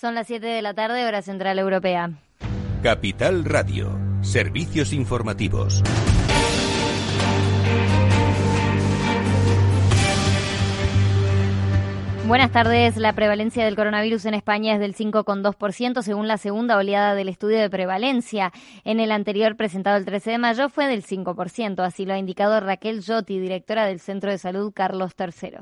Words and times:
Son 0.00 0.14
las 0.14 0.28
7 0.28 0.46
de 0.46 0.62
la 0.62 0.72
tarde, 0.72 1.04
hora 1.04 1.20
central 1.20 1.58
europea. 1.58 2.12
Capital 2.82 3.44
Radio, 3.44 3.98
servicios 4.22 4.94
informativos. 4.94 5.82
Buenas 12.26 12.50
tardes. 12.50 12.96
La 12.96 13.12
prevalencia 13.12 13.62
del 13.66 13.76
coronavirus 13.76 14.24
en 14.24 14.32
España 14.32 14.72
es 14.72 14.80
del 14.80 14.94
5,2% 14.94 16.00
según 16.00 16.28
la 16.28 16.38
segunda 16.38 16.78
oleada 16.78 17.14
del 17.14 17.28
estudio 17.28 17.58
de 17.58 17.68
prevalencia. 17.68 18.52
En 18.84 19.00
el 19.00 19.12
anterior 19.12 19.54
presentado 19.56 19.98
el 19.98 20.06
13 20.06 20.30
de 20.30 20.38
mayo 20.38 20.70
fue 20.70 20.86
del 20.86 21.04
5%, 21.04 21.84
así 21.84 22.06
lo 22.06 22.14
ha 22.14 22.18
indicado 22.18 22.58
Raquel 22.60 23.04
Jotti, 23.06 23.38
directora 23.38 23.84
del 23.84 24.00
Centro 24.00 24.30
de 24.30 24.38
Salud 24.38 24.72
Carlos 24.74 25.12
III. 25.18 25.58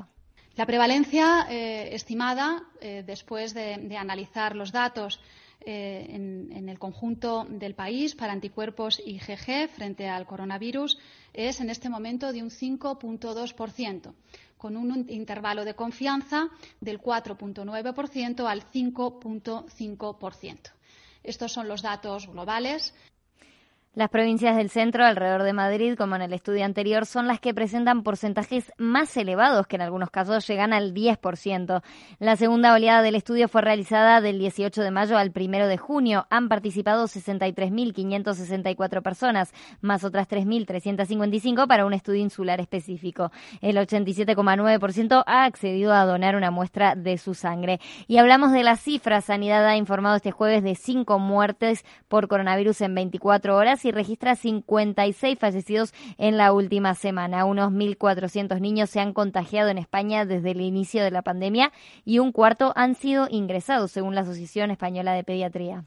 La 0.55 0.65
prevalencia 0.65 1.47
eh, 1.49 1.93
estimada, 1.93 2.63
eh, 2.81 3.03
después 3.05 3.53
de, 3.53 3.95
analizar 3.97 4.55
los 4.55 4.71
datos 4.71 5.19
eh, 5.61 6.05
en, 6.09 6.49
en, 6.51 6.69
el 6.69 6.79
conjunto 6.79 7.45
del 7.49 7.75
país 7.75 8.15
para 8.15 8.33
anticuerpos 8.33 9.01
IgG 9.05 9.69
frente 9.69 10.07
al 10.07 10.25
coronavirus, 10.25 10.97
es 11.33 11.59
en 11.61 11.69
este 11.69 11.89
momento 11.89 12.33
de 12.33 12.43
un 12.43 12.49
5,2% 12.49 14.13
con 14.57 14.75
un 14.75 15.05
intervalo 15.09 15.63
de 15.63 15.73
confianza 15.73 16.49
del 16.81 17.01
4.9% 17.01 18.45
al 18.45 18.61
5.5%. 18.61 20.57
Estos 21.23 21.51
son 21.53 21.67
los 21.67 21.81
datos 21.81 22.27
globales. 22.27 22.93
Las 23.95 24.09
provincias 24.09 24.55
del 24.55 24.69
centro, 24.69 25.03
alrededor 25.03 25.41
de 25.41 25.51
Madrid, 25.51 25.95
como 25.97 26.15
en 26.15 26.21
el 26.21 26.31
estudio 26.31 26.63
anterior, 26.63 27.07
son 27.07 27.25
las 27.27 27.39
que 27.39 27.55
presentan 27.55 28.03
porcentajes 28.03 28.71
más 28.77 29.17
elevados, 29.17 29.65
que 29.65 29.77
en 29.77 29.81
algunos 29.81 30.11
casos 30.11 30.47
llegan 30.47 30.73
al 30.73 30.93
10%. 30.93 31.81
La 32.19 32.35
segunda 32.35 32.75
oleada 32.75 33.01
del 33.01 33.15
estudio 33.15 33.47
fue 33.47 33.63
realizada 33.63 34.21
del 34.21 34.37
18 34.37 34.83
de 34.83 34.91
mayo 34.91 35.17
al 35.17 35.33
1 35.35 35.65
de 35.65 35.77
junio. 35.77 36.27
Han 36.29 36.49
participado 36.49 37.05
63.564 37.05 39.01
personas, 39.01 39.51
más 39.81 40.03
otras 40.03 40.29
3.355 40.29 41.65
para 41.67 41.87
un 41.87 41.93
estudio 41.93 42.21
insular 42.21 42.61
específico. 42.61 43.31
El 43.59 43.77
87,9% 43.77 45.23
ha 45.25 45.45
accedido 45.45 45.93
a 45.93 46.05
donar 46.05 46.35
una 46.35 46.51
muestra 46.51 46.93
de 46.93 47.17
su 47.17 47.33
sangre. 47.33 47.79
Y 48.07 48.17
hablamos 48.17 48.51
de 48.51 48.61
las 48.61 48.81
cifras. 48.81 49.25
Sanidad 49.25 49.65
ha 49.65 49.77
informado 49.77 50.17
este 50.17 50.29
jueves 50.29 50.61
de 50.61 50.75
cinco 50.75 51.17
muertes 51.17 51.83
por 52.07 52.27
coronavirus 52.27 52.81
en 52.81 52.93
24 52.93 53.57
horas 53.57 53.78
y 53.85 53.91
registra 53.91 54.35
56 54.35 55.37
fallecidos 55.37 55.93
en 56.17 56.37
la 56.37 56.53
última 56.53 56.95
semana. 56.95 57.45
Unos 57.45 57.71
1.400 57.71 58.59
niños 58.59 58.89
se 58.89 58.99
han 58.99 59.13
contagiado 59.13 59.69
en 59.69 59.77
España 59.77 60.25
desde 60.25 60.51
el 60.51 60.61
inicio 60.61 61.03
de 61.03 61.11
la 61.11 61.21
pandemia 61.21 61.71
y 62.05 62.19
un 62.19 62.31
cuarto 62.31 62.73
han 62.75 62.95
sido 62.95 63.27
ingresados, 63.29 63.91
según 63.91 64.15
la 64.15 64.21
Asociación 64.21 64.71
Española 64.71 65.13
de 65.13 65.23
Pediatría. 65.23 65.85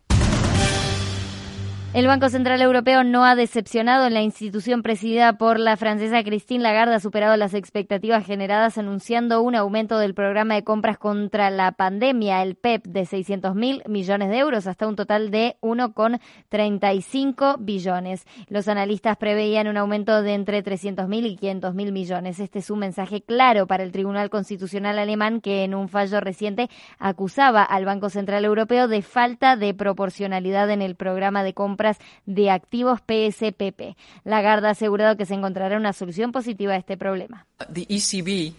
El 1.95 2.07
Banco 2.07 2.31
Central 2.31 2.63
Europeo 2.63 3.05
no 3.05 3.27
ha 3.27 3.37
decepcionado. 3.37 4.09
La 4.09 4.23
institución 4.23 4.83
presidida 4.83 5.35
por 5.35 5.61
la 5.61 5.77
francesa 5.77 6.25
Christine 6.25 6.63
Lagarde 6.63 6.95
ha 6.95 7.01
superado 7.01 7.37
las 7.37 7.53
expectativas 7.53 8.25
generadas 8.25 8.79
anunciando 8.79 9.43
un 9.43 9.55
aumento 9.55 9.99
del 9.99 10.15
programa 10.15 10.55
de 10.55 10.65
compras 10.65 10.97
contra 10.97 11.51
la 11.51 11.71
pandemia, 11.73 12.43
el 12.43 12.55
PEP, 12.55 12.87
de 12.87 13.05
600 13.05 13.55
mil 13.55 13.83
millones 13.87 14.31
de 14.31 14.39
euros 14.39 14.67
hasta 14.67 14.89
un 14.89 14.97
total 14.97 15.31
de 15.31 15.57
1,35 15.61 17.57
billones. 17.61 18.25
Los 18.49 18.69
analistas 18.69 19.19
preveían 19.19 19.69
un 19.69 19.77
aumento 19.77 20.23
de 20.23 20.33
entre 20.33 20.63
300 20.63 21.07
mil 21.09 21.27
y 21.27 21.37
500 21.37 21.75
mil 21.75 21.93
millones. 21.93 22.41
Este 22.41 22.61
es 22.61 22.71
un 22.71 22.79
mensaje 22.79 23.21
claro 23.21 23.67
para 23.67 23.83
el 23.83 23.93
Tribunal 23.93 24.31
Constitucional 24.31 24.99
alemán 24.99 25.43
que 25.43 25.63
en 25.65 25.75
un 25.75 25.91
fallo 25.91 26.21
reciente 26.21 26.71
acusaba 26.99 27.63
al 27.63 27.85
Banco 27.85 28.09
Central 28.09 28.47
Europeo 28.47 28.89
de 28.89 29.03
falta 29.03 29.57
de 29.57 29.75
proporcionalidad 29.75 30.71
en 30.71 30.81
el 30.81 30.95
programa 30.95 31.45
de 31.45 31.53
compras 31.53 31.82
de 32.27 32.51
activos 32.51 33.01
PSPP. 33.01 33.97
Lagarde 34.25 34.69
ha 34.69 34.71
asegurado 34.71 35.17
que 35.17 35.27
se 35.27 35.35
encontrará 35.35 35.77
una 35.77 35.93
solución 35.93 36.33
positiva 36.33 36.73
a 36.75 36.77
este 36.77 36.97
problema. 36.97 37.47
E 37.75 38.53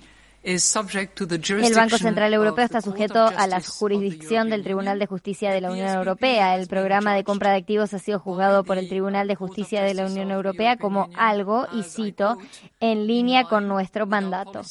el 0.43 1.73
Banco 1.73 1.97
Central 1.97 2.33
Europeo 2.33 2.65
está 2.65 2.81
sujeto 2.81 3.25
a 3.25 3.47
la 3.47 3.61
jurisdicción 3.61 4.49
del 4.49 4.61
Tribunal 4.61 4.99
de 4.99 5.05
Justicia 5.05 5.51
de 5.51 5.61
la 5.61 5.71
Unión 5.71 5.87
Europea. 5.87 6.55
El 6.57 6.67
programa 6.67 7.15
de 7.15 7.23
compra 7.23 7.51
de 7.51 7.57
activos 7.57 7.93
ha 7.93 7.99
sido 7.99 8.19
juzgado 8.19 8.65
por 8.65 8.77
el 8.77 8.89
Tribunal 8.89 9.29
de 9.29 9.35
Justicia 9.35 9.83
de 9.83 9.93
la 9.93 10.05
Unión 10.05 10.31
Europea 10.31 10.75
como 10.75 11.09
algo, 11.15 11.65
y 11.71 11.83
cito, 11.83 12.37
en 12.81 13.07
línea 13.07 13.45
con 13.45 13.69
nuestro 13.69 14.05
mandato. 14.05 14.63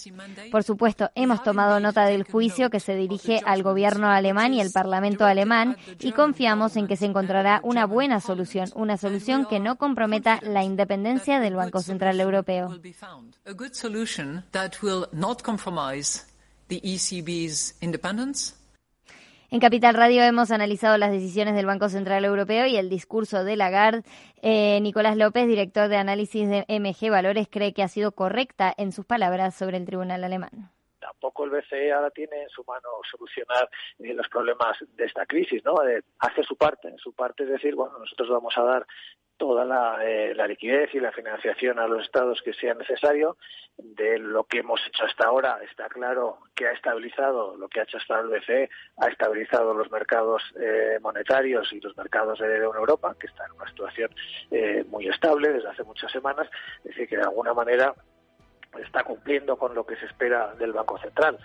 Por 0.51 0.63
supuesto, 0.63 1.11
hemos 1.15 1.43
tomado 1.43 1.81
nota 1.81 2.05
del 2.05 2.25
juicio 2.25 2.69
que 2.69 2.81
se 2.81 2.95
dirige 2.95 3.41
al 3.47 3.63
gobierno 3.63 4.11
alemán 4.11 4.53
y 4.53 4.61
al 4.61 4.73
Parlamento 4.73 5.25
alemán 5.25 5.79
y 6.01 6.13
confiamos 6.13 6.77
en 6.77 6.87
que 6.87 6.97
se 6.97 7.07
encontrará 7.07 7.61
una 7.63 7.87
buena 7.87 8.21
solución, 8.21 8.69
una 8.75 8.99
solución 8.99 9.47
que 9.47 9.59
no 9.59 9.77
comprometa 9.77 10.39
la 10.43 10.65
independencia 10.65 11.41
del 11.41 11.57
Banco 11.57 11.81
Central 11.81 12.21
Europeo. 12.21 12.79
ECB's 16.69 17.79
e 17.81 17.85
independence? 17.85 18.55
En 19.51 19.61
Capital 19.61 19.95
Radio 19.95 20.23
hemos 20.23 20.51
analizado 20.51 20.97
las 20.97 21.13
decisiones 21.13 21.55
del 21.55 21.67
Banco 21.67 21.91
Central 21.91 22.25
Europeo 22.25 22.67
y 22.67 22.77
el 22.77 22.89
discurso 22.89 23.45
de 23.45 23.57
Lagarde. 23.57 24.03
Eh, 24.41 24.81
Nicolás 24.81 25.17
López, 25.17 25.47
director 25.47 25.89
de 25.89 25.99
análisis 25.99 26.49
de 26.49 26.65
MG 26.69 27.11
Valores, 27.11 27.49
cree 27.51 27.75
que 27.75 27.83
ha 27.83 27.89
sido 27.89 28.13
correcta 28.13 28.73
en 28.77 28.93
sus 28.93 29.05
palabras 29.05 29.55
sobre 29.55 29.77
el 29.77 29.85
tribunal 29.85 30.25
alemán 30.25 30.71
tampoco 31.03 31.45
el 31.45 31.51
BCE 31.51 31.93
ahora 31.93 32.11
tiene 32.11 32.43
en 32.43 32.49
su 32.49 32.65
mano 32.65 32.89
solucionar 33.11 33.69
eh, 33.99 34.15
los 34.15 34.29
problemas 34.29 34.79
de 34.97 35.05
esta 35.05 35.27
crisis, 35.27 35.63
¿no? 35.65 35.85
Eh, 35.87 36.03
hace 36.21 36.43
su 36.43 36.57
parte, 36.57 36.95
su 36.99 37.13
parte 37.13 37.43
es 37.43 37.51
decir, 37.51 37.75
bueno, 37.75 37.99
nosotros 37.99 38.29
vamos 38.31 38.57
a 38.57 38.63
dar 38.63 38.87
toda 39.43 39.99
eh, 40.05 40.35
la, 40.37 40.47
liquidez 40.47 40.95
y 40.95 41.01
la 41.01 41.11
financiación 41.11 41.81
a 41.81 41.89
los 41.89 42.05
estados 42.05 42.41
que 42.45 42.53
sea 42.55 42.75
necesario. 42.75 43.37
De 43.77 44.17
lo 44.19 44.45
que 44.45 44.59
hemos 44.59 44.81
hecho 44.87 45.05
hasta 45.05 45.27
ahora, 45.27 45.59
está 45.69 45.89
claro 45.89 46.39
que 46.55 46.69
ha 46.69 46.73
estabilizado, 46.73 47.57
lo 47.57 47.69
que 47.69 47.81
ha 47.81 47.83
hecho 47.83 47.97
hasta 47.97 48.21
el 48.21 48.29
BCE, 48.29 48.71
ha 48.99 49.09
estabilizado 49.09 49.75
los 49.75 49.91
mercados 49.91 50.43
eh, 50.61 50.99
monetarios 51.01 51.73
y 51.73 51.81
los 51.81 51.97
mercados 51.97 52.39
de, 52.39 52.57
Europa, 52.59 53.17
que 53.19 53.27
están 53.27 53.47
en 53.51 53.57
una 53.57 53.69
situación 53.69 54.11
eh, 54.53 54.85
muy 54.89 55.09
estable 55.09 55.53
desde 55.53 55.71
hace 55.71 55.83
muchas 55.83 56.13
semanas. 56.13 56.49
Es 56.85 56.91
decir, 56.91 57.09
que 57.09 57.17
de 57.17 57.23
alguna 57.23 57.53
manera 57.53 57.93
está 58.81 59.03
cumpliendo 59.03 59.57
con 59.57 59.75
lo 59.75 59.85
que 59.85 59.97
se 59.97 60.07
espera 60.07 60.55
del 60.55 60.73
Banco 60.73 60.99
Central. 60.99 61.37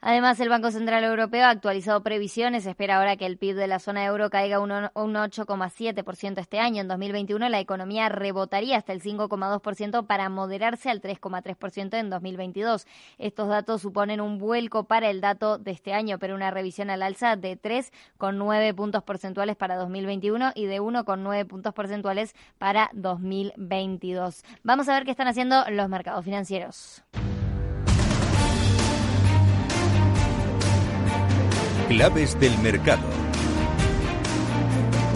Además, 0.00 0.38
el 0.38 0.48
Banco 0.48 0.70
Central 0.70 1.02
Europeo 1.02 1.44
ha 1.46 1.50
actualizado 1.50 2.02
previsiones. 2.04 2.66
Espera 2.66 2.98
ahora 2.98 3.16
que 3.16 3.26
el 3.26 3.36
PIB 3.36 3.56
de 3.56 3.66
la 3.66 3.80
zona 3.80 4.04
euro 4.04 4.30
caiga 4.30 4.60
un, 4.60 4.70
8,7% 4.70 6.38
este 6.38 6.60
año. 6.60 6.80
En 6.80 6.88
2021 6.88 7.48
la 7.48 7.58
economía 7.58 8.08
rebotaría 8.08 8.76
hasta 8.76 8.92
el 8.92 9.02
5,2% 9.02 10.06
para 10.06 10.28
moderarse 10.28 10.88
al 10.88 11.00
3,3% 11.00 11.98
en 11.98 12.10
2022. 12.10 12.86
Estos 13.18 13.48
datos 13.48 13.82
suponen 13.82 14.20
un 14.20 14.38
vuelco 14.38 14.84
para 14.84 15.10
el 15.10 15.20
dato 15.20 15.58
de 15.58 15.72
este 15.72 15.92
año, 15.92 16.20
pero 16.20 16.36
una 16.36 16.52
revisión 16.52 16.90
al 16.90 17.02
alza 17.02 17.34
de 17.34 17.60
3,9 17.60 18.74
puntos 18.76 19.02
porcentuales 19.02 19.56
para 19.56 19.74
2021 19.74 20.52
y 20.54 20.66
de 20.66 20.80
1,9 20.80 21.46
puntos 21.48 21.74
porcentuales 21.74 22.36
para 22.58 22.88
2022. 22.94 24.44
Vamos 24.62 24.88
a 24.88 24.94
ver 24.94 25.04
qué 25.04 25.10
están 25.10 25.26
haciendo 25.26 25.64
los 25.70 25.88
mercados 25.88 26.24
financieros. 26.24 27.02
Claves 31.88 32.38
del 32.38 32.56
mercado. 32.58 33.00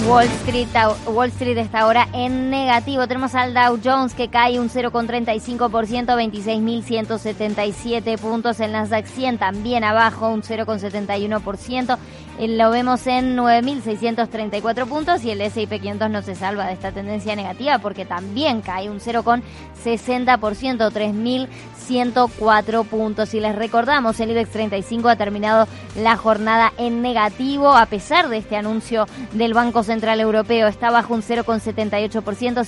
Wall 0.07 0.25
Street, 0.25 0.69
Wall 1.07 1.29
Street 1.29 1.59
está 1.59 1.81
ahora 1.81 2.09
en 2.15 2.49
negativo. 2.51 3.07
Tenemos 3.07 3.35
al 3.35 3.53
Dow 3.55 3.79
Jones 3.85 4.15
que 4.15 4.29
cae 4.29 4.59
un 4.59 4.71
0,35%, 4.71 5.69
26.177 5.71 8.19
puntos. 8.19 8.59
El 8.61 8.73
Nasdaq 8.73 9.05
100 9.07 9.37
también 9.39 9.85
abajo, 9.85 10.31
un 10.31 10.43
0,71%. 10.43 11.99
Eh, 12.39 12.49
lo 12.49 12.71
vemos 12.71 13.07
en 13.07 13.37
9.634 13.37 14.87
puntos 14.87 15.23
y 15.25 15.31
el 15.31 15.41
S&P 15.41 15.79
500 15.81 16.11
no 16.11 16.23
se 16.23 16.35
salva 16.35 16.67
de 16.67 16.73
esta 16.73 16.91
tendencia 16.93 17.37
negativa 17.37 17.79
porque 17.79 18.05
también 18.05 18.63
cae 18.63 18.91
un 18.91 19.01
0,60%, 19.01 20.91
3.104 20.91 22.85
puntos. 22.87 23.35
Y 23.35 23.41
les 23.41 23.55
recordamos, 23.55 24.19
el 24.21 24.31
IBEX 24.31 24.51
35 24.51 25.09
ha 25.09 25.17
terminado 25.17 25.69
la 25.97 26.17
jornada 26.17 26.73
en 26.79 27.03
negativo 27.03 27.75
a 27.75 27.87
pesar 27.87 28.29
de 28.29 28.39
este 28.39 28.57
anuncio 28.57 29.07
del 29.33 29.53
Banco 29.55 29.83
Central 29.83 30.21
Europeo. 30.21 30.69
Está 30.69 30.91
bajo 30.91 31.15
un 31.15 31.23
0,78%, 31.23 32.65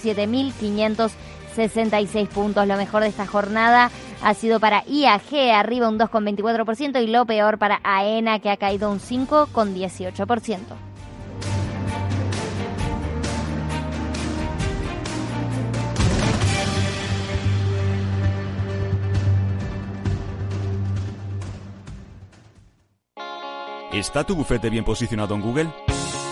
7.566 1.56 2.28
puntos. 2.28 2.66
Lo 2.66 2.76
mejor 2.76 3.02
de 3.02 3.08
esta 3.08 3.26
jornada 3.26 3.90
ha 4.22 4.34
sido 4.34 4.60
para 4.60 4.84
IAG, 4.86 5.52
arriba 5.54 5.88
un 5.88 5.98
2,24%, 5.98 7.02
y 7.02 7.06
lo 7.06 7.26
peor 7.26 7.58
para 7.58 7.80
AENA, 7.82 8.38
que 8.38 8.50
ha 8.50 8.56
caído 8.56 8.90
un 8.90 9.00
5,18%. 9.00 10.58
¿Está 23.94 24.24
tu 24.24 24.34
bufete 24.34 24.70
bien 24.70 24.84
posicionado 24.84 25.36
en 25.36 25.40
Google? 25.40 25.94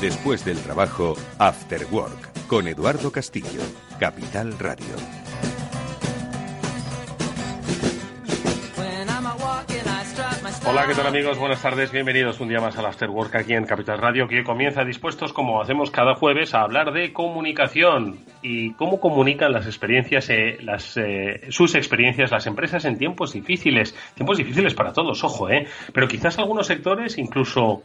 Después 0.00 0.44
del 0.44 0.58
trabajo, 0.58 1.16
After 1.38 1.86
Work, 1.90 2.46
con 2.48 2.68
Eduardo 2.68 3.10
Castillo, 3.10 3.62
Capital 3.98 4.58
Radio. 4.58 4.94
Hola, 10.68 10.86
¿qué 10.86 10.94
tal 10.94 11.06
amigos? 11.06 11.38
Buenas 11.38 11.62
tardes, 11.62 11.92
bienvenidos 11.92 12.40
un 12.40 12.48
día 12.48 12.60
más 12.60 12.76
al 12.76 12.84
After 12.84 13.08
Work 13.08 13.36
aquí 13.36 13.54
en 13.54 13.64
Capital 13.64 13.98
Radio, 13.98 14.28
que 14.28 14.44
comienza 14.44 14.84
dispuestos, 14.84 15.32
como 15.32 15.62
hacemos 15.62 15.90
cada 15.90 16.14
jueves, 16.14 16.54
a 16.54 16.60
hablar 16.60 16.92
de 16.92 17.14
comunicación 17.14 18.18
y 18.42 18.72
cómo 18.74 19.00
comunican 19.00 19.52
las 19.52 19.64
experiencias, 19.64 20.28
eh, 20.28 20.58
eh, 20.96 21.46
sus 21.48 21.74
experiencias 21.74 22.32
las 22.32 22.46
empresas 22.46 22.84
en 22.84 22.98
tiempos 22.98 23.32
difíciles, 23.32 23.94
tiempos 24.14 24.36
difíciles 24.36 24.74
para 24.74 24.92
todos, 24.92 25.24
ojo, 25.24 25.48
eh, 25.48 25.66
pero 25.94 26.06
quizás 26.06 26.38
algunos 26.38 26.66
sectores 26.66 27.16
incluso 27.16 27.82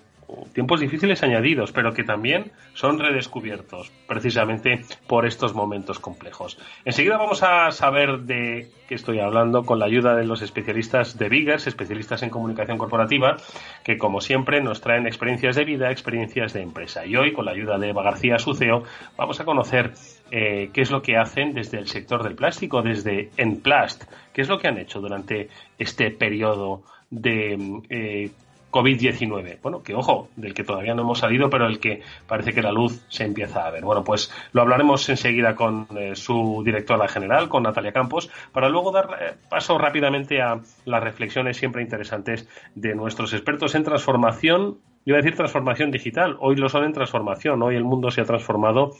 tiempos 0.54 0.80
difíciles 0.80 1.24
añadidos, 1.24 1.72
pero 1.72 1.94
que 1.94 2.04
también 2.04 2.52
son 2.74 3.00
redescubiertos 3.00 3.92
precisamente 4.08 4.82
por 5.08 5.26
estos 5.26 5.54
momentos 5.54 6.00
complejos. 6.00 6.58
Enseguida 6.86 7.18
vamos 7.18 7.44
a 7.44 7.72
saber 7.72 8.20
de 8.20 8.70
qué 8.88 8.96
estoy 8.96 9.20
hablando 9.20 9.64
con 9.64 9.80
la 9.80 9.86
ayuda 9.86 10.16
de 10.16 10.26
los 10.26 10.42
especialistas 10.42 11.18
de 11.18 11.30
Biggers, 11.30 11.68
especialistas 11.68 12.24
en 12.24 12.30
comunicación 12.30 12.78
corporativa, 12.78 13.38
que 13.84 13.98
como 13.98 14.22
siempre 14.22 14.62
nos 14.62 14.82
traen 14.82 15.08
experiencias 15.08 15.56
de 15.56 15.66
vida, 15.66 15.92
experiencias 15.92 16.54
de 16.54 16.62
empresa. 16.62 17.06
Y 17.06 17.16
hoy, 17.16 17.34
con 17.34 17.46
la 17.46 17.52
ayuda 17.52 17.78
de 17.78 17.90
Eva 17.90 18.04
García 18.04 18.40
Suceo, 18.40 18.84
vamos 19.18 19.40
a 19.40 19.46
conocer 19.46 19.94
eh, 20.32 20.70
qué 20.74 20.82
es 20.82 20.92
lo 20.92 21.02
que 21.02 21.18
hacen 21.18 21.54
desde 21.54 21.78
el 21.78 21.88
sector 21.88 22.24
del 22.24 22.36
plástico, 22.36 22.82
desde 22.82 23.30
Enplast, 23.38 24.04
qué 24.34 24.42
es 24.42 24.50
lo 24.50 24.60
que 24.60 24.68
han 24.68 24.78
hecho 24.78 25.00
durante 25.00 25.50
este 25.78 26.12
periodo 26.12 26.84
de 27.10 27.82
eh, 27.90 28.32
COVID-19. 28.72 29.60
Bueno, 29.62 29.84
que 29.84 29.94
ojo, 29.94 30.30
del 30.36 30.54
que 30.54 30.64
todavía 30.64 30.96
no 30.96 31.04
hemos 31.04 31.20
salido, 31.20 31.50
pero 31.50 31.68
el 31.68 31.80
que 31.80 32.02
parece 32.28 32.54
que 32.54 32.62
la 32.62 32.72
luz 32.72 33.06
se 33.10 33.26
empieza 33.26 33.66
a 33.66 33.72
ver. 33.72 33.84
Bueno, 33.84 34.04
pues 34.04 34.32
lo 34.54 34.62
hablaremos 34.62 35.08
enseguida 35.10 35.56
con 35.56 35.88
eh, 35.96 36.16
su 36.16 36.62
directora 36.66 37.08
general, 37.08 37.50
con 37.50 37.64
Natalia 37.64 37.92
Campos, 37.92 38.30
para 38.52 38.70
luego 38.70 38.92
dar 38.92 39.10
eh, 39.20 39.34
paso 39.50 39.78
rápidamente 39.78 40.42
a 40.42 40.60
las 40.86 41.04
reflexiones 41.04 41.58
siempre 41.58 41.82
interesantes 41.82 42.48
de 42.76 42.96
nuestros 42.96 43.34
expertos 43.34 43.76
en 43.76 43.84
transformación. 43.84 44.78
Iba 45.04 45.18
a 45.18 45.22
decir 45.22 45.36
transformación 45.36 45.90
digital, 45.90 46.38
hoy 46.40 46.56
lo 46.56 46.70
son 46.70 46.84
en 46.84 46.94
transformación, 46.94 47.64
hoy 47.64 47.76
el 47.76 47.84
mundo 47.84 48.12
se 48.12 48.22
ha 48.22 48.26
transformado 48.26 48.92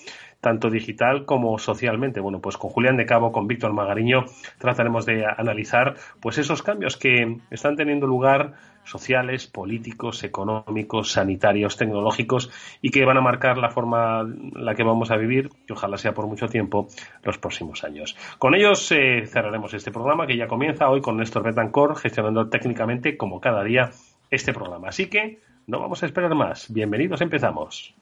tanto 0.42 0.70
digital 0.70 1.26
como 1.26 1.58
socialmente. 1.60 2.20
Bueno, 2.20 2.42
pues 2.42 2.58
con 2.58 2.72
Julián 2.72 2.98
de 2.98 3.06
Cabo, 3.06 3.32
con 3.32 3.48
Víctor 3.48 3.72
Magariño, 3.74 4.26
trataremos 4.58 5.06
de 5.06 5.24
analizar 5.26 5.96
pues 6.20 6.40
esos 6.40 6.64
cambios 6.64 6.98
que 6.98 7.38
están 7.52 7.76
teniendo 7.76 8.08
lugar 8.08 8.54
sociales, 8.84 9.48
políticos, 9.48 10.24
económicos, 10.24 11.12
sanitarios, 11.12 11.78
tecnológicos 11.78 12.52
y 12.82 12.92
que 12.92 13.06
van 13.06 13.18
a 13.18 13.22
marcar 13.22 13.58
la 13.58 13.70
forma 13.70 14.22
en 14.22 14.52
la 14.66 14.76
que 14.76 14.84
vamos 14.84 15.12
a 15.12 15.18
vivir, 15.18 15.50
que 15.66 15.74
ojalá 15.74 15.98
sea 15.98 16.14
por 16.14 16.28
mucho 16.28 16.48
tiempo, 16.48 16.88
los 17.24 17.38
próximos 17.38 17.84
años. 17.84 18.16
Con 18.40 18.56
ellos 18.56 18.92
eh, 18.92 19.26
cerraremos 19.26 19.74
este 19.74 19.92
programa 19.92 20.28
que 20.28 20.38
ya 20.38 20.48
comienza 20.48 20.90
hoy 20.90 21.02
con 21.02 21.18
Néstor 21.18 21.44
Betancourt 21.44 21.98
gestionando 21.98 22.50
técnicamente, 22.50 23.18
como 23.18 23.40
cada 23.40 23.64
día, 23.64 23.92
este 24.30 24.54
programa. 24.54 24.90
Así 24.90 25.08
que 25.08 25.40
no 25.68 25.80
vamos 25.80 26.04
a 26.04 26.06
esperar 26.06 26.34
más. 26.36 26.72
Bienvenidos, 26.72 27.22
empezamos. 27.22 27.94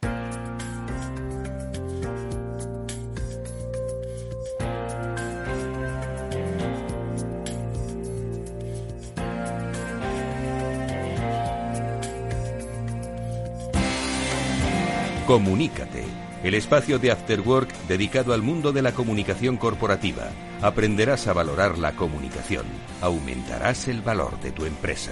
Comunícate, 15.30 16.06
el 16.44 16.56
espacio 16.56 16.98
de 16.98 17.12
After 17.12 17.42
Work 17.42 17.72
dedicado 17.88 18.34
al 18.34 18.42
mundo 18.42 18.72
de 18.72 18.82
la 18.82 18.94
comunicación 18.94 19.58
corporativa. 19.58 20.24
Aprenderás 20.60 21.28
a 21.28 21.34
valorar 21.34 21.78
la 21.78 21.92
comunicación, 21.92 22.66
aumentarás 23.00 23.88
el 23.90 24.02
valor 24.02 24.40
de 24.40 24.52
tu 24.52 24.66
empresa. 24.66 25.12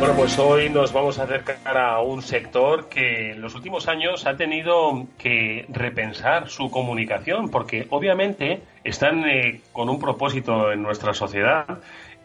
Bueno, 0.00 0.14
pues 0.16 0.36
hoy 0.40 0.68
nos 0.68 0.92
vamos 0.92 1.20
a 1.20 1.24
acercar 1.24 1.78
a 1.78 2.00
un 2.00 2.22
sector 2.22 2.88
que 2.88 3.30
en 3.30 3.40
los 3.40 3.54
últimos 3.54 3.86
años 3.86 4.26
ha 4.26 4.36
tenido 4.36 5.06
que 5.16 5.66
repensar 5.68 6.48
su 6.48 6.72
comunicación, 6.72 7.50
porque 7.50 7.86
obviamente 7.90 8.62
están 8.82 9.24
eh, 9.28 9.60
con 9.72 9.90
un 9.90 10.00
propósito 10.00 10.72
en 10.72 10.82
nuestra 10.82 11.14
sociedad 11.14 11.78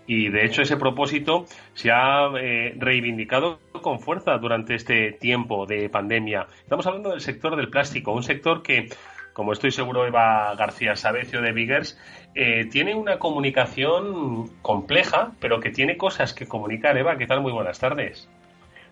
y 0.08 0.30
de 0.30 0.46
hecho 0.46 0.62
ese 0.62 0.78
propósito 0.78 1.46
se 1.74 1.92
ha 1.92 2.30
eh, 2.40 2.74
reivindicado 2.78 3.60
con 3.82 4.00
fuerza 4.00 4.38
durante 4.38 4.76
este 4.76 5.12
tiempo 5.14 5.66
de 5.66 5.90
pandemia. 5.90 6.48
Estamos 6.64 6.86
hablando 6.88 7.12
del 7.12 7.22
sector 7.22 7.56
del 7.56 7.70
plástico, 7.70 8.12
un 8.12 8.24
sector 8.24 8.62
que, 8.62 8.90
como 9.34 9.54
estoy 9.54 9.72
seguro 9.72 10.06
Eva 10.06 10.54
García 10.56 10.96
Sabecio 10.96 11.42
de 11.42 11.52
Biggers, 11.52 12.00
eh, 12.36 12.66
tiene 12.72 12.96
una 12.96 13.20
comunicación 13.20 14.50
compleja, 14.62 15.32
pero 15.40 15.60
que 15.60 15.72
tiene 15.72 15.98
cosas 15.98 16.34
que 16.34 16.48
comunicar. 16.48 16.98
Eva, 16.98 17.18
¿qué 17.18 17.28
tal? 17.28 17.42
Muy 17.42 17.52
buenas 17.52 17.80
tardes. 17.80 18.30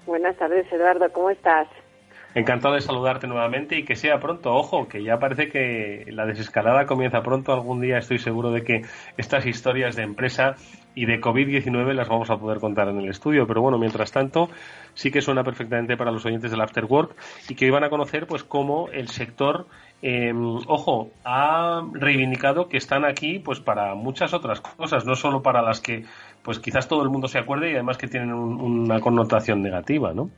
Buenas 0.06 0.36
tardes, 0.38 0.72
Eduardo, 0.72 1.12
¿cómo 1.14 1.30
estás? 1.30 1.68
Encantado 2.36 2.74
de 2.74 2.82
saludarte 2.82 3.28
nuevamente 3.28 3.78
y 3.78 3.84
que 3.84 3.96
sea 3.96 4.20
pronto. 4.20 4.54
Ojo, 4.54 4.88
que 4.88 5.04
ya 5.04 5.20
parece 5.20 5.50
que 5.50 6.06
la 6.08 6.26
desescalada 6.26 6.86
comienza 6.88 7.22
pronto. 7.22 7.54
Algún 7.54 7.80
día 7.80 8.00
estoy 8.00 8.18
seguro 8.18 8.52
de 8.52 8.64
que 8.64 8.82
estas 9.18 9.46
historias 9.46 9.96
de 9.96 10.04
empresa 10.04 10.56
y 10.96 11.06
de 11.06 11.22
COVID-19 11.22 11.94
las 11.94 12.10
vamos 12.10 12.30
a 12.32 12.38
poder 12.38 12.60
contar 12.60 12.88
en 12.90 12.98
el 12.98 13.10
estudio. 13.10 13.46
Pero 13.46 13.62
bueno, 13.62 13.78
mientras 13.78 14.12
tanto, 14.12 14.50
sí 14.96 15.12
que 15.12 15.22
suena 15.22 15.44
perfectamente 15.44 15.96
para 15.96 16.12
los 16.12 16.26
oyentes 16.26 16.50
del 16.50 16.62
After 16.62 16.86
Work 16.86 17.16
y 17.50 17.56
que 17.56 17.66
hoy 17.66 17.72
van 17.72 17.84
a 17.84 17.90
conocer 17.90 18.26
pues 18.26 18.44
cómo 18.44 18.90
el 18.90 19.10
sector, 19.10 19.68
em, 20.02 20.58
ojo, 20.68 21.12
ha 21.24 21.84
reivindicado 21.94 22.68
que 22.68 22.78
están 22.78 23.06
aquí 23.06 23.38
pues 23.40 23.60
para 23.60 23.94
muchas 23.94 24.34
otras 24.34 24.60
cosas, 24.62 25.06
no 25.06 25.16
solo 25.16 25.44
para 25.44 25.62
las 25.62 25.82
que 25.82 26.06
pues 26.42 26.60
quizás 26.60 26.88
todo 26.88 27.04
el 27.04 27.10
mundo 27.10 27.28
se 27.28 27.38
acuerde 27.38 27.70
y 27.70 27.74
además 27.74 27.98
que 27.98 28.08
tienen 28.08 28.34
una 28.34 29.00
connotación 29.00 29.62
negativa, 29.62 30.14
¿no? 30.14 30.30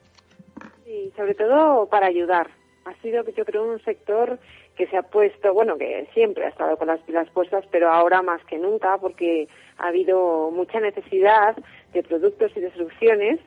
Sobre 1.16 1.34
todo 1.34 1.88
para 1.88 2.08
ayudar. 2.08 2.50
Ha 2.86 2.94
sido, 3.02 3.24
yo 3.24 3.46
creo, 3.46 3.64
un 3.64 3.84
sector 3.84 4.38
que 4.76 4.88
se 4.88 4.98
ha 4.98 5.02
puesto, 5.02 5.54
bueno, 5.54 5.78
que 5.78 6.08
siempre 6.14 6.46
ha 6.46 6.50
estado 6.50 6.78
con 6.78 6.88
las 6.88 7.00
pilas 7.02 7.30
puestas, 7.32 7.66
pero 7.72 7.90
ahora 7.90 8.22
más 8.22 8.44
que 8.46 8.58
nunca, 8.58 8.98
porque 8.98 9.48
ha 9.78 9.88
habido 9.88 10.52
mucha 10.52 10.80
necesidad 10.80 11.56
de 11.94 12.04
productos 12.04 12.52
y 12.56 12.60
de 12.60 12.72
soluciones 12.74 13.40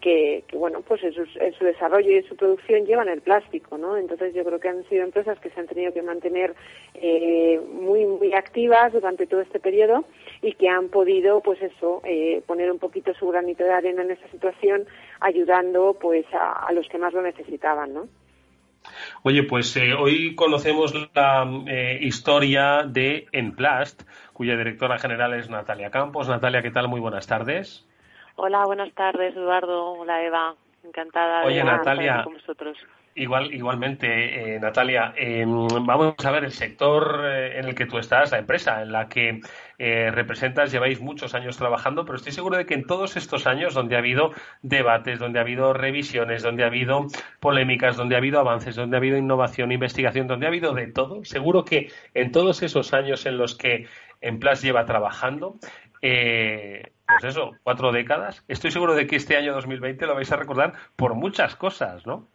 que, 0.00 0.44
bueno, 0.52 0.82
pues 0.86 1.02
en 1.02 1.12
su, 1.12 1.26
en 1.40 1.52
su, 1.54 1.64
desarrollo 1.64 2.10
y 2.10 2.16
en 2.18 2.28
su 2.28 2.36
producción 2.36 2.86
llevan 2.86 3.08
el 3.08 3.22
plástico, 3.22 3.76
¿no? 3.76 3.96
Entonces 3.96 4.34
yo 4.34 4.44
creo 4.44 4.60
que 4.60 4.68
han 4.68 4.84
sido 4.88 5.02
empresas 5.02 5.38
que 5.40 5.50
se 5.50 5.58
han 5.58 5.66
tenido 5.66 5.92
que 5.92 6.02
mantener 6.02 6.54
eh, 6.94 7.60
muy, 7.72 8.06
muy 8.06 8.32
activas 8.34 8.92
durante 8.92 9.26
todo 9.26 9.40
este 9.40 9.58
periodo 9.58 10.04
y 10.42 10.52
que 10.52 10.68
han 10.68 10.90
podido, 10.90 11.40
pues 11.40 11.60
eso, 11.62 12.02
eh, 12.04 12.42
poner 12.46 12.70
un 12.70 12.78
poquito 12.78 13.14
su 13.14 13.26
granito 13.28 13.64
de 13.64 13.72
arena 13.72 14.02
en 14.02 14.12
esta 14.12 14.28
situación, 14.28 14.86
ayudando, 15.20 15.96
pues, 16.00 16.26
a, 16.32 16.72
los 16.72 16.88
que 16.88 16.98
más 16.98 17.12
lo 17.12 17.22
necesitaban, 17.22 17.94
¿no? 17.94 18.08
Oye, 19.22 19.42
pues 19.42 19.76
eh, 19.76 19.94
hoy 19.94 20.36
conocemos 20.36 20.94
la 21.14 21.44
eh, 21.66 21.98
historia 22.02 22.84
de 22.86 23.26
Enplast, 23.32 24.02
cuya 24.32 24.56
directora 24.56 24.98
general 24.98 25.34
es 25.34 25.50
Natalia 25.50 25.90
Campos. 25.90 26.28
Natalia, 26.28 26.62
¿qué 26.62 26.70
tal? 26.70 26.86
Muy 26.86 27.00
buenas 27.00 27.26
tardes. 27.26 27.84
Hola, 28.36 28.64
buenas 28.64 28.92
tardes, 28.94 29.34
Eduardo. 29.34 29.94
Hola, 29.94 30.22
Eva. 30.22 30.54
Encantada 30.84 31.44
de 31.46 31.58
estar 31.58 32.24
con 32.24 32.34
vosotros. 32.34 32.76
Igual, 33.18 33.54
igualmente, 33.54 34.56
eh, 34.56 34.60
Natalia, 34.60 35.14
em, 35.16 35.66
vamos 35.86 36.14
a 36.22 36.30
ver 36.30 36.44
el 36.44 36.52
sector 36.52 37.22
eh, 37.24 37.58
en 37.58 37.64
el 37.64 37.74
que 37.74 37.86
tú 37.86 37.96
estás, 37.96 38.30
la 38.30 38.38
empresa 38.38 38.82
en 38.82 38.92
la 38.92 39.08
que 39.08 39.40
eh, 39.78 40.10
representas, 40.10 40.70
lleváis 40.70 41.00
muchos 41.00 41.34
años 41.34 41.56
trabajando, 41.56 42.04
pero 42.04 42.16
estoy 42.16 42.32
seguro 42.32 42.58
de 42.58 42.66
que 42.66 42.74
en 42.74 42.86
todos 42.86 43.16
estos 43.16 43.46
años 43.46 43.72
donde 43.72 43.96
ha 43.96 44.00
habido 44.00 44.32
debates, 44.60 45.18
donde 45.18 45.38
ha 45.38 45.42
habido 45.42 45.72
revisiones, 45.72 46.42
donde 46.42 46.64
ha 46.64 46.66
habido 46.66 47.06
polémicas, 47.40 47.96
donde 47.96 48.16
ha 48.16 48.18
habido 48.18 48.38
avances, 48.38 48.76
donde 48.76 48.96
ha 48.96 48.98
habido 48.98 49.16
innovación, 49.16 49.72
investigación, 49.72 50.26
donde 50.26 50.44
ha 50.44 50.50
habido 50.50 50.74
de 50.74 50.88
todo, 50.88 51.24
seguro 51.24 51.64
que 51.64 51.90
en 52.12 52.32
todos 52.32 52.62
esos 52.62 52.92
años 52.92 53.24
en 53.24 53.38
los 53.38 53.56
que 53.56 53.86
Emplas 54.20 54.60
lleva 54.60 54.84
trabajando, 54.84 55.56
eh, 56.02 56.92
pues 57.06 57.24
eso, 57.24 57.52
cuatro 57.62 57.92
décadas. 57.92 58.44
Estoy 58.48 58.72
seguro 58.72 58.94
de 58.94 59.06
que 59.06 59.16
este 59.16 59.38
año 59.38 59.54
2020 59.54 60.06
lo 60.06 60.14
vais 60.14 60.30
a 60.32 60.36
recordar 60.36 60.74
por 60.96 61.14
muchas 61.14 61.56
cosas, 61.56 62.06
¿no? 62.06 62.28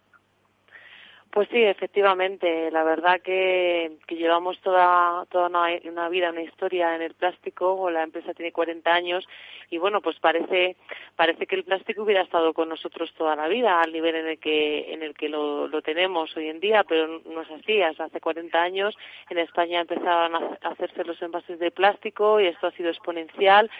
Pues 1.32 1.48
sí, 1.50 1.62
efectivamente. 1.62 2.70
La 2.70 2.84
verdad 2.84 3.22
que, 3.22 3.92
llevamos 4.06 4.60
toda, 4.60 5.24
toda 5.30 5.46
una, 5.48 6.08
vida, 6.10 6.28
una 6.30 6.42
historia 6.42 6.94
en 6.94 7.00
el 7.00 7.14
plástico. 7.14 7.88
La 7.90 8.02
empresa 8.02 8.34
tiene 8.34 8.52
40 8.52 8.92
años 8.92 9.26
y 9.70 9.78
bueno, 9.78 10.02
pues 10.02 10.18
parece, 10.20 10.76
parece 11.16 11.46
que 11.46 11.56
el 11.56 11.64
plástico 11.64 12.02
hubiera 12.02 12.20
estado 12.20 12.52
con 12.52 12.68
nosotros 12.68 13.14
toda 13.16 13.34
la 13.34 13.48
vida 13.48 13.80
al 13.80 13.94
nivel 13.94 14.14
en 14.16 14.26
el 14.26 14.38
que, 14.38 14.92
en 14.92 15.02
el 15.02 15.14
que 15.14 15.30
lo, 15.30 15.68
lo 15.68 15.80
tenemos 15.80 16.36
hoy 16.36 16.50
en 16.50 16.60
día, 16.60 16.84
pero 16.84 17.22
no 17.24 17.40
es 17.40 17.50
así. 17.50 17.80
Hace 17.80 18.20
40 18.20 18.60
años 18.60 18.94
en 19.30 19.38
España 19.38 19.80
empezaban 19.80 20.34
a 20.34 20.58
hacerse 20.68 21.02
los 21.02 21.22
envases 21.22 21.58
de 21.58 21.70
plástico 21.70 22.40
y 22.40 22.48
esto 22.48 22.66
ha 22.66 22.72
sido 22.72 22.90
exponencial 22.90 23.70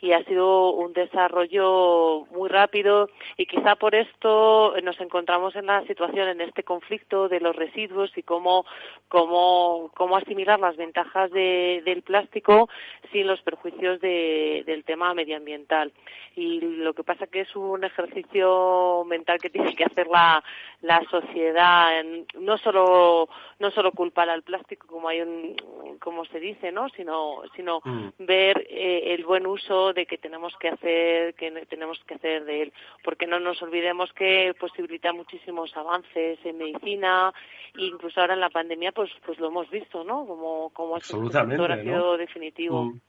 y 0.00 0.12
ha 0.12 0.24
sido 0.24 0.70
un 0.70 0.92
desarrollo 0.92 2.26
muy 2.30 2.48
rápido 2.48 3.08
y 3.36 3.46
quizá 3.46 3.76
por 3.76 3.94
esto 3.94 4.74
nos 4.82 5.00
encontramos 5.00 5.54
en 5.56 5.66
la 5.66 5.84
situación, 5.86 6.28
en 6.28 6.40
este 6.40 6.62
conflicto 6.62 7.28
de 7.28 7.40
los 7.40 7.54
residuos 7.54 8.10
y 8.16 8.22
cómo, 8.22 8.64
cómo, 9.08 9.90
cómo 9.94 10.16
asimilar 10.16 10.58
las 10.58 10.76
ventajas 10.76 11.30
del 11.30 12.02
plástico 12.02 12.68
sin 13.12 13.26
los 13.26 13.42
perjuicios 13.42 14.00
del 14.00 14.84
tema 14.84 15.12
medioambiental. 15.14 15.92
Y 16.36 16.60
lo 16.60 16.94
que 16.94 17.04
pasa 17.04 17.26
que 17.26 17.40
es 17.40 17.56
un 17.56 17.84
ejercicio 17.84 19.04
mental 19.06 19.38
que 19.38 19.50
tiene 19.50 19.74
que 19.74 19.84
hacer 19.84 20.06
la, 20.06 20.42
la 20.80 21.02
sociedad, 21.10 22.02
no 22.38 22.56
solo, 22.58 23.28
no 23.58 23.70
solo 23.70 23.92
culpar 23.92 24.30
al 24.30 24.42
plástico 24.42 24.86
como 24.86 25.08
hay 25.08 25.20
un, 25.20 25.56
como 26.00 26.24
se 26.26 26.40
dice, 26.40 26.72
¿no? 26.72 26.88
sino, 26.90 27.42
sino 27.56 27.80
mm. 27.84 28.08
ver 28.18 28.66
eh, 28.70 29.14
el 29.14 29.24
buen 29.24 29.46
uso 29.46 29.89
de 29.92 30.06
que 30.06 30.18
tenemos 30.18 30.54
que 30.58 30.68
hacer 30.68 31.34
que 31.34 31.50
tenemos 31.68 31.98
que 32.06 32.14
hacer 32.14 32.44
de 32.44 32.62
él. 32.62 32.72
Porque 33.02 33.26
no 33.26 33.40
nos 33.40 33.62
olvidemos 33.62 34.12
que 34.12 34.54
posibilita 34.58 35.12
muchísimos 35.12 35.76
avances 35.76 36.38
en 36.44 36.58
medicina 36.58 37.32
e 37.76 37.84
incluso 37.84 38.20
ahora 38.20 38.34
en 38.34 38.40
la 38.40 38.50
pandemia 38.50 38.92
pues 38.92 39.10
pues 39.24 39.38
lo 39.38 39.48
hemos 39.48 39.70
visto 39.70 40.04
no 40.04 40.26
como 40.26 40.70
como 40.70 40.96
ha 40.96 41.00
sido 41.00 42.16
definitivo. 42.16 42.84
Mm. 42.84 43.00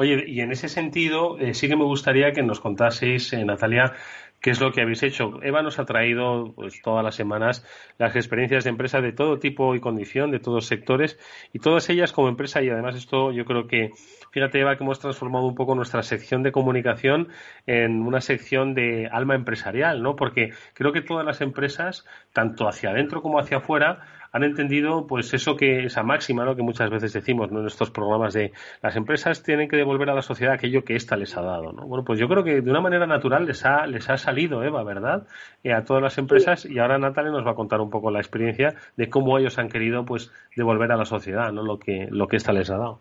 Oye, 0.00 0.22
y 0.28 0.42
en 0.42 0.52
ese 0.52 0.68
sentido, 0.68 1.40
eh, 1.40 1.54
sí 1.54 1.66
que 1.66 1.74
me 1.74 1.82
gustaría 1.82 2.30
que 2.30 2.44
nos 2.44 2.60
contaseis, 2.60 3.32
eh, 3.32 3.44
Natalia, 3.44 3.94
qué 4.40 4.50
es 4.50 4.60
lo 4.60 4.72
que 4.72 4.82
habéis 4.82 5.02
hecho. 5.02 5.40
Eva 5.42 5.62
nos 5.62 5.78
ha 5.78 5.84
traído 5.84 6.52
pues, 6.54 6.80
todas 6.82 7.04
las 7.04 7.14
semanas 7.14 7.64
las 7.98 8.16
experiencias 8.16 8.64
de 8.64 8.70
empresa 8.70 9.00
de 9.00 9.12
todo 9.12 9.38
tipo 9.38 9.74
y 9.74 9.80
condición, 9.80 10.30
de 10.30 10.40
todos 10.40 10.66
sectores, 10.66 11.18
y 11.52 11.58
todas 11.58 11.88
ellas 11.90 12.12
como 12.12 12.28
empresa, 12.28 12.62
y 12.62 12.70
además 12.70 12.96
esto 12.96 13.32
yo 13.32 13.44
creo 13.44 13.66
que 13.66 13.92
Fíjate, 14.30 14.60
Eva, 14.60 14.76
que 14.76 14.84
hemos 14.84 15.00
transformado 15.00 15.46
un 15.46 15.54
poco 15.54 15.74
nuestra 15.74 16.02
sección 16.02 16.42
de 16.42 16.52
comunicación 16.52 17.28
en 17.66 18.02
una 18.02 18.20
sección 18.20 18.74
de 18.74 19.08
alma 19.10 19.34
empresarial, 19.34 20.02
¿no? 20.02 20.16
Porque 20.16 20.52
creo 20.74 20.92
que 20.92 21.00
todas 21.00 21.24
las 21.24 21.40
empresas, 21.40 22.04
tanto 22.32 22.68
hacia 22.68 22.90
adentro 22.90 23.22
como 23.22 23.38
hacia 23.38 23.58
afuera, 23.58 24.02
han 24.32 24.44
entendido 24.44 25.06
pues 25.06 25.32
eso 25.34 25.56
que 25.56 25.84
esa 25.84 26.02
máxima 26.02 26.44
¿no? 26.44 26.56
que 26.56 26.62
muchas 26.62 26.90
veces 26.90 27.12
decimos 27.12 27.50
en 27.50 27.66
estos 27.66 27.90
programas 27.90 28.34
de 28.34 28.52
las 28.82 28.96
empresas 28.96 29.42
tienen 29.42 29.68
que 29.68 29.76
devolver 29.76 30.10
a 30.10 30.14
la 30.14 30.22
sociedad 30.22 30.54
aquello 30.54 30.84
que 30.84 30.94
ésta 30.94 31.16
les 31.16 31.36
ha 31.36 31.42
dado 31.42 31.72
¿no? 31.72 31.86
bueno 31.86 32.04
pues 32.04 32.18
yo 32.18 32.28
creo 32.28 32.44
que 32.44 32.60
de 32.60 32.70
una 32.70 32.80
manera 32.80 33.06
natural 33.06 33.46
les 33.46 33.64
ha 33.64 33.86
les 33.86 34.08
ha 34.10 34.16
salido 34.16 34.62
Eva 34.62 34.82
verdad 34.84 35.26
eh, 35.64 35.72
a 35.72 35.84
todas 35.84 36.02
las 36.02 36.18
empresas 36.18 36.66
y 36.66 36.78
ahora 36.78 36.98
Natalia 36.98 37.30
nos 37.30 37.46
va 37.46 37.52
a 37.52 37.56
contar 37.56 37.80
un 37.80 37.90
poco 37.90 38.10
la 38.10 38.20
experiencia 38.20 38.74
de 38.96 39.08
cómo 39.08 39.38
ellos 39.38 39.58
han 39.58 39.68
querido 39.68 40.04
pues 40.04 40.32
devolver 40.56 40.92
a 40.92 40.96
la 40.96 41.04
sociedad 41.04 41.52
no 41.52 41.62
lo 41.62 41.78
que 41.78 42.08
lo 42.10 42.26
que 42.28 42.36
ésta 42.36 42.52
les 42.52 42.70
ha 42.70 42.76
dado 42.76 43.00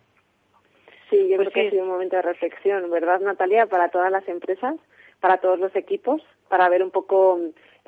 Sí, 1.10 1.30
yo 1.30 1.38
pues 1.38 1.50
creo 1.50 1.64
que 1.64 1.68
ha 1.68 1.72
sido 1.72 1.84
un 1.84 1.90
momento 1.90 2.18
de 2.18 2.22
reflexión, 2.22 2.92
¿verdad, 2.92 3.22
Natalia? 3.22 3.66
Para 3.68 3.88
todas 3.88 4.12
las 4.12 4.28
empresas, 4.28 4.76
para 5.22 5.38
todos 5.38 5.58
los 5.58 5.74
equipos, 5.74 6.22
para 6.50 6.68
ver 6.68 6.84
un 6.84 6.92
poco 6.92 7.40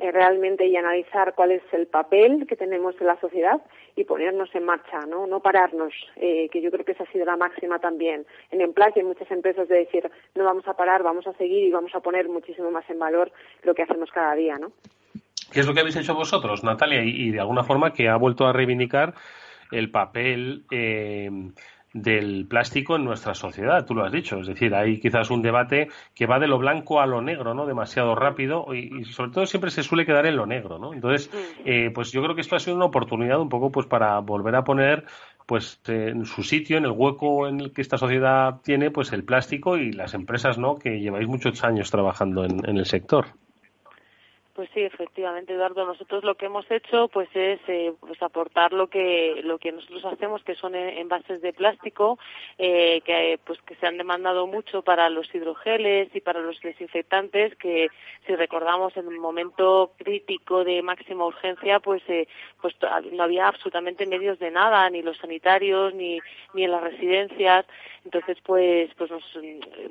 eh, 0.01 0.11
realmente 0.11 0.65
y 0.65 0.75
analizar 0.75 1.33
cuál 1.35 1.51
es 1.51 1.61
el 1.71 1.87
papel 1.87 2.45
que 2.47 2.55
tenemos 2.55 2.95
en 2.99 3.07
la 3.07 3.19
sociedad 3.19 3.61
y 3.95 4.03
ponernos 4.03 4.49
en 4.53 4.65
marcha, 4.65 4.99
¿no? 5.07 5.27
No 5.27 5.41
pararnos, 5.41 5.93
eh, 6.15 6.49
que 6.51 6.61
yo 6.61 6.71
creo 6.71 6.85
que 6.85 6.93
esa 6.93 7.03
ha 7.03 7.11
sido 7.11 7.25
la 7.25 7.37
máxima 7.37 7.79
también 7.79 8.25
en 8.51 8.61
Emplac 8.61 8.95
y 8.95 9.01
en 9.01 9.07
muchas 9.07 9.29
empresas 9.31 9.67
de 9.67 9.79
decir, 9.79 10.09
no 10.35 10.43
vamos 10.43 10.67
a 10.67 10.73
parar, 10.73 11.03
vamos 11.03 11.27
a 11.27 11.33
seguir 11.33 11.65
y 11.65 11.71
vamos 11.71 11.93
a 11.95 11.99
poner 11.99 12.29
muchísimo 12.29 12.71
más 12.71 12.89
en 12.89 12.99
valor 12.99 13.31
lo 13.63 13.73
que 13.73 13.83
hacemos 13.83 14.09
cada 14.11 14.35
día, 14.35 14.57
¿no? 14.57 14.71
¿Qué 15.51 15.61
es 15.61 15.67
lo 15.67 15.73
que 15.73 15.79
habéis 15.79 15.95
hecho 15.95 16.13
vosotros, 16.13 16.63
Natalia? 16.63 17.03
Y, 17.03 17.31
de 17.31 17.39
alguna 17.39 17.63
forma 17.63 17.93
que 17.93 18.07
ha 18.07 18.15
vuelto 18.15 18.45
a 18.45 18.53
reivindicar 18.53 19.15
el 19.71 19.89
papel 19.89 20.65
eh, 20.71 21.29
del 21.93 22.45
plástico 22.47 22.95
en 22.95 23.03
nuestra 23.03 23.33
sociedad, 23.33 23.85
tú 23.85 23.95
lo 23.95 24.05
has 24.05 24.11
dicho. 24.11 24.39
Es 24.39 24.47
decir, 24.47 24.75
hay 24.75 24.99
quizás 24.99 25.31
un 25.31 25.41
debate 25.41 25.89
que 26.13 26.27
va 26.27 26.39
de 26.39 26.47
lo 26.47 26.59
blanco 26.59 27.01
a 27.01 27.07
lo 27.07 27.21
negro, 27.21 27.53
¿no? 27.53 27.65
Demasiado 27.65 28.15
rápido 28.15 28.73
y, 28.73 29.05
sobre 29.05 29.31
todo 29.31 29.45
siempre 29.45 29.71
se 29.71 29.83
suele 29.83 30.05
quedar 30.05 30.25
en 30.25 30.35
lo 30.35 30.45
negro, 30.45 30.77
¿no? 30.77 30.93
Entonces, 30.93 31.31
mm. 31.33 31.61
eh, 31.65 31.91
pues 31.93 32.11
yo 32.11 32.21
creo 32.21 32.35
que 32.35 32.41
esto 32.41 32.55
ha 32.55 32.59
sido 32.59 32.75
una 32.75 32.85
oportunidad 32.85 33.39
un 33.39 33.49
poco 33.49 33.71
pues 33.71 33.87
para 33.87 34.19
volver 34.19 34.55
a 34.55 34.63
poner 34.63 35.05
pues 35.45 35.81
en 35.87 36.25
su 36.25 36.43
sitio, 36.43 36.77
en 36.77 36.85
el 36.85 36.91
hueco 36.91 37.47
en 37.47 37.59
el 37.59 37.73
que 37.73 37.81
esta 37.81 37.97
sociedad 37.97 38.61
tiene, 38.63 38.91
pues 38.91 39.11
el 39.13 39.23
plástico 39.23 39.77
y 39.77 39.91
las 39.91 40.13
empresas, 40.13 40.59
¿no? 40.59 40.77
Que 40.77 40.99
lleváis 40.99 41.27
muchos 41.27 41.63
años 41.63 41.89
trabajando 41.89 42.45
en 42.45 42.77
el 42.77 42.85
sector. 42.85 43.25
Pues 44.59 44.71
sí, 44.73 44.81
efectivamente, 44.81 45.53
Eduardo. 45.53 45.85
Nosotros 45.85 46.25
lo 46.25 46.35
que 46.35 46.47
hemos 46.47 46.69
hecho, 46.69 47.07
pues, 47.07 47.29
es 47.33 47.61
eh, 47.69 47.93
pues 48.01 48.21
aportar 48.21 48.73
lo 48.73 48.87
que 48.87 49.39
lo 49.41 49.57
que 49.57 49.71
nosotros 49.71 50.03
hacemos, 50.03 50.43
que 50.43 50.53
son 50.55 50.75
envases 50.75 51.41
de 51.41 51.53
plástico, 51.53 52.19
eh, 52.57 52.99
que 53.05 53.39
pues 53.45 53.57
que 53.61 53.75
se 53.75 53.87
han 53.87 53.97
demandado 53.97 54.47
mucho 54.47 54.81
para 54.81 55.09
los 55.09 55.33
hidrogeles 55.33 56.13
y 56.13 56.19
para 56.19 56.41
los 56.41 56.59
desinfectantes, 56.59 57.55
que 57.55 57.87
si 58.27 58.35
recordamos 58.35 58.97
en 58.97 59.07
un 59.07 59.17
momento 59.19 59.93
crítico 59.97 60.65
de 60.65 60.81
máxima 60.81 61.25
urgencia, 61.25 61.79
pues, 61.79 62.03
eh, 62.09 62.27
pues 62.61 62.75
no 63.13 63.23
había 63.23 63.47
absolutamente 63.47 64.05
medios 64.07 64.39
de 64.39 64.51
nada, 64.51 64.89
ni 64.89 65.01
los 65.01 65.15
sanitarios, 65.19 65.93
ni 65.93 66.19
ni 66.53 66.65
en 66.65 66.71
las 66.71 66.83
residencias. 66.83 67.65
Entonces, 68.05 68.37
pues, 68.45 68.89
pues 68.97 69.11
nos, 69.11 69.23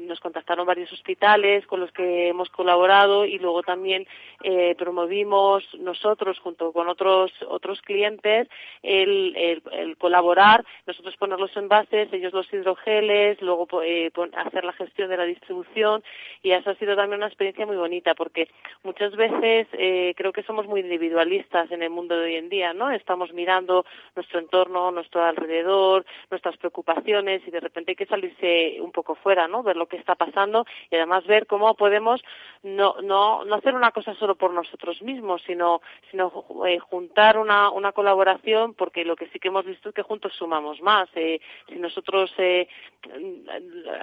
nos 0.00 0.20
contactaron 0.20 0.66
varios 0.66 0.92
hospitales 0.92 1.66
con 1.66 1.80
los 1.80 1.92
que 1.92 2.28
hemos 2.28 2.48
colaborado 2.50 3.24
y 3.24 3.38
luego 3.38 3.62
también 3.62 4.06
eh, 4.42 4.57
promovimos 4.76 5.64
nosotros 5.78 6.38
junto 6.38 6.72
con 6.72 6.88
otros 6.88 7.32
otros 7.48 7.80
clientes 7.82 8.48
el, 8.82 9.62
el, 9.72 9.96
colaborar, 9.96 10.64
nosotros 10.86 11.16
poner 11.16 11.38
los 11.38 11.56
envases, 11.56 12.12
ellos 12.12 12.32
los 12.32 12.52
hidrogeles, 12.52 13.40
luego 13.42 13.66
eh, 13.82 14.10
hacer 14.36 14.64
la 14.64 14.72
gestión 14.72 15.08
de 15.10 15.16
la 15.16 15.24
distribución 15.24 16.02
y 16.42 16.52
eso 16.52 16.70
ha 16.70 16.74
sido 16.76 16.96
también 16.96 17.18
una 17.18 17.26
experiencia 17.26 17.66
muy 17.66 17.76
bonita 17.76 18.14
porque 18.14 18.48
muchas 18.82 19.14
veces 19.16 19.66
eh, 19.72 20.14
creo 20.16 20.32
que 20.32 20.42
somos 20.42 20.66
muy 20.66 20.80
individualistas 20.80 21.70
en 21.70 21.82
el 21.82 21.90
mundo 21.90 22.16
de 22.16 22.24
hoy 22.24 22.36
en 22.36 22.48
día, 22.48 22.72
¿no? 22.72 22.90
Estamos 22.90 23.32
mirando 23.32 23.84
nuestro 24.14 24.38
entorno, 24.38 24.90
nuestro 24.90 25.22
alrededor, 25.22 26.04
nuestras 26.30 26.56
preocupaciones 26.56 27.42
y 27.46 27.50
de 27.50 27.60
repente 27.60 27.96
que 27.96 28.06
salirse 28.06 28.80
un 28.80 28.92
poco 28.92 29.14
fuera, 29.14 29.48
¿no? 29.48 29.62
Ver 29.62 29.76
lo 29.76 29.86
que 29.86 29.96
está 29.96 30.14
pasando 30.14 30.64
y 30.90 30.96
además 30.96 31.26
ver 31.26 31.46
cómo 31.46 31.74
podemos 31.74 32.22
no, 32.62 32.96
no, 33.02 33.44
no 33.44 33.54
hacer 33.54 33.74
una 33.74 33.90
cosa 33.90 34.14
solo 34.14 34.34
por 34.34 34.47
por 34.48 34.54
nosotros 34.54 35.02
mismos, 35.02 35.42
sino, 35.46 35.82
sino 36.10 36.32
eh, 36.66 36.78
juntar 36.78 37.36
una, 37.36 37.70
una 37.70 37.92
colaboración, 37.92 38.72
porque 38.72 39.04
lo 39.04 39.14
que 39.14 39.26
sí 39.28 39.38
que 39.38 39.48
hemos 39.48 39.66
visto 39.66 39.90
es 39.90 39.94
que 39.94 40.02
juntos 40.02 40.32
sumamos 40.32 40.80
más. 40.80 41.06
Eh, 41.16 41.38
si 41.68 41.74
nosotros, 41.74 42.32
eh, 42.38 42.66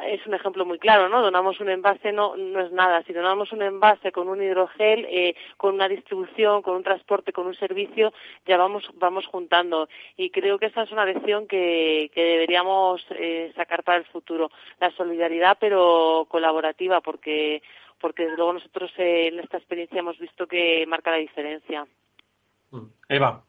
es 0.07 0.27
un 0.27 0.35
ejemplo 0.35 0.63
muy 0.63 0.77
claro, 0.77 1.09
¿no? 1.09 1.23
Donamos 1.23 1.59
un 1.59 1.69
envase, 1.69 2.11
no, 2.11 2.35
no 2.37 2.59
es 2.59 2.71
nada. 2.71 3.01
Si 3.07 3.13
donamos 3.13 3.51
un 3.53 3.63
envase 3.63 4.11
con 4.11 4.29
un 4.29 4.39
hidrogel, 4.39 5.07
eh, 5.09 5.35
con 5.57 5.73
una 5.73 5.87
distribución, 5.87 6.61
con 6.61 6.75
un 6.75 6.83
transporte, 6.83 7.33
con 7.33 7.47
un 7.47 7.55
servicio, 7.55 8.13
ya 8.45 8.57
vamos, 8.57 8.87
vamos 8.95 9.25
juntando. 9.25 9.89
Y 10.15 10.29
creo 10.29 10.59
que 10.59 10.67
esa 10.67 10.83
es 10.83 10.91
una 10.91 11.05
lección 11.05 11.47
que, 11.47 12.11
que 12.13 12.23
deberíamos 12.23 13.03
eh, 13.09 13.51
sacar 13.55 13.83
para 13.83 13.97
el 13.97 14.05
futuro. 14.05 14.51
La 14.79 14.91
solidaridad, 14.91 15.57
pero 15.59 16.27
colaborativa, 16.29 17.01
porque 17.01 17.63
porque 18.05 18.25
desde 18.25 18.37
luego 18.37 18.53
nosotros 18.53 18.91
eh, 18.99 19.29
en 19.29 19.39
esta 19.39 19.57
experiencia 19.57 19.97
hemos 19.97 20.19
visto 20.19 20.45
que 20.45 20.85
marca 20.85 21.09
la 21.09 21.17
diferencia. 21.17 21.87
Mm. 22.69 22.85
Eva. 23.09 23.43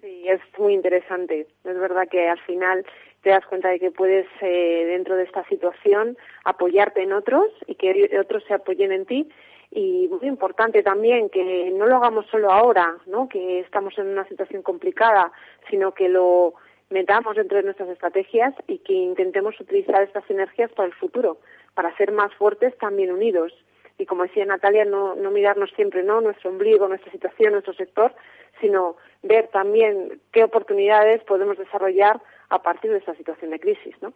Sí, 0.00 0.24
es 0.26 0.40
muy 0.56 0.72
interesante. 0.72 1.48
Es 1.64 1.78
verdad 1.78 2.08
que 2.10 2.30
al 2.30 2.40
final 2.40 2.86
te 3.20 3.28
das 3.28 3.44
cuenta 3.44 3.68
de 3.68 3.78
que 3.78 3.90
puedes, 3.90 4.26
eh, 4.40 4.86
dentro 4.86 5.16
de 5.16 5.24
esta 5.24 5.46
situación, 5.48 6.16
apoyarte 6.46 7.02
en 7.02 7.12
otros 7.12 7.50
y 7.66 7.74
que 7.74 8.18
otros 8.18 8.42
se 8.48 8.54
apoyen 8.54 8.90
en 8.90 9.04
ti. 9.04 9.28
Y 9.70 10.08
muy 10.08 10.26
importante 10.26 10.82
también 10.82 11.28
que 11.28 11.70
no 11.74 11.84
lo 11.84 11.96
hagamos 11.96 12.24
solo 12.30 12.50
ahora, 12.50 12.96
¿no? 13.04 13.28
que 13.28 13.60
estamos 13.60 13.98
en 13.98 14.06
una 14.06 14.26
situación 14.28 14.62
complicada, 14.62 15.30
sino 15.68 15.92
que 15.92 16.08
lo 16.08 16.54
metamos 16.88 17.36
dentro 17.36 17.58
de 17.58 17.64
nuestras 17.64 17.90
estrategias 17.90 18.54
y 18.66 18.78
que 18.78 18.94
intentemos 18.94 19.60
utilizar 19.60 20.02
estas 20.02 20.24
energías 20.30 20.72
para 20.72 20.86
el 20.88 20.94
futuro 20.94 21.36
para 21.74 21.96
ser 21.96 22.12
más 22.12 22.34
fuertes 22.34 22.76
también 22.78 23.10
unidos. 23.10 23.52
Y 23.98 24.06
como 24.06 24.24
decía 24.24 24.44
Natalia, 24.44 24.84
no, 24.84 25.14
no 25.14 25.30
mirarnos 25.30 25.70
siempre 25.76 26.02
no 26.02 26.20
nuestro 26.20 26.50
ombligo, 26.50 26.88
nuestra 26.88 27.12
situación, 27.12 27.52
nuestro 27.52 27.74
sector, 27.74 28.14
sino 28.60 28.96
ver 29.22 29.48
también 29.48 30.20
qué 30.32 30.44
oportunidades 30.44 31.22
podemos 31.24 31.58
desarrollar 31.58 32.20
a 32.48 32.62
partir 32.62 32.90
de 32.90 32.98
esta 32.98 33.14
situación 33.14 33.50
de 33.50 33.60
crisis, 33.60 33.94
¿no? 34.00 34.12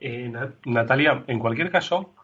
Eh, 0.00 0.30
Natalia, 0.64 1.24
en 1.26 1.38
cualquier 1.38 1.70
caso, 1.70 2.14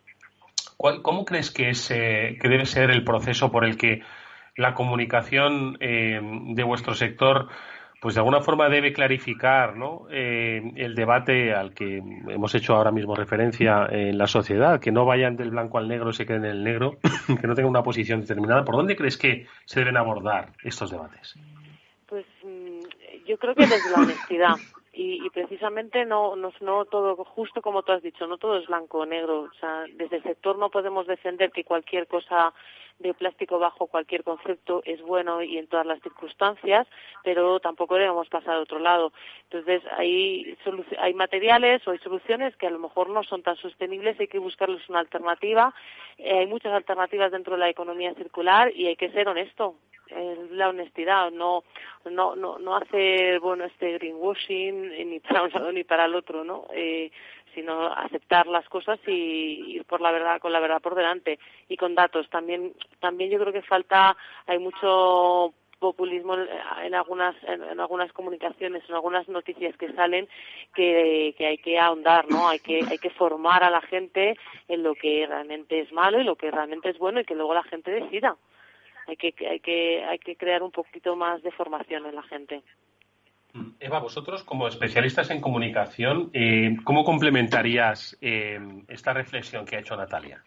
¿cómo 0.76 1.24
crees 1.24 1.50
que, 1.50 1.70
es, 1.70 1.88
que 1.88 2.48
debe 2.48 2.66
ser 2.66 2.90
el 2.90 3.04
proceso 3.04 3.50
por 3.50 3.64
el 3.64 3.76
que 3.76 4.02
la 4.56 4.74
comunicación 4.74 5.76
eh, 5.80 6.20
de 6.22 6.62
vuestro 6.62 6.94
sector 6.94 7.48
pues 8.00 8.14
de 8.14 8.20
alguna 8.20 8.40
forma 8.40 8.68
debe 8.68 8.92
clarificar 8.92 9.76
¿no? 9.76 10.06
Eh, 10.10 10.72
el 10.76 10.94
debate 10.94 11.52
al 11.52 11.74
que 11.74 11.98
hemos 11.98 12.54
hecho 12.54 12.74
ahora 12.74 12.90
mismo 12.90 13.14
referencia 13.14 13.86
en 13.90 14.16
la 14.16 14.26
sociedad, 14.26 14.80
que 14.80 14.90
no 14.90 15.04
vayan 15.04 15.36
del 15.36 15.50
blanco 15.50 15.78
al 15.78 15.88
negro 15.88 16.12
se 16.12 16.24
queden 16.24 16.46
en 16.46 16.50
el 16.52 16.64
negro, 16.64 16.96
que 17.40 17.46
no 17.46 17.54
tengan 17.54 17.70
una 17.70 17.82
posición 17.82 18.22
determinada. 18.22 18.64
¿Por 18.64 18.76
dónde 18.76 18.96
crees 18.96 19.18
que 19.18 19.46
se 19.66 19.80
deben 19.80 19.98
abordar 19.98 20.52
estos 20.64 20.90
debates? 20.90 21.38
Pues 22.06 22.24
mm, 22.42 22.80
yo 23.26 23.36
creo 23.36 23.54
que 23.54 23.66
desde 23.66 23.90
la 23.90 24.02
honestidad. 24.02 24.56
Y, 24.92 25.30
precisamente 25.30 26.04
no, 26.04 26.34
no, 26.34 26.52
no 26.60 26.84
todo, 26.84 27.16
justo 27.24 27.62
como 27.62 27.82
tú 27.82 27.92
has 27.92 28.02
dicho, 28.02 28.26
no 28.26 28.38
todo 28.38 28.58
es 28.58 28.66
blanco 28.66 28.98
o 28.98 29.06
negro. 29.06 29.42
O 29.42 29.52
sea, 29.58 29.84
desde 29.94 30.16
el 30.16 30.22
sector 30.22 30.58
no 30.58 30.68
podemos 30.68 31.06
defender 31.06 31.52
que 31.52 31.64
cualquier 31.64 32.06
cosa 32.06 32.52
plástico 33.18 33.58
bajo 33.58 33.86
cualquier 33.86 34.24
concepto 34.24 34.82
es 34.84 35.00
bueno 35.02 35.42
y 35.42 35.58
en 35.58 35.66
todas 35.66 35.86
las 35.86 36.00
circunstancias, 36.02 36.86
pero 37.24 37.60
tampoco 37.60 37.96
debemos 37.96 38.28
pasar 38.28 38.56
a 38.56 38.60
otro 38.60 38.78
lado. 38.78 39.12
Entonces, 39.44 39.82
hay, 39.96 40.56
hay 40.98 41.14
materiales 41.14 41.86
o 41.86 41.92
hay 41.92 41.98
soluciones 41.98 42.56
que 42.56 42.66
a 42.66 42.70
lo 42.70 42.78
mejor 42.78 43.08
no 43.08 43.22
son 43.24 43.42
tan 43.42 43.56
sostenibles, 43.56 44.18
hay 44.20 44.28
que 44.28 44.38
buscarles 44.38 44.88
una 44.88 45.00
alternativa. 45.00 45.74
Eh, 46.18 46.38
hay 46.38 46.46
muchas 46.46 46.72
alternativas 46.72 47.32
dentro 47.32 47.54
de 47.54 47.60
la 47.60 47.68
economía 47.68 48.14
circular 48.14 48.72
y 48.74 48.86
hay 48.86 48.96
que 48.96 49.10
ser 49.10 49.28
honesto. 49.28 49.76
La 50.50 50.68
honestidad, 50.68 51.30
no, 51.30 51.64
no, 52.10 52.34
no, 52.36 52.58
no 52.58 52.76
hacer, 52.76 53.40
bueno, 53.40 53.64
este 53.64 53.92
greenwashing 53.94 54.90
ni 55.08 55.20
para 55.20 55.42
un 55.44 55.50
lado 55.52 55.72
ni 55.72 55.84
para 55.84 56.06
el 56.06 56.14
otro, 56.14 56.44
¿no? 56.44 56.66
Eh, 56.72 57.10
sino 57.54 57.92
aceptar 57.92 58.46
las 58.46 58.68
cosas 58.68 58.98
y 59.06 59.76
ir 59.76 59.84
por 59.84 60.00
la 60.00 60.12
verdad 60.12 60.40
con 60.40 60.52
la 60.52 60.60
verdad 60.60 60.80
por 60.80 60.94
delante. 60.94 61.38
Y 61.68 61.76
con 61.76 61.94
datos 61.94 62.28
también 62.30 62.74
también 63.00 63.30
yo 63.30 63.38
creo 63.38 63.52
que 63.52 63.62
falta 63.62 64.16
hay 64.46 64.58
mucho 64.58 65.52
populismo 65.80 66.36
en 66.36 66.94
algunas 66.94 67.34
en, 67.44 67.80
algunas 67.80 68.12
comunicaciones 68.12 68.84
en 68.86 68.94
algunas 68.94 69.26
noticias 69.28 69.74
que 69.78 69.92
salen 69.94 70.28
que, 70.74 71.34
que 71.38 71.46
hay 71.46 71.58
que 71.58 71.78
ahondar 71.78 72.26
no 72.28 72.50
hay 72.50 72.58
que 72.60 72.84
hay 72.88 72.98
que 72.98 73.08
formar 73.08 73.64
a 73.64 73.70
la 73.70 73.80
gente 73.80 74.36
en 74.68 74.82
lo 74.82 74.94
que 74.94 75.26
realmente 75.26 75.80
es 75.80 75.90
malo 75.90 76.20
y 76.20 76.24
lo 76.24 76.36
que 76.36 76.50
realmente 76.50 76.90
es 76.90 76.98
bueno 76.98 77.20
y 77.20 77.24
que 77.24 77.34
luego 77.34 77.54
la 77.54 77.62
gente 77.62 77.90
decida 77.90 78.36
hay 79.06 79.16
que 79.16 79.34
hay 79.46 79.60
que 79.60 80.04
hay 80.04 80.18
que 80.18 80.36
crear 80.36 80.62
un 80.62 80.70
poquito 80.70 81.16
más 81.16 81.42
de 81.42 81.50
formación 81.50 82.06
en 82.06 82.14
la 82.14 82.22
gente 82.22 82.62
Eva, 83.80 83.98
vosotros 83.98 84.44
como 84.44 84.68
especialistas 84.68 85.30
en 85.30 85.40
comunicación, 85.40 86.30
eh, 86.32 86.76
¿cómo 86.84 87.04
complementarías 87.04 88.16
eh, 88.20 88.60
esta 88.88 89.12
reflexión 89.12 89.64
que 89.64 89.76
ha 89.76 89.80
hecho 89.80 89.96
Natalia? 89.96 90.42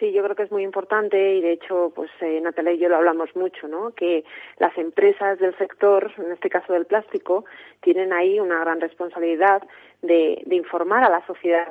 Sí, 0.00 0.12
yo 0.12 0.24
creo 0.24 0.34
que 0.34 0.42
es 0.42 0.50
muy 0.50 0.64
importante 0.64 1.36
y 1.36 1.40
de 1.40 1.52
hecho, 1.52 1.92
pues 1.94 2.10
eh, 2.20 2.40
Natalia 2.40 2.72
y 2.72 2.78
yo 2.78 2.88
lo 2.88 2.96
hablamos 2.96 3.34
mucho, 3.36 3.68
¿no? 3.68 3.92
Que 3.92 4.24
las 4.58 4.76
empresas 4.76 5.38
del 5.38 5.56
sector, 5.56 6.12
en 6.18 6.32
este 6.32 6.50
caso 6.50 6.72
del 6.72 6.86
plástico, 6.86 7.44
tienen 7.80 8.12
ahí 8.12 8.40
una 8.40 8.58
gran 8.58 8.80
responsabilidad 8.80 9.62
de, 10.02 10.42
de 10.46 10.56
informar 10.56 11.04
a 11.04 11.10
la 11.10 11.24
sociedad 11.26 11.68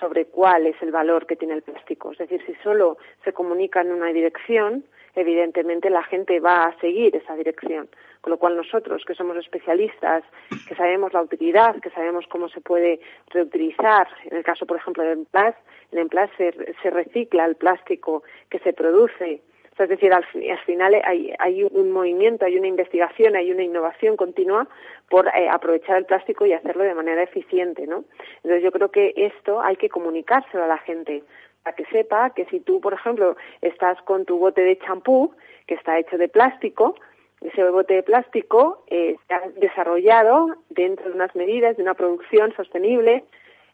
sobre 0.00 0.26
cuál 0.26 0.66
es 0.66 0.80
el 0.80 0.90
valor 0.90 1.26
que 1.26 1.36
tiene 1.36 1.54
el 1.54 1.62
plástico. 1.62 2.12
Es 2.12 2.18
decir, 2.18 2.42
si 2.46 2.54
solo 2.62 2.96
se 3.24 3.34
comunica 3.34 3.82
en 3.82 3.92
una 3.92 4.06
dirección, 4.06 4.84
evidentemente 5.16 5.90
la 5.90 6.04
gente 6.04 6.38
va 6.38 6.64
a 6.64 6.78
seguir 6.78 7.16
esa 7.16 7.34
dirección. 7.34 7.88
Con 8.20 8.32
lo 8.32 8.38
cual 8.38 8.56
nosotros, 8.56 9.04
que 9.06 9.14
somos 9.14 9.36
especialistas, 9.38 10.22
que 10.68 10.74
sabemos 10.74 11.12
la 11.12 11.22
utilidad, 11.22 11.80
que 11.80 11.90
sabemos 11.90 12.26
cómo 12.28 12.48
se 12.48 12.60
puede 12.60 13.00
reutilizar, 13.30 14.08
en 14.24 14.36
el 14.36 14.44
caso, 14.44 14.66
por 14.66 14.76
ejemplo, 14.76 15.02
del 15.02 15.18
Emplas, 15.18 15.54
en 15.92 15.98
Emplas 16.00 16.30
se, 16.36 16.52
se 16.82 16.90
recicla 16.90 17.46
el 17.46 17.56
plástico 17.56 18.24
que 18.50 18.58
se 18.58 18.72
produce. 18.72 19.40
es 19.78 19.88
decir, 19.88 20.12
al, 20.12 20.24
final 20.64 21.00
hay, 21.04 21.32
hay, 21.38 21.62
un 21.62 21.92
movimiento, 21.92 22.44
hay 22.44 22.58
una 22.58 22.66
investigación, 22.66 23.36
hay 23.36 23.50
una 23.52 23.62
innovación 23.62 24.16
continua 24.16 24.68
por 25.08 25.28
eh, 25.28 25.48
aprovechar 25.48 25.96
el 25.96 26.04
plástico 26.04 26.44
y 26.46 26.52
hacerlo 26.52 26.82
de 26.82 26.94
manera 26.94 27.22
eficiente, 27.22 27.86
¿no? 27.86 28.04
Entonces 28.36 28.62
yo 28.62 28.72
creo 28.72 28.90
que 28.90 29.14
esto 29.16 29.60
hay 29.60 29.76
que 29.76 29.88
comunicárselo 29.88 30.64
a 30.64 30.68
la 30.68 30.78
gente 30.78 31.22
para 31.66 31.74
que 31.74 31.84
sepa 31.86 32.30
que 32.30 32.44
si 32.44 32.60
tú, 32.60 32.80
por 32.80 32.92
ejemplo, 32.92 33.36
estás 33.60 34.00
con 34.02 34.24
tu 34.24 34.38
bote 34.38 34.62
de 34.62 34.78
champú 34.78 35.34
que 35.66 35.74
está 35.74 35.98
hecho 35.98 36.16
de 36.16 36.28
plástico, 36.28 36.94
ese 37.40 37.68
bote 37.70 37.94
de 37.94 38.02
plástico 38.04 38.84
eh, 38.86 39.16
ha 39.28 39.48
desarrollado 39.56 40.54
dentro 40.70 41.08
de 41.08 41.16
unas 41.16 41.34
medidas 41.34 41.76
de 41.76 41.82
una 41.82 41.94
producción 41.94 42.54
sostenible. 42.54 43.24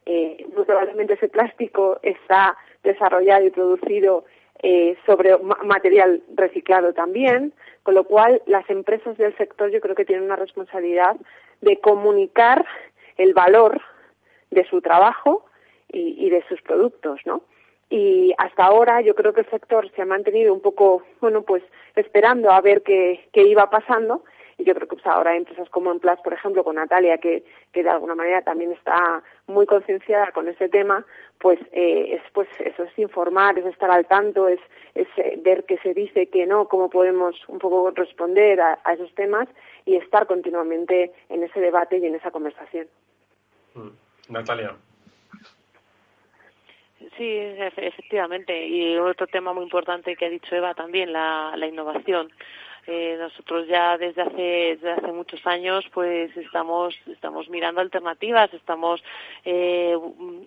Eh, 0.07 0.47
muy 0.57 0.65
probablemente 0.65 1.15
ese 1.15 1.29
plástico 1.29 2.01
está 2.03 2.57
desarrollado 2.83 3.45
y 3.45 3.51
producido 3.51 4.25
eh, 4.63 4.97
sobre 5.05 5.37
material 5.63 6.23
reciclado 6.35 6.95
también, 6.95 7.53
con 7.83 7.95
lo 7.95 8.05
cual 8.05 8.41
las 8.47 8.69
empresas 8.71 9.19
del 9.19 9.37
sector 9.37 9.71
yo 9.71 9.83
creo 9.83 9.95
que 9.95 10.07
tienen 10.07 10.25
una 10.25 10.37
responsabilidad 10.37 11.15
de 11.61 11.79
comunicar 11.79 12.65
el 13.19 13.35
valor 13.35 13.83
de 14.51 14.65
su 14.65 14.81
trabajo 14.81 15.45
y 15.95 16.31
de 16.31 16.43
sus 16.49 16.63
productos, 16.63 17.21
¿no? 17.27 17.43
Y 17.93 18.33
hasta 18.39 18.65
ahora 18.65 19.03
yo 19.03 19.15
creo 19.15 19.35
que 19.35 19.43
el 19.43 19.51
sector 19.51 19.91
se 19.91 20.01
ha 20.01 20.07
mantenido 20.07 20.55
un 20.55 20.63
poco, 20.63 21.03
bueno, 21.21 21.43
pues 21.43 21.63
esperando 21.95 22.51
a 22.51 22.59
ver 22.63 22.81
qué, 22.83 23.29
qué 23.35 23.43
iba 23.43 23.69
pasando 23.69 24.25
y 24.57 24.65
yo 24.65 24.75
creo 24.75 24.89
que 24.89 24.97
pues 24.97 25.07
ahora 25.07 25.37
empresas 25.37 25.69
como 25.69 25.93
Emplas, 25.93 26.19
por 26.23 26.33
ejemplo, 26.33 26.65
con 26.65 26.77
Natalia, 26.77 27.19
que, 27.19 27.45
que 27.71 27.83
de 27.83 27.91
alguna 27.91 28.15
manera 28.15 28.41
también 28.41 28.73
está 28.73 29.23
muy 29.47 29.67
concienciada 29.67 30.33
con 30.33 30.49
ese 30.49 30.71
tema, 30.71 31.05
pues 31.39 31.61
eh, 31.73 32.15
es 32.15 32.23
pues 32.33 32.49
eso 32.61 32.83
es 32.85 32.99
informar, 32.99 33.59
es 33.59 33.67
estar 33.67 33.91
al 33.91 34.07
tanto, 34.07 34.49
es, 34.49 34.61
es 34.95 35.09
eh, 35.19 35.39
ver 35.43 35.65
qué 35.65 35.77
se 35.83 35.93
dice, 35.93 36.29
qué 36.29 36.47
no, 36.47 36.69
cómo 36.69 36.89
podemos 36.89 37.37
un 37.49 37.59
poco 37.59 37.91
responder 37.91 38.59
a, 38.63 38.79
a 38.85 38.95
esos 38.95 39.15
temas 39.15 39.49
y 39.85 39.97
estar 39.97 40.27
continuamente 40.27 41.13
en 41.29 41.43
ese 41.43 41.61
debate 41.61 41.99
y 41.99 42.07
en 42.07 42.15
esa 42.15 42.31
conversación. 42.31 42.87
Mm. 43.75 43.91
Natalia. 44.31 44.77
Sí, 47.17 47.37
efectivamente. 47.77 48.67
Y 48.67 48.97
otro 48.97 49.27
tema 49.27 49.53
muy 49.53 49.65
importante 49.65 50.17
que 50.17 50.27
ha 50.27 50.31
dicho 50.31 50.55
Eva 50.55 50.75
también, 50.75 51.13
la, 51.13 51.53
la 51.57 51.67
innovación. 51.67 52.33
Eh, 52.87 53.17
nosotros 53.17 53.69
ya 53.69 53.97
desde 53.97 54.23
hace, 54.23 54.43
desde 54.43 54.91
hace 54.91 55.13
muchos 55.13 55.47
años 55.47 55.85
pues 55.95 56.37
estamos, 56.37 56.95
estamos 57.07 57.49
mirando 57.49 57.81
alternativas, 57.81 58.53
estamos 58.53 59.03
eh, 59.45 59.97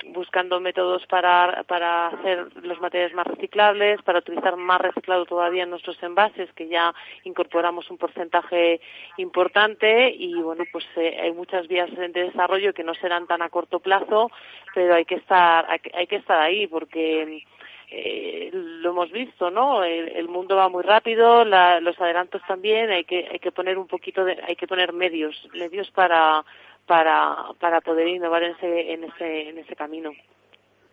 buscando 0.08 0.60
métodos 0.60 1.06
para, 1.08 1.64
para 1.64 2.08
hacer 2.08 2.48
los 2.62 2.82
materiales 2.82 3.16
más 3.16 3.26
reciclables, 3.26 4.02
para 4.02 4.20
utilizar 4.20 4.58
más 4.58 4.82
reciclado 4.82 5.26
todavía 5.26 5.64
en 5.64 5.70
nuestros 5.70 6.02
envases, 6.04 6.52
que 6.54 6.68
ya 6.68 6.94
incorporamos 7.24 7.90
un 7.90 7.98
porcentaje 7.98 8.82
importante. 9.18 10.14
Y 10.14 10.34
bueno, 10.34 10.66
pues 10.74 10.86
eh, 10.98 11.18
hay 11.22 11.32
muchas 11.32 11.70
vías 11.70 11.90
de 11.96 12.10
desarrollo 12.10 12.74
que 12.74 12.84
no 12.84 12.94
serán 12.96 13.28
tan 13.28 13.42
a 13.44 13.50
corto 13.50 13.80
plazo, 13.80 14.30
pero 14.74 14.96
hay 14.96 15.06
que 15.06 15.16
estar, 15.16 15.68
hay 15.70 16.08
que 16.08 16.18
estar 16.18 16.42
ahí 16.42 16.68
porque 16.68 17.46
eh, 17.90 18.50
lo 18.54 18.92
hemos 18.92 19.12
visto, 19.12 19.50
¿no? 19.52 19.84
El, 19.84 20.28
mundo 20.28 20.56
va 20.56 20.70
muy 20.70 20.84
rápido, 20.84 21.46
los 21.46 22.02
adelantos 22.02 22.42
también, 22.48 22.90
hay 22.90 23.06
que, 23.06 23.28
hay 23.32 23.40
que 23.40 23.52
poner 23.52 23.78
un 23.78 23.88
poquito 23.88 24.26
de, 24.26 24.38
hay 24.48 24.56
que 24.56 24.68
poner 24.68 24.92
medios, 24.94 25.36
medios 25.54 25.90
para, 25.92 26.44
para, 26.86 27.36
para 27.60 27.82
poder 27.82 28.08
innovar 28.08 28.44
en 28.44 28.52
ese, 28.52 28.94
en 28.94 29.04
ese, 29.06 29.50
en 29.50 29.58
ese 29.60 29.76
camino. 29.76 30.12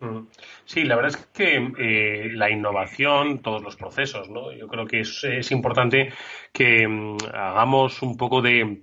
Mm. 0.00 0.26
Sí, 0.64 0.85
la 0.85 0.96
verdad 0.96 1.12
es 1.16 1.26
que 1.26 1.72
eh, 1.78 2.31
la 2.33 2.50
innovación, 2.50 3.40
todos 3.40 3.62
los 3.62 3.76
procesos, 3.76 4.28
¿no? 4.28 4.52
Yo 4.52 4.68
creo 4.68 4.87
que 4.87 5.00
es, 5.00 5.24
es 5.24 5.50
importante 5.52 6.12
que 6.52 6.87
mm, 6.87 7.16
hagamos 7.33 8.02
un 8.02 8.16
poco 8.16 8.42
de 8.42 8.83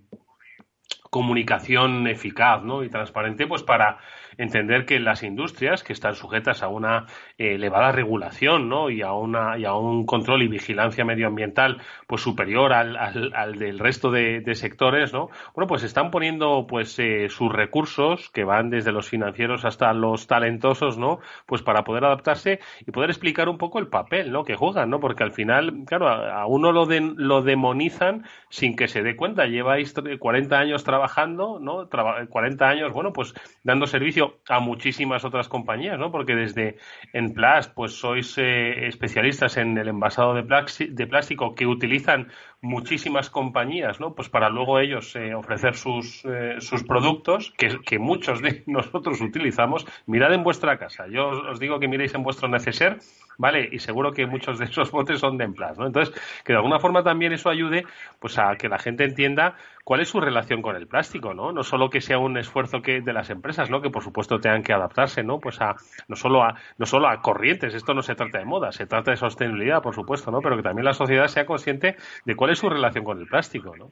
comunicación 1.10 2.08
eficaz 2.08 2.64
¿no? 2.64 2.84
y 2.84 2.90
transparente 2.90 3.48
pues 3.48 3.64
para 3.64 3.98
entender 4.40 4.86
que 4.86 5.00
las 5.00 5.22
industrias 5.22 5.84
que 5.84 5.94
están 5.94 6.16
sujetas 6.16 6.64
a 6.64 6.70
una 6.70 7.06
eh, 7.38 7.56
elevada 7.56 7.92
regulación 7.92 8.70
¿no? 8.70 8.90
y, 8.90 9.02
a 9.02 9.12
una, 9.12 9.60
y 9.60 9.66
a 9.66 9.74
un 9.74 10.06
control 10.06 10.42
y 10.44 10.48
vigilancia 10.48 11.06
medioambiental 11.06 11.82
pues 12.08 12.22
superior 12.22 12.74
al, 12.74 12.98
al, 12.98 13.60
del 13.60 13.78
resto 13.78 14.10
de, 14.10 14.42
sectores, 14.56 15.14
¿no? 15.14 15.30
bueno, 15.54 15.68
pues 15.68 15.84
están 15.84 16.10
poniendo 16.10 16.66
pues 16.68 16.98
eh, 16.98 17.28
sus 17.30 17.52
recursos 17.52 18.30
que 18.32 18.44
van 18.44 18.70
desde 18.70 18.92
los 18.92 19.08
financieros 19.08 19.64
hasta 19.64 19.94
los 19.94 20.26
talentosos, 20.26 20.98
¿no? 20.98 21.20
pues 21.46 21.62
para 21.62 21.84
poder 21.84 22.06
adaptarse 22.06 22.60
y 22.86 22.92
poder 22.92 23.12
explicar 23.12 23.48
un 23.48 23.58
poco 23.58 23.78
el 23.80 23.88
papel 23.88 24.32
¿no? 24.32 24.44
que 24.44 24.56
juegan, 24.56 24.90
¿no? 24.90 25.00
porque 25.00 25.24
al 25.24 25.34
final, 25.34 25.84
claro, 25.86 26.08
a, 26.08 26.48
uno 26.48 26.72
lo, 26.72 26.88
lo 26.88 27.42
demonizan 27.42 28.26
sin 28.50 28.76
que 28.76 28.88
se 28.88 29.04
dé 29.04 29.16
cuenta. 29.16 29.46
Lleváis 29.46 29.94
40 29.94 30.58
años 30.58 30.84
trabajando, 30.84 31.60
¿no? 31.60 31.90
40 31.90 32.68
años, 32.68 32.94
bueno, 32.94 33.14
pues 33.14 33.34
dando 33.64 33.86
servicio 33.86 34.29
a 34.48 34.60
muchísimas 34.60 35.26
otras 35.26 35.48
compañías, 35.48 36.00
¿no? 36.00 36.12
Porque 36.12 36.36
desde 36.36 36.78
en 37.14 37.34
Plas, 37.34 37.68
pues 37.70 37.94
sois 37.94 38.38
eh, 38.38 38.88
especialistas 38.88 39.58
en 39.58 39.78
el 39.78 39.88
envasado 39.88 40.34
de, 40.34 40.44
de 40.44 41.08
plástico 41.08 41.56
que 41.56 41.66
utilizan 41.66 42.30
muchísimas 42.62 43.30
compañías, 43.30 44.00
¿no? 44.00 44.14
Pues 44.14 44.30
para 44.30 44.50
luego 44.50 44.80
ellos 44.80 45.16
eh, 45.16 45.34
ofrecer 45.34 45.76
sus, 45.76 46.24
eh, 46.26 46.56
sus 46.60 46.84
productos, 46.84 47.54
que, 47.58 47.80
que, 47.86 48.00
muchos 48.00 48.42
de 48.42 48.64
nosotros 48.68 49.22
utilizamos. 49.22 49.86
Mirad 50.06 50.34
en 50.34 50.44
vuestra 50.44 50.78
casa. 50.78 51.06
Yo 51.08 51.30
os, 51.30 51.60
digo 51.60 51.80
que 51.80 51.88
miréis 51.88 52.14
en 52.16 52.24
vuestro 52.24 52.48
neceser, 52.48 53.00
¿vale? 53.40 53.70
Y 53.72 53.80
seguro 53.80 54.12
que 54.12 54.28
muchos 54.28 54.60
de 54.60 54.66
esos 54.66 54.92
botes 54.92 55.20
son 55.20 55.38
de 55.38 55.46
Emplas, 55.46 55.78
¿no? 55.78 55.88
Entonces, 55.88 56.14
que 56.44 56.54
de 56.54 56.58
alguna 56.58 56.80
forma 56.80 57.04
también 57.04 57.32
eso 57.32 57.50
ayude, 57.50 57.86
pues 58.20 58.38
a 58.38 58.56
que 58.58 58.68
la 58.68 58.78
gente 58.78 59.06
entienda 59.06 59.56
cuál 59.86 60.02
es 60.02 60.10
su 60.10 60.20
relación 60.20 60.62
con 60.62 60.76
el 60.76 60.88
plástico, 60.88 61.34
¿no? 61.34 61.52
No 61.54 61.64
solo 61.64 61.90
que 61.90 62.02
sea 62.02 62.20
un 62.20 62.38
esfuerzo 62.38 62.82
que 62.82 63.02
de 63.02 63.14
las 63.14 63.30
empresas, 63.30 63.70
¿no? 63.70 63.82
Que 63.82 63.90
por 63.90 64.04
supuesto 64.04 64.40
tengan 64.40 64.62
que 64.62 64.74
adaptarse, 64.74 65.24
¿no? 65.24 65.40
Pues 65.40 65.62
a 65.62 65.78
no 66.10 66.16
solo 66.18 66.44
a 66.44 66.56
no 66.78 66.86
solo 66.86 67.08
a 67.08 67.22
corrientes, 67.22 67.74
esto 67.74 67.94
no 67.94 68.02
se 68.02 68.16
trata 68.16 68.40
de 68.40 68.46
moda, 68.46 68.72
se 68.74 68.86
trata 68.86 69.12
de 69.12 69.18
sostenibilidad, 69.18 69.82
por 69.82 69.96
supuesto, 69.96 70.32
¿no? 70.32 70.42
Pero 70.42 70.58
que 70.58 70.64
también 70.64 70.86
la 70.86 70.94
sociedad 70.94 71.28
sea 71.28 71.46
consciente 71.46 71.96
de 72.26 72.36
cuál 72.36 72.52
es 72.52 72.60
su 72.60 72.70
relación 72.70 73.06
con 73.06 73.20
el 73.20 73.28
plástico, 73.28 73.76
¿no? 73.78 73.92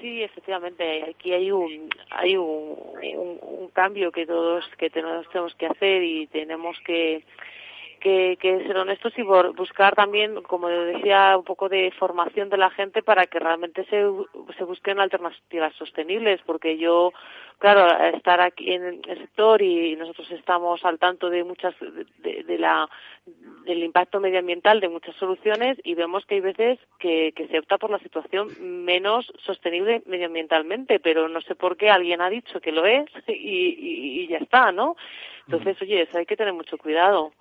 Sí, 0.00 0.22
efectivamente, 0.22 1.04
aquí 1.10 1.32
hay 1.32 1.50
un 1.50 1.90
hay 2.10 2.36
un, 2.36 2.76
un, 3.02 3.68
cambio 3.72 4.10
que 4.10 4.26
todos 4.26 4.64
que 4.78 4.90
tenemos 4.90 5.54
que 5.56 5.66
hacer 5.66 6.02
y 6.02 6.26
tenemos 6.26 6.78
que 6.84 7.22
que, 8.00 8.36
que 8.40 8.64
ser 8.64 8.76
honestos 8.76 9.12
y 9.16 9.22
buscar 9.22 9.94
también, 9.94 10.42
como 10.42 10.68
decía, 10.68 11.36
un 11.36 11.44
poco 11.44 11.68
de 11.68 11.92
formación 11.98 12.48
de 12.48 12.56
la 12.56 12.70
gente 12.70 13.02
para 13.02 13.26
que 13.26 13.38
realmente 13.38 13.84
se, 13.84 14.04
se 14.58 14.64
busquen 14.64 14.98
alternativas 14.98 15.74
sostenibles, 15.76 16.40
porque 16.44 16.78
yo, 16.78 17.12
claro, 17.58 17.86
estar 18.14 18.40
aquí 18.40 18.72
en 18.72 18.84
el 18.84 19.18
sector 19.18 19.62
y 19.62 19.94
nosotros 19.96 20.30
estamos 20.32 20.84
al 20.84 20.98
tanto 20.98 21.30
de 21.30 21.44
muchas, 21.44 21.74
de, 21.78 22.42
de 22.42 22.58
la, 22.58 22.88
del 23.64 23.84
impacto 23.84 24.18
medioambiental 24.18 24.80
de 24.80 24.88
muchas 24.88 25.14
soluciones 25.16 25.78
y 25.84 25.94
vemos 25.94 26.26
que 26.26 26.36
hay 26.36 26.40
veces 26.40 26.78
que, 26.98 27.32
que 27.36 27.46
se 27.48 27.58
opta 27.58 27.78
por 27.78 27.90
la 27.90 27.98
situación 27.98 28.48
menos 28.60 29.32
sostenible 29.44 30.02
medioambientalmente, 30.06 30.98
pero 30.98 31.28
no 31.28 31.40
sé 31.42 31.54
por 31.54 31.76
qué 31.76 31.90
alguien 31.90 32.20
ha 32.20 32.30
dicho 32.30 32.60
que 32.60 32.72
lo 32.72 32.86
es 32.86 33.06
y, 33.28 33.32
y, 33.32 34.20
y 34.22 34.26
ya 34.28 34.38
está, 34.38 34.72
¿no? 34.72 34.96
Entonces, 35.46 35.80
oye, 35.82 36.02
eso 36.02 36.16
hay 36.16 36.26
que 36.26 36.36
tener 36.36 36.52
mucho 36.52 36.78
cuidado 36.78 37.32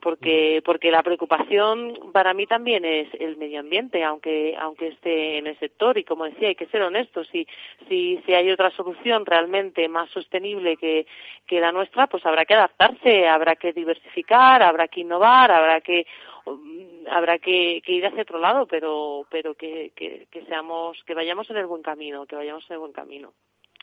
porque 0.00 0.62
porque 0.64 0.90
la 0.90 1.02
preocupación 1.02 2.10
para 2.12 2.34
mí 2.34 2.46
también 2.46 2.84
es 2.84 3.08
el 3.18 3.36
medio 3.36 3.60
ambiente 3.60 4.02
aunque 4.04 4.56
aunque 4.58 4.88
esté 4.88 5.38
en 5.38 5.46
el 5.46 5.58
sector 5.58 5.98
y 5.98 6.04
como 6.04 6.24
decía 6.24 6.48
hay 6.48 6.54
que 6.54 6.66
ser 6.66 6.82
honestos 6.82 7.28
si 7.30 7.46
si 7.88 8.20
si 8.24 8.34
hay 8.34 8.50
otra 8.50 8.70
solución 8.70 9.26
realmente 9.26 9.88
más 9.88 10.10
sostenible 10.10 10.76
que 10.76 11.06
que 11.46 11.60
la 11.60 11.72
nuestra 11.72 12.06
pues 12.06 12.24
habrá 12.26 12.44
que 12.44 12.54
adaptarse 12.54 13.28
habrá 13.28 13.56
que 13.56 13.72
diversificar 13.72 14.62
habrá 14.62 14.88
que 14.88 15.00
innovar 15.00 15.50
habrá 15.50 15.80
que 15.80 16.06
mm, 16.46 17.06
habrá 17.10 17.38
que, 17.38 17.82
que 17.84 17.92
ir 17.92 18.06
hacia 18.06 18.22
otro 18.22 18.38
lado 18.38 18.66
pero 18.66 19.26
pero 19.30 19.54
que, 19.54 19.92
que, 19.94 20.26
que 20.30 20.44
seamos 20.46 21.02
que 21.04 21.14
vayamos 21.14 21.48
en 21.50 21.58
el 21.58 21.66
buen 21.66 21.82
camino 21.82 22.26
que 22.26 22.36
vayamos 22.36 22.64
en 22.68 22.74
el 22.74 22.80
buen 22.80 22.92
camino. 22.92 23.32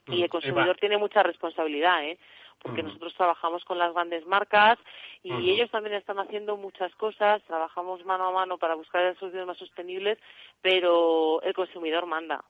Y 0.09 0.23
el 0.23 0.29
consumidor 0.29 0.77
tiene 0.77 0.97
mucha 0.97 1.21
responsabilidad 1.21 2.01
eh 2.05 2.17
porque 2.61 2.83
nosotros 2.83 3.13
trabajamos 3.15 3.63
con 3.65 3.77
las 3.77 3.93
grandes 3.93 4.25
marcas 4.25 4.77
y 5.23 5.51
ellos 5.51 5.69
también 5.71 5.95
están 5.95 6.19
haciendo 6.19 6.57
muchas 6.57 6.93
cosas, 6.95 7.43
trabajamos 7.43 8.05
mano 8.05 8.27
a 8.27 8.31
mano 8.31 8.57
para 8.57 8.75
buscar 8.75 9.17
soluciones 9.17 9.47
más 9.47 9.57
sostenibles, 9.57 10.17
pero 10.61 11.41
el 11.41 11.53
consumidor 11.53 12.05
manda. 12.05 12.43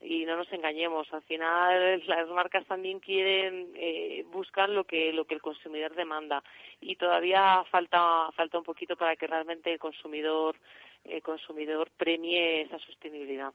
Y 0.00 0.24
no 0.24 0.36
nos 0.36 0.52
engañemos 0.52 1.12
al 1.12 1.22
final 1.22 2.02
las 2.08 2.28
marcas 2.28 2.66
también 2.66 2.98
quieren 2.98 3.72
eh, 3.76 4.24
buscan 4.32 4.74
lo 4.74 4.84
que 4.84 5.12
lo 5.12 5.26
que 5.26 5.34
el 5.34 5.42
consumidor 5.42 5.94
demanda. 5.94 6.42
Y 6.80 6.96
todavía 6.96 7.64
falta 7.70 8.30
falta 8.32 8.58
un 8.58 8.64
poquito 8.64 8.96
para 8.96 9.14
que 9.14 9.28
realmente 9.28 9.72
el 9.72 9.78
consumidor 9.78 10.56
el 11.04 11.22
consumidor 11.22 11.90
premie 11.96 12.62
esa 12.62 12.78
sostenibilidad. 12.80 13.52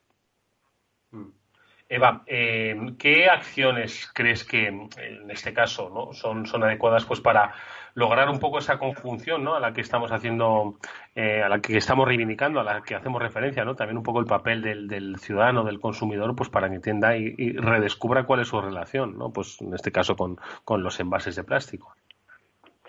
Mm. 1.12 1.47
Eva, 1.90 2.24
eh, 2.28 2.76
¿qué 3.00 3.28
acciones 3.30 4.12
crees 4.14 4.44
que 4.44 4.68
en 4.68 4.90
este 5.30 5.54
caso 5.54 5.90
¿no? 5.90 6.12
son, 6.14 6.46
son 6.46 6.64
adecuadas 6.64 7.06
pues 7.06 7.22
para 7.22 7.54
lograr 7.94 8.30
un 8.30 8.40
poco 8.40 8.60
esa 8.60 8.78
conjunción 8.78 9.44
¿no? 9.44 9.56
a 9.56 9.60
la 9.60 9.74
que 9.74 9.82
estamos 9.82 10.12
haciendo, 10.12 10.76
eh, 11.16 11.42
a 11.42 11.50
la 11.50 11.60
que 11.60 11.78
estamos 11.78 12.06
reivindicando, 12.06 12.60
a 12.60 12.64
la 12.64 12.82
que 12.82 12.94
hacemos 12.94 13.22
referencia, 13.22 13.64
¿no? 13.64 13.76
también 13.76 13.98
un 13.98 14.04
poco 14.04 14.20
el 14.20 14.26
papel 14.26 14.62
del, 14.62 14.88
del 14.88 15.18
ciudadano, 15.18 15.64
del 15.64 15.80
consumidor, 15.80 16.36
pues 16.36 16.50
para 16.50 16.70
que 16.70 16.76
entienda 16.76 17.16
y, 17.16 17.54
redescubra 17.54 18.26
cuál 18.26 18.42
es 18.42 18.50
su 18.50 18.60
relación, 18.60 19.18
¿no? 19.18 19.32
pues 19.32 19.62
en 19.62 19.74
este 19.74 19.92
caso 19.92 20.16
con, 20.16 20.36
con 20.66 20.84
los 20.84 21.00
envases 21.00 21.38
de 21.38 21.44
plástico? 21.44 21.96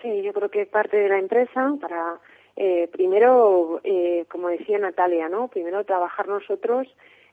Sí, 0.01 0.21
yo 0.23 0.33
creo 0.33 0.49
que 0.49 0.65
parte 0.65 0.97
de 0.97 1.09
la 1.09 1.19
empresa 1.19 1.73
para 1.79 2.19
eh, 2.55 2.89
primero, 2.91 3.81
como 4.29 4.49
decía 4.49 4.77
Natalia, 4.77 5.29
¿no? 5.29 5.47
Primero 5.47 5.85
trabajar 5.85 6.27
nosotros 6.27 6.87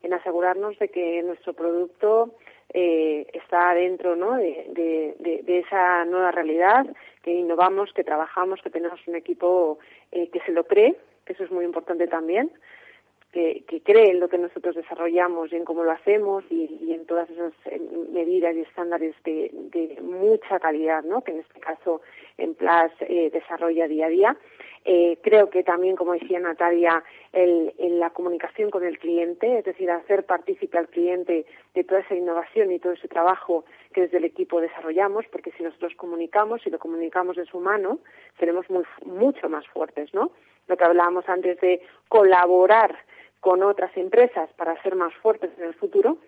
en 0.06 0.14
asegurarnos 0.14 0.78
de 0.78 0.88
que 0.88 1.22
nuestro 1.22 1.52
producto 1.52 2.34
eh, 2.72 3.26
está 3.32 3.74
dentro 3.74 4.16
¿no? 4.16 4.36
de, 4.36 5.14
de, 5.18 5.58
esa 5.58 6.04
nueva 6.04 6.30
realidad, 6.30 6.86
que 7.22 7.32
innovamos, 7.32 7.92
que 7.92 8.04
trabajamos, 8.04 8.62
que 8.62 8.70
tenemos 8.70 9.00
un 9.06 9.16
equipo 9.16 9.78
eh, 10.12 10.28
que 10.30 10.40
se 10.40 10.52
lo 10.52 10.64
cree, 10.64 10.96
que 11.24 11.32
eso 11.32 11.44
es 11.44 11.50
muy 11.50 11.64
importante 11.64 12.06
también, 12.06 12.50
que, 13.36 13.64
que, 13.68 13.82
cree 13.82 14.12
en 14.12 14.20
lo 14.20 14.30
que 14.30 14.38
nosotros 14.38 14.74
desarrollamos 14.74 15.52
y 15.52 15.56
en 15.56 15.66
cómo 15.66 15.84
lo 15.84 15.90
hacemos 15.90 16.42
y, 16.48 16.90
en 16.90 17.04
todas 17.04 17.28
esas 17.28 17.52
eh, 17.66 17.78
medidas 18.10 18.56
y 18.56 18.60
estándares 18.62 19.14
de, 19.24 19.50
de, 19.52 20.00
mucha 20.00 20.58
calidad, 20.58 21.04
¿no? 21.04 21.20
que 21.22 21.32
en 21.32 21.40
este 21.40 21.60
caso 21.60 22.00
en 22.38 22.54
Plus 22.54 22.92
eh, 23.00 23.28
desarrolla 23.30 23.88
día 23.88 24.06
a 24.06 24.08
día. 24.08 24.36
Eh, 24.86 25.18
creo 25.20 25.50
que 25.50 25.62
también, 25.62 25.96
como 25.96 26.14
decía 26.14 26.40
Natalia, 26.40 27.04
el, 27.34 27.74
en 27.76 27.98
la 27.98 28.08
comunicación 28.08 28.70
con 28.70 28.84
el 28.84 28.98
cliente, 28.98 29.58
es 29.58 29.66
decir, 29.66 29.90
hacer 29.90 30.24
partícipe 30.24 30.78
al 30.78 30.88
cliente 30.88 31.44
de 31.74 31.84
toda 31.84 32.00
esa 32.00 32.14
innovación 32.14 32.72
y 32.72 32.78
todo 32.78 32.94
ese 32.94 33.08
trabajo 33.08 33.66
que 33.92 34.02
desde 34.02 34.16
el 34.16 34.24
equipo 34.24 34.62
desarrollamos, 34.62 35.26
porque 35.30 35.50
si 35.58 35.62
nosotros 35.62 35.92
comunicamos 35.96 36.66
y 36.66 36.70
lo 36.70 36.78
comunicamos 36.78 37.36
de 37.36 37.44
su 37.44 37.60
mano, 37.60 37.98
seremos 38.38 38.70
muy, 38.70 38.84
mucho 39.04 39.50
más 39.50 39.66
fuertes, 39.66 40.14
¿no? 40.14 40.30
Lo 40.68 40.76
que 40.78 40.84
hablábamos 40.84 41.28
antes 41.28 41.60
de 41.60 41.82
colaborar 42.08 42.96
con 43.46 43.62
otras 43.62 43.96
empresas 43.96 44.50
para 44.54 44.74
ser 44.82 44.96
más 44.96 45.14
fuertes 45.22 45.52
en 45.56 45.66
el 45.66 45.74
futuro, 45.74 46.18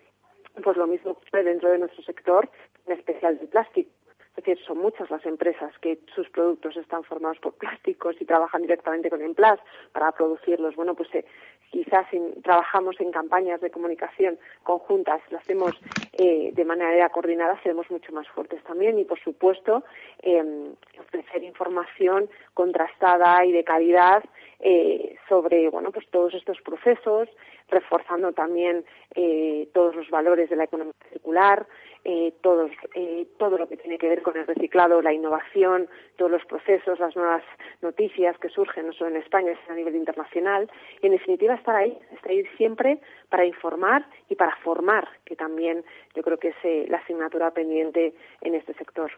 pues 0.63 0.77
lo 0.77 0.87
mismo 0.87 1.17
dentro 1.33 1.69
de 1.69 1.79
nuestro 1.79 2.01
sector, 2.05 2.49
en 2.87 2.93
especial 2.93 3.37
de 3.41 3.49
plástico. 3.49 3.91
Es 4.37 4.45
decir, 4.45 4.65
son 4.65 4.79
muchas 4.79 5.11
las 5.11 5.27
empresas 5.27 5.77
que 5.81 5.99
sus 6.15 6.31
productos 6.31 6.77
están 6.77 7.03
formados 7.03 7.41
por 7.41 7.55
plásticos 7.55 8.15
y 8.21 8.25
trabajan 8.25 8.63
directamente 8.63 9.11
con 9.11 9.21
Emplas 9.21 9.59
para 9.91 10.13
producirlos. 10.13 10.77
Bueno, 10.77 10.95
pues 10.95 11.13
eh, 11.13 11.25
quizás 11.71 12.07
trabajamos 12.43 13.01
en 13.01 13.11
campañas 13.11 13.61
de 13.61 13.71
comunicación 13.71 14.39
conjuntas, 14.63 15.21
lo 15.31 15.39
hacemos 15.39 15.73
eh, 16.13 16.51
de 16.53 16.65
manera 16.65 17.09
coordinada, 17.11 17.61
seremos 17.63 17.91
mucho 17.91 18.13
más 18.13 18.27
fuertes 18.29 18.63
también 18.65 18.99
y, 18.99 19.05
por 19.05 19.21
supuesto, 19.21 19.85
em, 20.23 20.75
ofrecer 20.99 21.45
información 21.45 22.29
contrastada 22.55 23.45
y 23.45 23.53
de 23.53 23.65
calidad 23.65 24.25
eh, 24.61 25.17
sobre 25.29 25.69
bueno 25.71 25.93
pues 25.93 26.09
todos 26.11 26.35
estos 26.35 26.61
procesos 26.63 27.29
reforzando 27.69 28.33
también 28.33 28.85
eh, 29.15 29.69
todos 29.73 29.95
los 29.95 30.11
valores 30.11 30.51
de 30.51 30.57
la 30.57 30.65
economía 30.65 30.95
circular 31.11 31.65
eh, 32.05 32.33
todos, 32.43 32.71
eh, 32.95 33.27
todo 33.39 33.59
lo 33.59 33.69
que 33.69 33.77
tiene 33.77 33.99
que 33.99 34.09
ver 34.09 34.23
con 34.23 34.37
el 34.37 34.47
reciclado, 34.47 35.03
la 35.03 35.13
innovación, 35.13 35.89
todos 36.17 36.31
los 36.31 36.45
procesos, 36.45 36.99
las 36.99 37.15
nuevas 37.17 37.43
noticias 37.83 38.39
que 38.39 38.49
surgen 38.49 38.87
no 38.87 38.93
solo 38.93 39.11
en 39.11 39.23
España, 39.23 39.53
sino 39.63 39.75
a 39.75 39.77
nivel 39.77 39.97
internacional. 39.97 40.71
Y 41.03 41.07
en 41.07 41.13
definitiva 41.13 41.55
estar 41.55 41.77
ahí, 41.77 41.97
estar 42.13 42.31
ahí 42.31 42.45
siempre 42.57 43.01
para 43.29 43.45
informar 43.45 44.07
y 44.29 44.35
para 44.35 44.57
formar, 44.57 45.09
que 45.25 45.37
también 45.37 45.85
yo 46.15 46.23
creo 46.23 46.39
que 46.39 46.49
es 46.49 46.57
eh, 46.65 46.87
la 46.89 46.99
asignatura 46.99 47.51
pendiente 47.51 48.15
en 48.41 48.55
este 48.55 48.75
sector. 48.75 49.11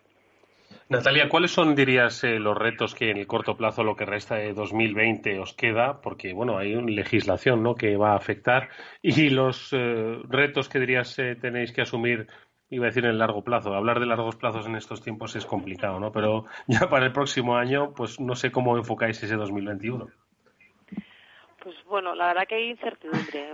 Natalia, 0.88 1.28
¿cuáles 1.28 1.52
son, 1.52 1.74
dirías, 1.74 2.24
eh, 2.24 2.38
los 2.38 2.56
retos 2.56 2.94
que 2.94 3.10
en 3.10 3.16
el 3.16 3.26
corto 3.26 3.56
plazo, 3.56 3.84
lo 3.84 3.94
que 3.94 4.04
resta 4.04 4.36
de 4.36 4.52
2020, 4.52 5.38
os 5.38 5.54
queda? 5.54 6.00
Porque, 6.00 6.32
bueno, 6.32 6.58
hay 6.58 6.74
una 6.74 6.90
legislación 6.90 7.62
¿no? 7.62 7.74
que 7.74 7.96
va 7.96 8.12
a 8.12 8.16
afectar. 8.16 8.68
Y 9.00 9.30
los 9.30 9.72
eh, 9.72 10.18
retos 10.28 10.68
que 10.68 10.80
dirías 10.80 11.16
eh, 11.18 11.36
tenéis 11.40 11.72
que 11.72 11.82
asumir, 11.82 12.26
iba 12.70 12.86
a 12.86 12.88
decir 12.88 13.04
en 13.04 13.18
largo 13.18 13.42
plazo. 13.42 13.74
Hablar 13.74 14.00
de 14.00 14.06
largos 14.06 14.36
plazos 14.36 14.66
en 14.66 14.76
estos 14.76 15.02
tiempos 15.02 15.34
es 15.36 15.44
complicado, 15.44 15.98
¿no? 16.00 16.12
Pero 16.12 16.46
ya 16.66 16.88
para 16.88 17.06
el 17.06 17.12
próximo 17.12 17.56
año, 17.56 17.92
pues 17.92 18.20
no 18.20 18.34
sé 18.36 18.50
cómo 18.50 18.76
enfocáis 18.76 19.22
ese 19.22 19.36
2021. 19.36 20.08
Pues 21.62 21.76
bueno, 21.90 22.14
la 22.14 22.28
verdad 22.28 22.46
que 22.46 22.54
hay 22.54 22.70
incertidumbre. 22.70 23.52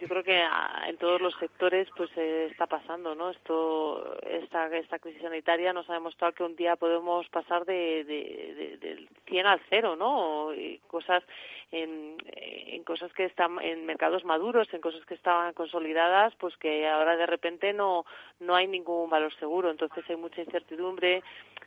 Yo 0.00 0.08
creo 0.08 0.24
que 0.24 0.42
en 0.88 0.96
todos 0.96 1.20
los 1.20 1.34
sectores 1.34 1.88
pues 1.96 2.10
eh, 2.16 2.48
está 2.50 2.66
pasando, 2.66 3.14
¿no? 3.14 3.30
Esto, 3.30 4.18
esta, 4.22 4.66
esta 4.76 4.98
crisis 4.98 5.22
sanitaria 5.22 5.72
nos 5.72 5.88
ha 5.88 5.94
demostrado 5.94 6.32
que 6.32 6.42
un 6.42 6.56
día 6.56 6.76
podemos 6.76 7.28
pasar 7.28 7.64
de, 7.64 8.04
de, 8.04 8.78
del 8.78 9.08
100 9.26 9.46
al 9.46 9.60
0, 9.68 9.96
¿no? 9.96 10.54
Y 10.54 10.80
cosas 10.86 11.22
en, 11.70 12.16
en 12.26 12.84
cosas 12.84 13.12
que 13.12 13.24
están 13.24 13.60
en 13.60 13.84
mercados 13.86 14.24
maduros, 14.24 14.72
en 14.72 14.80
cosas 14.80 15.04
que 15.04 15.14
estaban 15.14 15.52
consolidadas, 15.52 16.34
pues 16.36 16.56
que 16.56 16.88
ahora 16.88 17.16
de 17.16 17.26
repente 17.26 17.72
no 17.72 18.04
no 18.40 18.54
hay 18.54 18.66
ningún 18.66 19.10
valor 19.10 19.34
seguro. 19.38 19.70
Entonces 19.70 20.04
hay 20.08 20.16
mucha 20.16 20.40
incertidumbre 20.40 21.22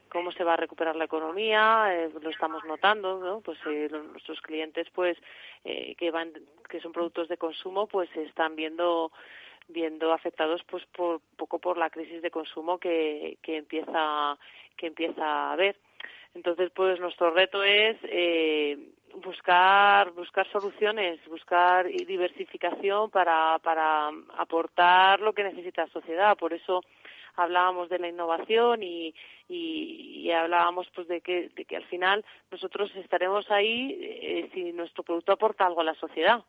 cómo 0.09 0.31
se 0.31 0.43
va 0.43 0.53
a 0.53 0.57
recuperar 0.57 0.95
la 0.95 1.05
economía, 1.05 1.95
eh, 1.95 2.09
lo 2.21 2.29
estamos 2.29 2.63
notando, 2.65 3.19
¿no? 3.19 3.41
Pues 3.41 3.57
eh, 3.67 3.89
nuestros 4.11 4.41
clientes, 4.41 4.87
pues, 4.93 5.17
eh, 5.63 5.95
que 5.95 6.11
van, 6.11 6.31
que 6.69 6.79
son 6.79 6.91
productos 6.91 7.27
de 7.27 7.37
consumo, 7.37 7.87
pues 7.87 8.09
se 8.11 8.23
están 8.23 8.55
viendo 8.55 9.11
viendo 9.67 10.11
afectados 10.13 10.61
pues 10.67 10.83
por 10.87 11.21
poco 11.37 11.59
por 11.59 11.77
la 11.77 11.91
crisis 11.91 12.21
de 12.21 12.31
consumo 12.31 12.79
que, 12.79 13.37
que 13.41 13.57
empieza 13.57 14.37
que 14.75 14.87
empieza 14.87 15.23
a 15.23 15.53
haber. 15.53 15.77
Entonces 16.33 16.71
pues 16.73 16.99
nuestro 16.99 17.31
reto 17.31 17.63
es 17.63 17.97
eh, 18.03 18.77
buscar 19.23 20.11
buscar 20.11 20.49
soluciones 20.51 21.19
buscar 21.27 21.87
diversificación 21.87 23.09
para 23.11 23.59
para 23.59 24.09
aportar 24.37 25.19
lo 25.19 25.33
que 25.33 25.43
necesita 25.43 25.85
la 25.85 25.91
sociedad. 25.91 26.37
Por 26.37 26.53
eso 26.53 26.81
hablábamos 27.39 27.89
de 27.89 27.99
la 27.99 28.09
innovación 28.09 28.83
y, 28.83 29.13
y, 29.47 30.29
hablábamos 30.31 30.87
pues 30.93 31.07
de 31.07 31.21
que, 31.21 31.49
de 31.55 31.65
que 31.65 31.75
al 31.75 31.85
final 31.85 32.23
nosotros 32.51 32.95
estaremos 32.95 33.49
ahí 33.49 33.97
eh, 33.99 34.49
si 34.53 34.71
nuestro 34.73 35.03
producto 35.03 35.31
aporta 35.31 35.65
algo 35.65 35.81
a 35.81 35.85
la 35.85 35.95
sociedad. 35.95 36.43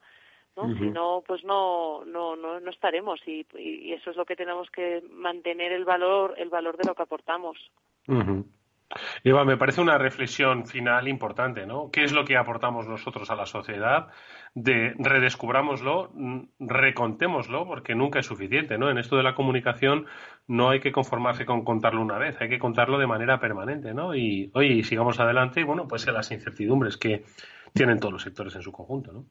¿no? 0.56 0.74
Si 0.76 0.90
no, 0.90 1.22
pues 1.26 1.44
no, 1.44 2.04
no, 2.04 2.36
no, 2.36 2.60
no 2.60 2.70
estaremos 2.70 3.20
y, 3.26 3.46
y, 3.56 3.92
eso 3.92 4.10
es 4.10 4.16
lo 4.16 4.26
que 4.26 4.36
tenemos 4.36 4.70
que 4.70 5.02
mantener 5.10 5.72
el 5.72 5.84
valor, 5.84 6.34
el 6.36 6.50
valor 6.50 6.76
de 6.76 6.86
lo 6.86 6.94
que 6.94 7.02
aportamos. 7.02 7.56
Eva, 9.22 9.44
me 9.44 9.56
parece 9.56 9.80
una 9.80 9.98
reflexión 9.98 10.66
final 10.66 11.06
importante, 11.08 11.66
¿no? 11.66 11.90
¿Qué 11.90 12.02
es 12.02 12.12
lo 12.12 12.24
que 12.24 12.36
aportamos 12.36 12.88
nosotros 12.88 13.30
a 13.30 13.36
la 13.36 13.46
sociedad? 13.46 14.08
De 14.54 14.94
redescubrámoslo, 14.98 16.10
mm, 16.12 16.40
recontémoslo, 16.58 17.66
porque 17.66 17.94
nunca 17.94 18.18
es 18.18 18.26
suficiente, 18.26 18.78
¿no? 18.78 18.90
En 18.90 18.98
esto 18.98 19.16
de 19.16 19.22
la 19.22 19.34
comunicación 19.34 20.06
no 20.48 20.70
hay 20.70 20.80
que 20.80 20.92
conformarse 20.92 21.46
con 21.46 21.64
contarlo 21.64 22.02
una 22.02 22.18
vez, 22.18 22.40
hay 22.40 22.48
que 22.48 22.58
contarlo 22.58 22.98
de 22.98 23.06
manera 23.06 23.38
permanente, 23.38 23.94
¿no? 23.94 24.14
Y, 24.14 24.50
oye, 24.54 24.82
sigamos 24.82 25.20
adelante, 25.20 25.60
y 25.60 25.64
bueno, 25.64 25.86
pues 25.86 26.06
en 26.08 26.14
las 26.14 26.30
incertidumbres 26.32 26.96
que 26.96 27.24
tienen 27.72 28.00
todos 28.00 28.12
los 28.12 28.22
sectores 28.22 28.56
en 28.56 28.62
su 28.62 28.72
conjunto, 28.72 29.12
¿no? 29.12 29.24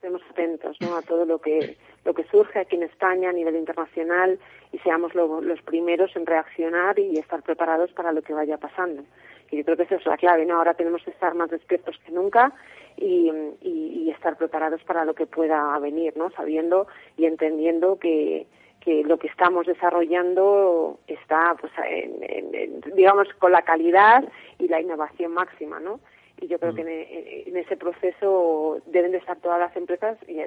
estemos 0.00 0.22
atentos 0.30 0.76
¿no? 0.80 0.96
a 0.96 1.02
todo 1.02 1.26
lo 1.26 1.38
que 1.40 1.76
lo 2.04 2.14
que 2.14 2.24
surge 2.24 2.58
aquí 2.58 2.76
en 2.76 2.84
España 2.84 3.30
a 3.30 3.32
nivel 3.32 3.56
internacional 3.56 4.38
y 4.72 4.78
seamos 4.78 5.14
los 5.14 5.62
primeros 5.62 6.14
en 6.16 6.26
reaccionar 6.26 6.98
y 6.98 7.18
estar 7.18 7.42
preparados 7.42 7.92
para 7.92 8.12
lo 8.12 8.22
que 8.22 8.32
vaya 8.32 8.56
pasando. 8.56 9.02
Y 9.50 9.58
yo 9.58 9.64
creo 9.64 9.76
que 9.76 9.82
esa 9.82 9.96
es 9.96 10.06
la 10.06 10.16
clave, 10.16 10.46
¿no? 10.46 10.56
Ahora 10.56 10.74
tenemos 10.74 11.02
que 11.02 11.10
estar 11.10 11.34
más 11.34 11.50
despiertos 11.50 11.98
que 12.04 12.12
nunca 12.12 12.52
y, 12.96 13.30
y, 13.60 14.10
estar 14.10 14.36
preparados 14.36 14.82
para 14.84 15.04
lo 15.04 15.14
que 15.14 15.26
pueda 15.26 15.78
venir, 15.78 16.16
¿no? 16.16 16.30
Sabiendo 16.30 16.86
y 17.16 17.26
entendiendo 17.26 17.98
que, 17.98 18.46
que 18.80 19.02
lo 19.04 19.18
que 19.18 19.28
estamos 19.28 19.66
desarrollando 19.66 20.98
está, 21.06 21.56
pues, 21.60 21.72
en, 21.88 22.80
digamos, 22.94 23.28
con 23.38 23.52
la 23.52 23.62
calidad 23.62 24.24
y 24.58 24.68
la 24.68 24.80
innovación 24.80 25.32
máxima, 25.32 25.80
¿no? 25.80 26.00
Y 26.40 26.48
yo 26.48 26.58
creo 26.58 26.72
mm. 26.72 26.76
que 26.76 27.44
en, 27.46 27.56
ese 27.56 27.76
proceso 27.76 28.78
deben 28.86 29.12
de 29.12 29.18
estar 29.18 29.38
todas 29.38 29.58
las 29.58 29.74
empresas 29.76 30.18
y 30.28 30.40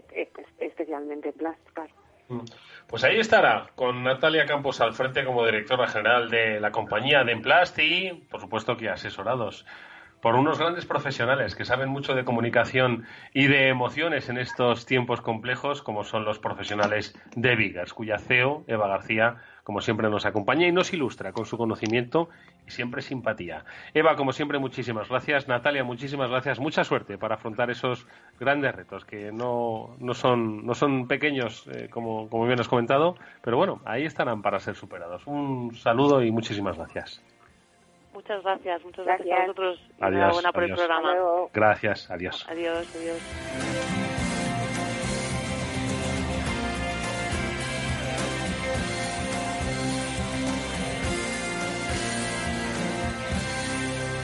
especialmente 0.59 1.31
Plascar. 1.33 1.89
Mm. 2.27 2.39
Pues 2.87 3.03
ahí 3.03 3.19
estará, 3.19 3.67
con 3.75 4.03
Natalia 4.03 4.45
Campos 4.45 4.81
al 4.81 4.93
frente 4.93 5.25
como 5.25 5.45
directora 5.45 5.87
general 5.87 6.29
de 6.29 6.59
la 6.59 6.71
compañía 6.71 7.23
de 7.23 7.31
Emplast 7.31 7.77
y, 7.79 8.25
por 8.29 8.41
supuesto, 8.41 8.77
que 8.77 8.89
asesorados 8.89 9.65
por 10.23 10.35
unos 10.35 10.57
grandes 10.57 10.85
profesionales 10.85 11.53
que 11.53 11.65
saben 11.65 11.89
mucho 11.89 12.15
de 12.15 12.23
comunicación 12.23 13.05
y 13.33 13.47
de 13.47 13.67
emociones 13.67 14.29
en 14.29 14.37
estos 14.37 14.85
tiempos 14.85 15.19
complejos, 15.19 15.81
como 15.81 16.05
son 16.05 16.23
los 16.23 16.39
profesionales 16.39 17.13
de 17.35 17.57
Vigas, 17.57 17.93
cuya 17.93 18.17
CEO, 18.17 18.63
Eva 18.67 18.87
García, 18.87 19.41
como 19.63 19.81
siempre 19.81 20.09
nos 20.09 20.25
acompaña 20.25 20.67
y 20.67 20.71
nos 20.71 20.93
ilustra 20.93 21.31
con 21.31 21.45
su 21.45 21.57
conocimiento 21.57 22.29
y 22.67 22.71
siempre 22.71 23.01
simpatía. 23.01 23.63
Eva, 23.93 24.15
como 24.15 24.31
siempre, 24.31 24.59
muchísimas 24.59 25.09
gracias. 25.09 25.47
Natalia, 25.47 25.83
muchísimas 25.83 26.29
gracias. 26.29 26.59
Mucha 26.59 26.83
suerte 26.83 27.17
para 27.17 27.35
afrontar 27.35 27.69
esos 27.69 28.07
grandes 28.39 28.75
retos 28.75 29.05
que 29.05 29.31
no, 29.31 29.95
no, 29.99 30.13
son, 30.13 30.65
no 30.65 30.73
son 30.73 31.07
pequeños, 31.07 31.67
eh, 31.67 31.89
como, 31.89 32.29
como 32.29 32.45
bien 32.45 32.59
has 32.59 32.67
comentado, 32.67 33.15
pero 33.41 33.57
bueno, 33.57 33.81
ahí 33.85 34.03
estarán 34.03 34.41
para 34.41 34.59
ser 34.59 34.75
superados. 34.75 35.25
Un 35.27 35.75
saludo 35.75 36.21
y 36.23 36.31
muchísimas 36.31 36.77
gracias. 36.77 37.23
Muchas 38.13 38.43
gracias, 38.43 38.83
muchas 38.85 39.05
gracias, 39.05 39.37
a 39.37 39.41
vosotros. 39.41 39.79
Adiós, 39.99 40.43
por 40.53 40.63
el 40.63 40.75
programa. 40.75 41.13
Gracias, 41.51 42.11
adiós. 42.11 42.45
Adiós, 42.47 42.95
adiós. 42.95 44.02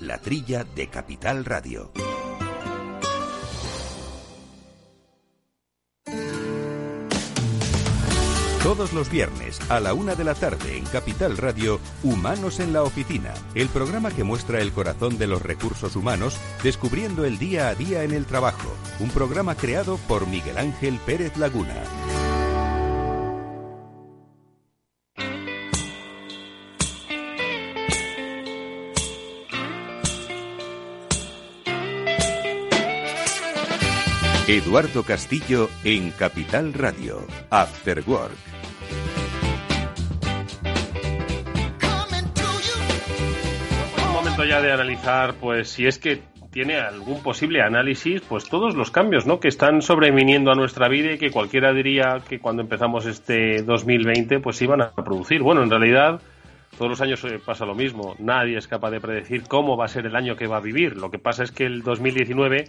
la 0.00 0.18
trilla 0.18 0.64
de 0.64 0.88
Capital 0.88 1.44
Radio. 1.44 1.90
Todos 8.62 8.92
los 8.92 9.08
viernes 9.10 9.60
a 9.70 9.78
la 9.78 9.94
una 9.94 10.16
de 10.16 10.24
la 10.24 10.34
tarde 10.34 10.76
en 10.76 10.84
Capital 10.86 11.36
Radio, 11.36 11.80
Humanos 12.02 12.58
en 12.58 12.72
la 12.72 12.82
Oficina, 12.82 13.32
el 13.54 13.68
programa 13.68 14.10
que 14.10 14.24
muestra 14.24 14.60
el 14.60 14.72
corazón 14.72 15.18
de 15.18 15.28
los 15.28 15.40
recursos 15.40 15.94
humanos 15.94 16.36
descubriendo 16.62 17.24
el 17.24 17.38
día 17.38 17.68
a 17.68 17.74
día 17.74 18.02
en 18.02 18.12
el 18.12 18.26
trabajo. 18.26 18.68
Un 18.98 19.10
programa 19.10 19.54
creado 19.54 19.98
por 20.08 20.26
Miguel 20.26 20.58
Ángel 20.58 20.98
Pérez 21.06 21.36
Laguna. 21.36 21.84
Eduardo 34.48 35.02
Castillo 35.02 35.68
en 35.82 36.12
Capital 36.12 36.72
Radio, 36.72 37.26
After 37.50 38.02
Work. 38.06 38.36
ya 44.46 44.60
de 44.60 44.70
analizar, 44.70 45.34
pues 45.40 45.70
si 45.70 45.86
es 45.86 45.98
que 45.98 46.20
tiene 46.52 46.76
algún 46.76 47.22
posible 47.22 47.62
análisis, 47.62 48.20
pues 48.20 48.48
todos 48.48 48.76
los 48.76 48.90
cambios, 48.92 49.26
¿no? 49.26 49.40
Que 49.40 49.48
están 49.48 49.82
sobreviniendo 49.82 50.52
a 50.52 50.54
nuestra 50.54 50.88
vida 50.88 51.12
y 51.12 51.18
que 51.18 51.30
cualquiera 51.30 51.72
diría 51.72 52.20
que 52.28 52.38
cuando 52.38 52.62
empezamos 52.62 53.06
este 53.06 53.62
2020, 53.62 54.38
pues 54.40 54.60
iban 54.62 54.82
a 54.82 54.92
producir. 54.92 55.42
Bueno, 55.42 55.62
en 55.62 55.70
realidad 55.70 56.20
todos 56.78 56.90
los 56.90 57.00
años 57.00 57.24
eh, 57.24 57.40
pasa 57.44 57.66
lo 57.66 57.74
mismo. 57.74 58.14
Nadie 58.18 58.58
es 58.58 58.68
capaz 58.68 58.90
de 58.90 59.00
predecir 59.00 59.42
cómo 59.48 59.76
va 59.76 59.86
a 59.86 59.88
ser 59.88 60.06
el 60.06 60.14
año 60.14 60.36
que 60.36 60.46
va 60.46 60.58
a 60.58 60.60
vivir. 60.60 60.96
Lo 60.96 61.10
que 61.10 61.18
pasa 61.18 61.42
es 61.42 61.50
que 61.50 61.64
el 61.64 61.82
2019 61.82 62.66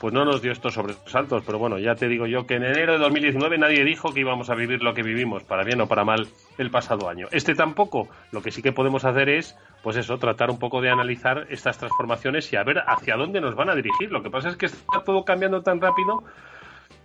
pues 0.00 0.14
no 0.14 0.24
nos 0.24 0.40
dio 0.42 0.52
estos 0.52 0.74
sobresaltos, 0.74 1.42
pero 1.44 1.58
bueno, 1.58 1.78
ya 1.78 1.94
te 1.94 2.08
digo 2.08 2.26
yo 2.26 2.46
que 2.46 2.54
en 2.54 2.64
enero 2.64 2.92
de 2.92 2.98
2019 2.98 3.58
nadie 3.58 3.84
dijo 3.84 4.12
que 4.12 4.20
íbamos 4.20 4.48
a 4.50 4.54
vivir 4.54 4.82
lo 4.82 4.94
que 4.94 5.02
vivimos, 5.02 5.42
para 5.44 5.64
bien 5.64 5.80
o 5.80 5.88
para 5.88 6.04
mal, 6.04 6.28
el 6.56 6.70
pasado 6.70 7.08
año. 7.08 7.26
Este 7.32 7.54
tampoco. 7.54 8.08
Lo 8.30 8.42
que 8.42 8.50
sí 8.50 8.62
que 8.62 8.72
podemos 8.72 9.04
hacer 9.04 9.28
es, 9.28 9.56
pues 9.82 9.96
eso, 9.96 10.18
tratar 10.18 10.50
un 10.50 10.58
poco 10.58 10.80
de 10.80 10.90
analizar 10.90 11.46
estas 11.50 11.78
transformaciones 11.78 12.52
y 12.52 12.56
a 12.56 12.62
ver 12.62 12.82
hacia 12.86 13.16
dónde 13.16 13.40
nos 13.40 13.54
van 13.54 13.70
a 13.70 13.74
dirigir. 13.74 14.10
Lo 14.10 14.22
que 14.22 14.30
pasa 14.30 14.48
es 14.48 14.56
que 14.56 14.66
está 14.66 15.02
todo 15.04 15.24
cambiando 15.24 15.62
tan 15.62 15.80
rápido 15.80 16.22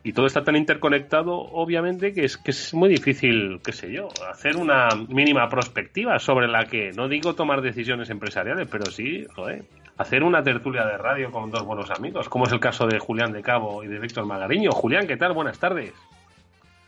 y 0.03 0.11
todo 0.11 0.25
está 0.25 0.43
tan 0.43 0.55
interconectado, 0.55 1.33
obviamente, 1.33 2.13
que 2.13 2.25
es, 2.25 2.37
que 2.37 2.51
es 2.51 2.73
muy 2.73 2.89
difícil, 2.89 3.61
qué 3.63 3.71
sé 3.71 3.91
yo, 3.91 4.09
hacer 4.29 4.57
una 4.57 4.89
mínima 5.07 5.47
prospectiva 5.47 6.19
sobre 6.19 6.47
la 6.47 6.65
que, 6.65 6.91
no 6.91 7.07
digo 7.07 7.35
tomar 7.35 7.61
decisiones 7.61 8.09
empresariales, 8.09 8.67
pero 8.69 8.85
sí, 8.91 9.25
joder, 9.33 9.63
hacer 9.97 10.23
una 10.23 10.43
tertulia 10.43 10.85
de 10.85 10.97
radio 10.97 11.31
con 11.31 11.51
dos 11.51 11.65
buenos 11.65 11.91
amigos, 11.91 12.29
como 12.29 12.45
es 12.45 12.51
el 12.51 12.59
caso 12.59 12.87
de 12.87 12.99
Julián 12.99 13.31
de 13.31 13.41
Cabo 13.41 13.83
y 13.83 13.87
de 13.87 13.99
Víctor 13.99 14.25
Magariño. 14.25 14.71
Julián, 14.71 15.07
¿qué 15.07 15.17
tal? 15.17 15.33
Buenas 15.33 15.59
tardes. 15.59 15.93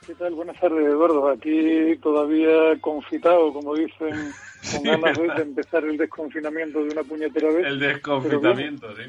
¿Qué 0.06 0.14
tal? 0.16 0.34
Buenas 0.34 0.60
tardes, 0.60 0.86
Eduardo. 0.86 1.30
Aquí 1.30 1.98
todavía 2.02 2.80
confitado, 2.80 3.52
como 3.54 3.76
dicen, 3.76 4.32
con 4.72 4.84
ganas 4.84 5.18
de 5.18 5.42
empezar 5.42 5.84
el 5.84 5.98
desconfinamiento 5.98 6.84
de 6.84 6.92
una 6.92 7.04
puñetera 7.04 7.50
vez. 7.50 7.66
El 7.66 7.80
desconfinamiento, 7.80 8.96
sí. 8.96 9.04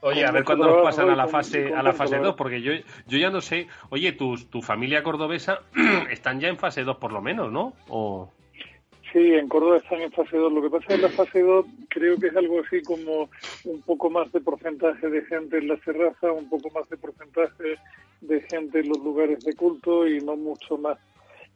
Oye, 0.00 0.24
a 0.24 0.30
ver 0.30 0.44
cuándo 0.44 0.66
nos 0.66 0.82
pasan 0.82 1.10
a 1.10 1.16
la 1.16 1.26
fase 1.26 1.74
a 1.74 1.82
la 1.82 1.92
fase 1.92 2.18
2, 2.18 2.36
porque 2.36 2.62
yo, 2.62 2.72
yo 3.06 3.18
ya 3.18 3.30
no 3.30 3.40
sé. 3.40 3.66
Oye, 3.88 4.12
tu, 4.12 4.36
tu 4.36 4.62
familia 4.62 5.02
cordobesa 5.02 5.62
están 6.10 6.38
ya 6.38 6.48
en 6.48 6.58
fase 6.58 6.84
2 6.84 6.96
por 6.98 7.12
lo 7.12 7.20
menos, 7.20 7.50
¿no? 7.50 7.72
O... 7.88 8.30
Sí, 9.16 9.32
en 9.32 9.48
Córdoba 9.48 9.78
están 9.78 10.02
en 10.02 10.12
fase 10.12 10.36
2. 10.36 10.52
Lo 10.52 10.60
que 10.60 10.68
pasa 10.68 10.82
es 10.82 10.88
que 10.88 10.94
en 10.94 11.00
la 11.00 11.08
fase 11.08 11.40
2 11.40 11.66
creo 11.88 12.18
que 12.18 12.26
es 12.26 12.36
algo 12.36 12.60
así 12.60 12.82
como 12.82 13.30
un 13.64 13.80
poco 13.80 14.10
más 14.10 14.30
de 14.30 14.42
porcentaje 14.42 15.08
de 15.08 15.22
gente 15.22 15.56
en 15.56 15.68
la 15.68 15.78
terraza, 15.78 16.32
un 16.32 16.50
poco 16.50 16.68
más 16.74 16.86
de 16.90 16.98
porcentaje 16.98 17.78
de 18.20 18.40
gente 18.42 18.80
en 18.80 18.90
los 18.90 18.98
lugares 18.98 19.42
de 19.42 19.54
culto 19.54 20.06
y 20.06 20.20
no 20.20 20.36
mucho 20.36 20.76
más. 20.76 20.98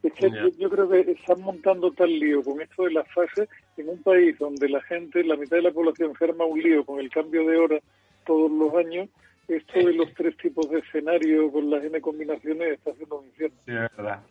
Es 0.03 0.11
que 0.15 0.31
yo, 0.31 0.49
yo, 0.59 0.71
creo 0.71 0.89
que 0.89 1.01
están 1.01 1.43
montando 1.43 1.93
tal 1.93 2.19
lío 2.19 2.43
con 2.43 2.63
esto 2.63 2.85
de 2.85 2.93
las 2.93 3.07
fases 3.13 3.47
en 3.77 3.91
un 3.91 4.03
país 4.03 4.39
donde 4.39 4.67
la 4.67 4.81
gente, 4.81 5.23
la 5.23 5.37
mitad 5.37 5.59
de 5.59 5.65
la 5.65 5.71
población 5.71 6.13
enferma 6.13 6.47
un 6.47 6.63
lío 6.63 6.83
con 6.87 6.99
el 6.99 7.11
cambio 7.11 7.47
de 7.47 7.59
hora 7.59 7.79
todos 8.25 8.51
los 8.51 8.75
años, 8.75 9.11
esto 9.49 9.81
de 9.81 9.93
los 9.93 10.15
tres 10.15 10.35
tipos 10.39 10.71
de 10.71 10.79
escenario 10.79 11.53
con 11.53 11.69
las 11.69 11.85
N 11.85 12.01
combinaciones 12.01 12.73
está 12.73 12.93
haciendo 12.93 13.19
un 13.19 13.27
infierno. 13.27 13.59
Sí, 13.67 13.73
es 13.73 13.97
verdad. 13.99 14.23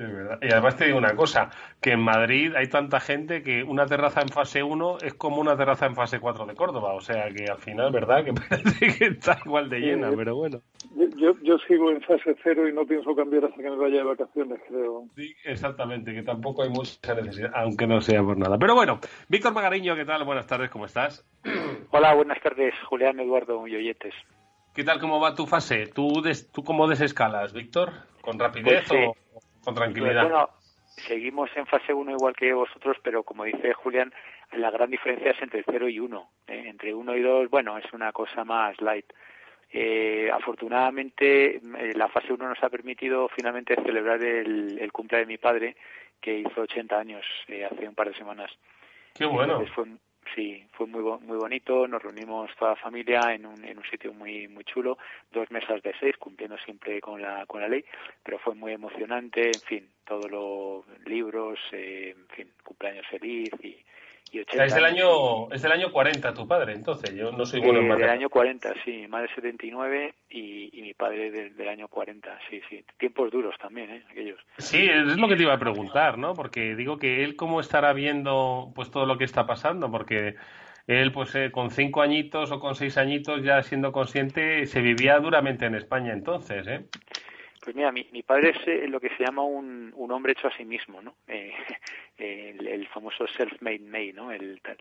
Sí, 0.00 0.06
es 0.06 0.14
verdad. 0.14 0.38
Y 0.40 0.50
además 0.50 0.76
te 0.76 0.86
digo 0.86 0.96
una 0.96 1.14
cosa, 1.14 1.50
que 1.78 1.92
en 1.92 2.00
Madrid 2.00 2.54
hay 2.56 2.68
tanta 2.68 3.00
gente 3.00 3.42
que 3.42 3.62
una 3.62 3.84
terraza 3.84 4.22
en 4.22 4.30
fase 4.30 4.62
1 4.62 4.96
es 5.02 5.12
como 5.12 5.42
una 5.42 5.58
terraza 5.58 5.84
en 5.84 5.94
fase 5.94 6.18
4 6.18 6.46
de 6.46 6.54
Córdoba. 6.54 6.94
O 6.94 7.02
sea 7.02 7.28
que 7.28 7.44
al 7.50 7.58
final, 7.58 7.92
¿verdad? 7.92 8.24
Que 8.24 8.32
parece 8.48 8.98
que 8.98 9.04
está 9.08 9.38
igual 9.44 9.68
de 9.68 9.80
llena, 9.80 10.10
pero 10.16 10.36
bueno. 10.36 10.62
Yo, 11.18 11.34
yo 11.42 11.58
sigo 11.68 11.90
en 11.90 12.00
fase 12.00 12.34
0 12.42 12.66
y 12.66 12.72
no 12.72 12.86
pienso 12.86 13.14
cambiar 13.14 13.44
hasta 13.44 13.62
que 13.62 13.68
me 13.68 13.76
vaya 13.76 13.98
de 13.98 14.04
vacaciones, 14.04 14.58
creo. 14.66 15.04
Sí, 15.16 15.34
exactamente, 15.44 16.14
que 16.14 16.22
tampoco 16.22 16.62
hay 16.62 16.70
mucha 16.70 17.14
necesidad, 17.14 17.50
aunque 17.54 17.86
no 17.86 18.00
sea 18.00 18.22
por 18.22 18.38
nada. 18.38 18.56
Pero 18.58 18.74
bueno, 18.74 19.00
Víctor 19.28 19.52
Magariño, 19.52 19.96
¿qué 19.96 20.06
tal? 20.06 20.24
Buenas 20.24 20.46
tardes, 20.46 20.70
¿cómo 20.70 20.86
estás? 20.86 21.28
Hola, 21.90 22.14
buenas 22.14 22.40
tardes, 22.40 22.72
Julián 22.88 23.20
Eduardo 23.20 23.66
Yoyetes. 23.66 24.14
¿Qué 24.74 24.82
tal, 24.82 24.98
cómo 24.98 25.20
va 25.20 25.34
tu 25.34 25.46
fase? 25.46 25.88
¿Tú, 25.88 26.22
des, 26.22 26.50
tú 26.50 26.62
cómo 26.64 26.88
desescalas, 26.88 27.52
Víctor? 27.52 27.90
¿Con 28.22 28.38
rapidez 28.38 28.84
Pues 28.88 28.88
sí. 28.88 29.20
Con 29.70 29.82
tranquilidad? 29.84 30.22
Pues 30.22 30.32
bueno, 30.32 30.50
seguimos 31.06 31.50
en 31.56 31.66
fase 31.66 31.92
1 31.94 32.12
igual 32.12 32.34
que 32.34 32.52
vosotros, 32.52 32.96
pero 33.02 33.22
como 33.22 33.44
dice 33.44 33.72
Julián, 33.74 34.12
la 34.52 34.70
gran 34.70 34.90
diferencia 34.90 35.30
es 35.32 35.42
entre 35.42 35.64
0 35.64 35.88
y 35.88 36.00
1. 36.00 36.30
¿eh? 36.48 36.64
Entre 36.66 36.94
1 36.94 37.16
y 37.16 37.22
2, 37.22 37.50
bueno, 37.50 37.78
es 37.78 37.92
una 37.92 38.12
cosa 38.12 38.44
más 38.44 38.80
light. 38.80 39.06
Eh, 39.72 40.28
afortunadamente, 40.32 41.56
eh, 41.56 41.92
la 41.94 42.08
fase 42.08 42.32
1 42.32 42.48
nos 42.48 42.62
ha 42.62 42.68
permitido 42.68 43.28
finalmente 43.28 43.76
celebrar 43.76 44.22
el, 44.22 44.78
el 44.80 44.92
cumpleaños 44.92 45.28
de 45.28 45.32
mi 45.32 45.38
padre, 45.38 45.76
que 46.20 46.38
hizo 46.38 46.62
80 46.62 46.98
años 46.98 47.24
eh, 47.48 47.64
hace 47.64 47.88
un 47.88 47.94
par 47.94 48.08
de 48.08 48.14
semanas. 48.14 48.50
Qué 49.14 49.24
bueno. 49.24 49.60
Entonces 49.60 49.74
fue, 49.74 49.86
sí, 50.34 50.64
fue 50.72 50.86
muy 50.86 51.02
muy 51.02 51.36
bonito. 51.36 51.86
Nos 51.86 52.02
reunimos 52.02 52.50
toda 52.56 52.72
la 52.72 52.76
familia 52.76 53.20
en 53.34 53.46
un, 53.46 53.64
en 53.64 53.78
un 53.78 53.84
sitio 53.84 54.12
muy 54.12 54.48
muy 54.48 54.64
chulo, 54.64 54.98
dos 55.32 55.50
mesas 55.50 55.82
de 55.82 55.94
seis, 55.98 56.16
cumpliendo 56.18 56.56
siempre 56.58 57.00
con 57.00 57.20
la 57.20 57.46
con 57.46 57.60
la 57.60 57.68
ley, 57.68 57.84
pero 58.22 58.38
fue 58.38 58.54
muy 58.54 58.72
emocionante. 58.72 59.48
En 59.48 59.60
fin, 59.60 59.88
todos 60.04 60.30
los 60.30 60.84
libros, 61.06 61.58
eh, 61.72 62.14
en 62.16 62.28
fin, 62.34 62.52
cumpleaños 62.64 63.06
feliz 63.08 63.50
y, 63.62 63.76
y 64.32 64.38
O 64.38 64.42
80 64.42 64.52
sea, 64.56 64.64
es 64.66 64.74
del 64.74 64.84
año 64.84 65.50
es 65.52 65.62
del 65.62 65.72
año 65.72 65.92
40 65.92 66.34
tu 66.34 66.46
padre, 66.46 66.74
entonces 66.74 67.14
yo 67.14 67.32
no 67.32 67.44
soy 67.46 67.60
bueno 67.60 67.80
Eh, 67.80 67.86
en 67.86 67.98
del 67.98 68.08
año 68.10 68.30
40, 68.30 68.74
sí, 68.84 68.92
mi 68.92 69.08
madre 69.08 69.28
79 69.34 70.14
y, 70.30 70.78
y 70.78 70.82
mi 70.82 70.94
padre 70.94 71.30
del, 71.30 71.56
del 71.56 71.68
año 71.68 71.88
40, 71.88 72.38
sí, 72.48 72.60
sí. 72.68 72.84
Tiempos 72.98 73.30
duros 73.30 73.54
también, 73.60 73.90
¿eh? 73.90 74.02
Aquellos. 74.10 74.40
Sí, 74.58 74.88
es 74.88 75.16
lo 75.16 75.28
que 75.28 75.36
te 75.36 75.42
iba 75.42 75.54
a 75.54 75.58
preguntar, 75.58 76.18
¿no? 76.18 76.34
Porque 76.34 76.74
digo 76.76 76.98
que 76.98 77.24
él 77.24 77.36
cómo 77.36 77.60
estará 77.60 77.92
viendo 77.92 78.72
pues 78.74 78.90
todo 78.90 79.06
lo 79.06 79.18
que 79.18 79.24
está 79.24 79.46
pasando, 79.46 79.90
porque 79.90 80.36
él 80.86 81.12
pues 81.12 81.34
eh, 81.34 81.50
con 81.52 81.70
cinco 81.70 82.02
añitos 82.02 82.50
o 82.50 82.60
con 82.60 82.74
seis 82.74 82.96
añitos 82.98 83.42
ya 83.42 83.62
siendo 83.62 83.92
consciente 83.92 84.66
se 84.66 84.80
vivía 84.80 85.18
duramente 85.18 85.66
en 85.66 85.74
España 85.74 86.12
entonces, 86.12 86.66
¿eh? 86.66 86.84
Pues 87.60 87.76
mira, 87.76 87.92
mi, 87.92 88.06
mi 88.12 88.22
padre 88.22 88.50
es 88.50 88.66
eh, 88.66 88.88
lo 88.88 89.00
que 89.00 89.10
se 89.10 89.22
llama 89.22 89.44
un, 89.44 89.92
un 89.94 90.10
hombre 90.12 90.32
hecho 90.32 90.48
a 90.48 90.56
sí 90.56 90.64
mismo, 90.64 91.00
¿no? 91.02 91.14
Eh, 92.22 92.50
el, 92.58 92.66
el 92.66 92.86
famoso 92.88 93.26
self-made 93.26 93.80
man, 93.80 94.14
¿no? 94.14 94.30
El 94.32 94.60
tal. 94.60 94.76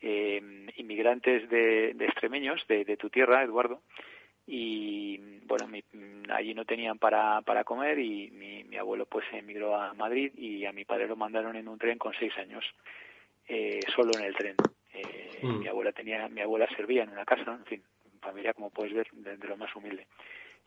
Eh, 0.00 0.40
inmigrantes 0.76 1.48
de, 1.50 1.92
de 1.94 2.04
extremeños, 2.06 2.64
de, 2.66 2.84
de 2.86 2.96
tu 2.96 3.10
tierra, 3.10 3.42
Eduardo, 3.42 3.82
y 4.46 5.18
bueno, 5.44 5.66
mi- 5.68 5.82
allí 6.30 6.54
no 6.54 6.64
tenían 6.64 6.98
para, 6.98 7.42
para 7.42 7.64
comer 7.64 7.98
y 7.98 8.30
mi, 8.30 8.64
mi 8.64 8.76
abuelo 8.78 9.04
pues 9.04 9.26
emigró 9.32 9.76
a 9.76 9.92
Madrid 9.92 10.32
y 10.36 10.64
a 10.64 10.72
mi 10.72 10.84
padre 10.86 11.08
lo 11.08 11.16
mandaron 11.16 11.56
en 11.56 11.68
un 11.68 11.78
tren 11.78 11.98
con 11.98 12.14
seis 12.14 12.32
años, 12.38 12.64
eh, 13.48 13.84
solo 13.94 14.16
en 14.16 14.24
el 14.24 14.34
tren. 14.34 14.58
Eh, 14.94 15.40
Mm. 15.42 15.58
Mi 15.60 15.68
abuela 15.68 15.92
tenía, 15.92 16.26
mi 16.28 16.40
abuela 16.40 16.66
servía 16.74 17.02
en 17.04 17.10
una 17.10 17.24
casa, 17.24 17.52
en 17.52 17.64
fin, 17.66 17.82
familia 18.20 18.54
como 18.54 18.70
puedes 18.70 18.92
ver, 18.94 19.06
de, 19.12 19.36
de 19.36 19.46
lo 19.48 19.56
más 19.56 19.74
humilde 19.76 20.06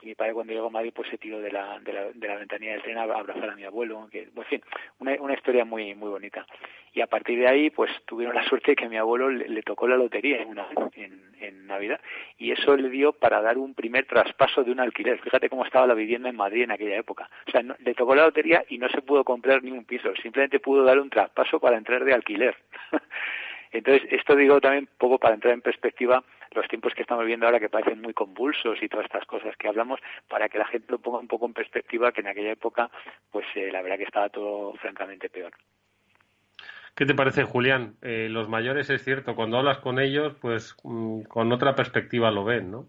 mi 0.04 0.16
padre 0.16 0.34
cuando 0.34 0.54
llegó 0.54 0.68
a 0.68 0.72
Madrid 0.72 0.92
pues 0.96 1.10
se 1.10 1.18
tiró 1.18 1.40
de 1.40 1.52
la, 1.52 1.80
de 1.80 1.94
la, 1.94 2.12
de 2.12 2.28
la 2.28 2.36
ventanilla 2.36 2.74
del 2.74 2.82
tren 2.82 2.98
a 2.98 3.04
abrazar 3.04 3.50
a 3.50 3.56
mi 3.56 3.64
abuelo, 3.64 4.08
que, 4.12 4.30
en 4.36 4.44
fin, 4.46 4.62
una, 5.00 5.14
una 5.20 5.34
historia 5.34 5.66
muy 5.66 5.96
muy 5.96 6.10
bonita. 6.10 6.46
Y 6.94 7.02
a 7.02 7.08
partir 7.08 7.40
de 7.40 7.48
ahí 7.48 7.70
pues 7.70 7.90
tuvieron 8.06 8.36
la 8.36 8.44
suerte 8.44 8.72
de 8.72 8.76
que 8.76 8.90
mi 8.90 8.98
abuelo 8.98 9.30
le, 9.30 9.64
tocó 9.64 9.88
la 9.88 9.96
lotería 9.96 10.42
en, 10.42 10.50
una, 10.50 10.68
en, 10.96 11.22
Navidad 11.68 12.02
y 12.38 12.52
eso 12.52 12.76
le 12.76 12.90
dio 12.90 13.14
para 13.14 13.42
dar 13.42 13.58
un 13.58 13.74
primer 13.74 14.06
traspaso 14.06 14.62
de 14.62 14.72
un 14.72 14.82
alquiler. 14.82 15.20
Fíjate 15.20 15.50
cómo 15.50 15.64
estaba 15.64 15.88
la 15.88 15.94
vivienda 15.94 16.28
en 16.28 16.36
Madrid 16.36 16.64
en 16.64 16.72
aquella 16.72 16.98
época. 16.98 17.30
O 17.48 17.52
sea, 17.52 17.62
le 17.62 17.94
tocó 17.94 18.14
la 18.14 18.26
lotería 18.26 18.66
y 18.68 18.78
no 18.78 18.90
se 18.90 19.02
pudo 19.02 19.24
comprar 19.24 19.64
ni 19.64 19.72
un 19.72 19.86
piso, 19.86 20.14
simplemente 20.22 20.60
pudo 20.60 20.84
dar 20.84 21.00
un 21.00 21.10
traspaso 21.10 21.62
para 21.62 21.78
entrar 21.78 22.04
de 22.04 22.14
alquiler. 22.14 22.58
Entonces, 23.72 24.06
esto 24.12 24.36
digo 24.36 24.60
también 24.60 24.90
poco 24.98 25.18
para 25.18 25.36
entrar 25.36 25.54
en 25.54 25.62
perspectiva 25.62 26.22
los 26.52 26.68
tiempos 26.68 26.94
que 26.94 27.02
estamos 27.02 27.24
viviendo 27.24 27.46
ahora 27.46 27.60
que 27.60 27.70
parecen 27.70 28.02
muy 28.02 28.14
convulsos 28.14 28.82
y 28.82 28.90
todas 28.90 29.06
estas 29.06 29.26
cosas 29.26 29.56
que 29.58 29.68
hablamos, 29.68 30.00
para 30.28 30.50
que 30.50 30.58
la 30.58 30.68
gente 30.68 30.92
lo 30.92 31.00
ponga 31.00 31.20
un 31.20 31.28
poco 31.28 31.46
en 31.46 31.54
perspectiva 31.54 32.12
que 32.12 32.22
en 32.22 32.28
aquella 32.28 32.52
época, 32.52 32.90
pues 33.32 33.46
eh, 33.56 33.72
la 33.72 33.82
verdad 33.82 33.98
que 33.98 34.04
estaba 34.04 34.30
todo 34.30 34.74
francamente 34.76 35.30
peor. 35.30 35.54
¿Qué 36.96 37.06
te 37.06 37.16
parece, 37.16 37.44
Julián? 37.44 37.96
Eh, 38.02 38.28
los 38.30 38.50
mayores 38.50 38.90
es 38.90 39.04
cierto, 39.04 39.36
cuando 39.36 39.58
hablas 39.58 39.80
con 39.80 40.00
ellos, 40.00 40.36
pues 40.42 40.76
mm, 40.84 41.22
con 41.24 41.52
otra 41.52 41.74
perspectiva 41.74 42.32
lo 42.32 42.44
ven, 42.44 42.70
¿no? 42.70 42.88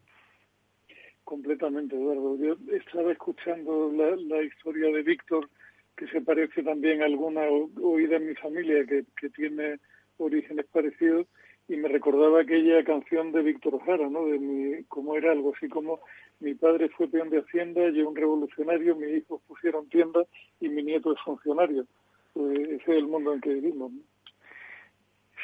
Completamente, 1.25 1.95
Eduardo. 1.95 2.37
Yo 2.37 2.57
estaba 2.77 3.13
escuchando 3.13 3.93
la, 3.95 4.17
la 4.17 4.43
historia 4.43 4.93
de 4.93 5.03
Víctor, 5.03 5.49
que 5.97 6.09
se 6.09 6.21
parece 6.21 6.63
también 6.63 7.01
a 7.01 7.07
alguna 7.07 7.43
oída 7.81 8.17
en 8.17 8.27
mi 8.27 8.35
familia 8.35 8.85
que, 8.87 9.05
que 9.17 9.31
tiene 9.31 9.79
orígenes 10.19 10.67
parecidos, 10.67 11.27
y 11.69 11.77
me 11.77 11.89
recordaba 11.89 12.41
aquella 12.41 12.83
canción 12.85 13.33
de 13.33 13.43
Víctor 13.43 13.81
Jara, 13.85 14.09
¿no? 14.09 14.27
De 14.27 14.39
mi, 14.39 14.85
como 14.85 15.17
era 15.17 15.33
algo 15.33 15.53
así 15.57 15.69
como 15.69 16.01
mi 16.41 16.55
padre 16.55 16.89
fue 16.89 17.09
peón 17.09 17.31
de 17.31 17.39
Hacienda, 17.39 17.89
yo 17.91 18.09
un 18.09 18.17
revolucionario, 18.17 18.97
mis 18.97 19.19
hijos 19.19 19.41
pusieron 19.47 19.89
tienda 19.89 20.25
y 20.61 20.69
mi 20.69 20.83
nieto 20.83 21.13
es 21.13 21.21
funcionario. 21.21 21.87
Pues 22.33 22.59
ese 22.59 22.75
es 22.75 22.89
el 22.89 23.07
mundo 23.07 23.33
en 23.33 23.41
que 23.41 23.51
vivimos. 23.51 23.93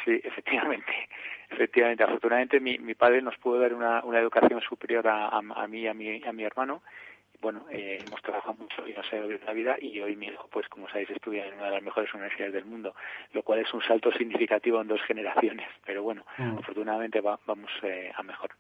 Sí, 0.05 0.21
efectivamente. 0.25 0.93
Efectivamente, 1.51 2.05
afortunadamente 2.05 2.61
mi, 2.61 2.79
mi 2.79 2.95
padre 2.95 3.23
nos 3.23 3.37
pudo 3.39 3.59
dar 3.59 3.73
una, 3.73 4.03
educación 4.19 4.61
superior 4.61 5.07
a, 5.09 5.29
a, 5.29 5.39
a 5.39 5.69
mí 5.69 5.81
y 5.81 5.87
a 5.87 5.95
mi, 5.95 6.23
a 6.23 6.33
mi 6.33 6.45
hermano. 6.45 6.83
Bueno, 7.41 7.65
eh, 7.71 7.99
hemos 8.07 8.21
trabajado 8.23 8.55
mucho 8.55 8.87
y 8.87 8.93
nos 8.93 9.13
ha 9.13 9.17
ido 9.17 9.29
bien 9.29 9.41
la 9.47 9.53
vida 9.53 9.77
y 9.81 10.01
hoy 10.01 10.17
mi 10.17 10.27
hijo, 10.27 10.49
pues 10.51 10.69
como 10.69 10.89
sabéis, 10.89 11.11
estudia 11.11 11.47
en 11.47 11.55
una 11.55 11.67
de 11.67 11.71
las 11.73 11.83
mejores 11.83 12.13
universidades 12.13 12.55
del 12.55 12.65
mundo, 12.65 12.95
lo 13.33 13.43
cual 13.43 13.61
es 13.61 13.73
un 13.73 13.83
salto 13.83 14.11
significativo 14.19 14.81
en 14.81 14.89
dos 14.89 15.01
generaciones, 15.07 15.69
pero 15.85 16.03
bueno, 16.03 16.25
mm. 16.37 16.59
afortunadamente 16.59 17.21
vamos 17.21 17.71
eh, 17.83 18.11
a 18.15 18.23
mejor. 18.23 18.51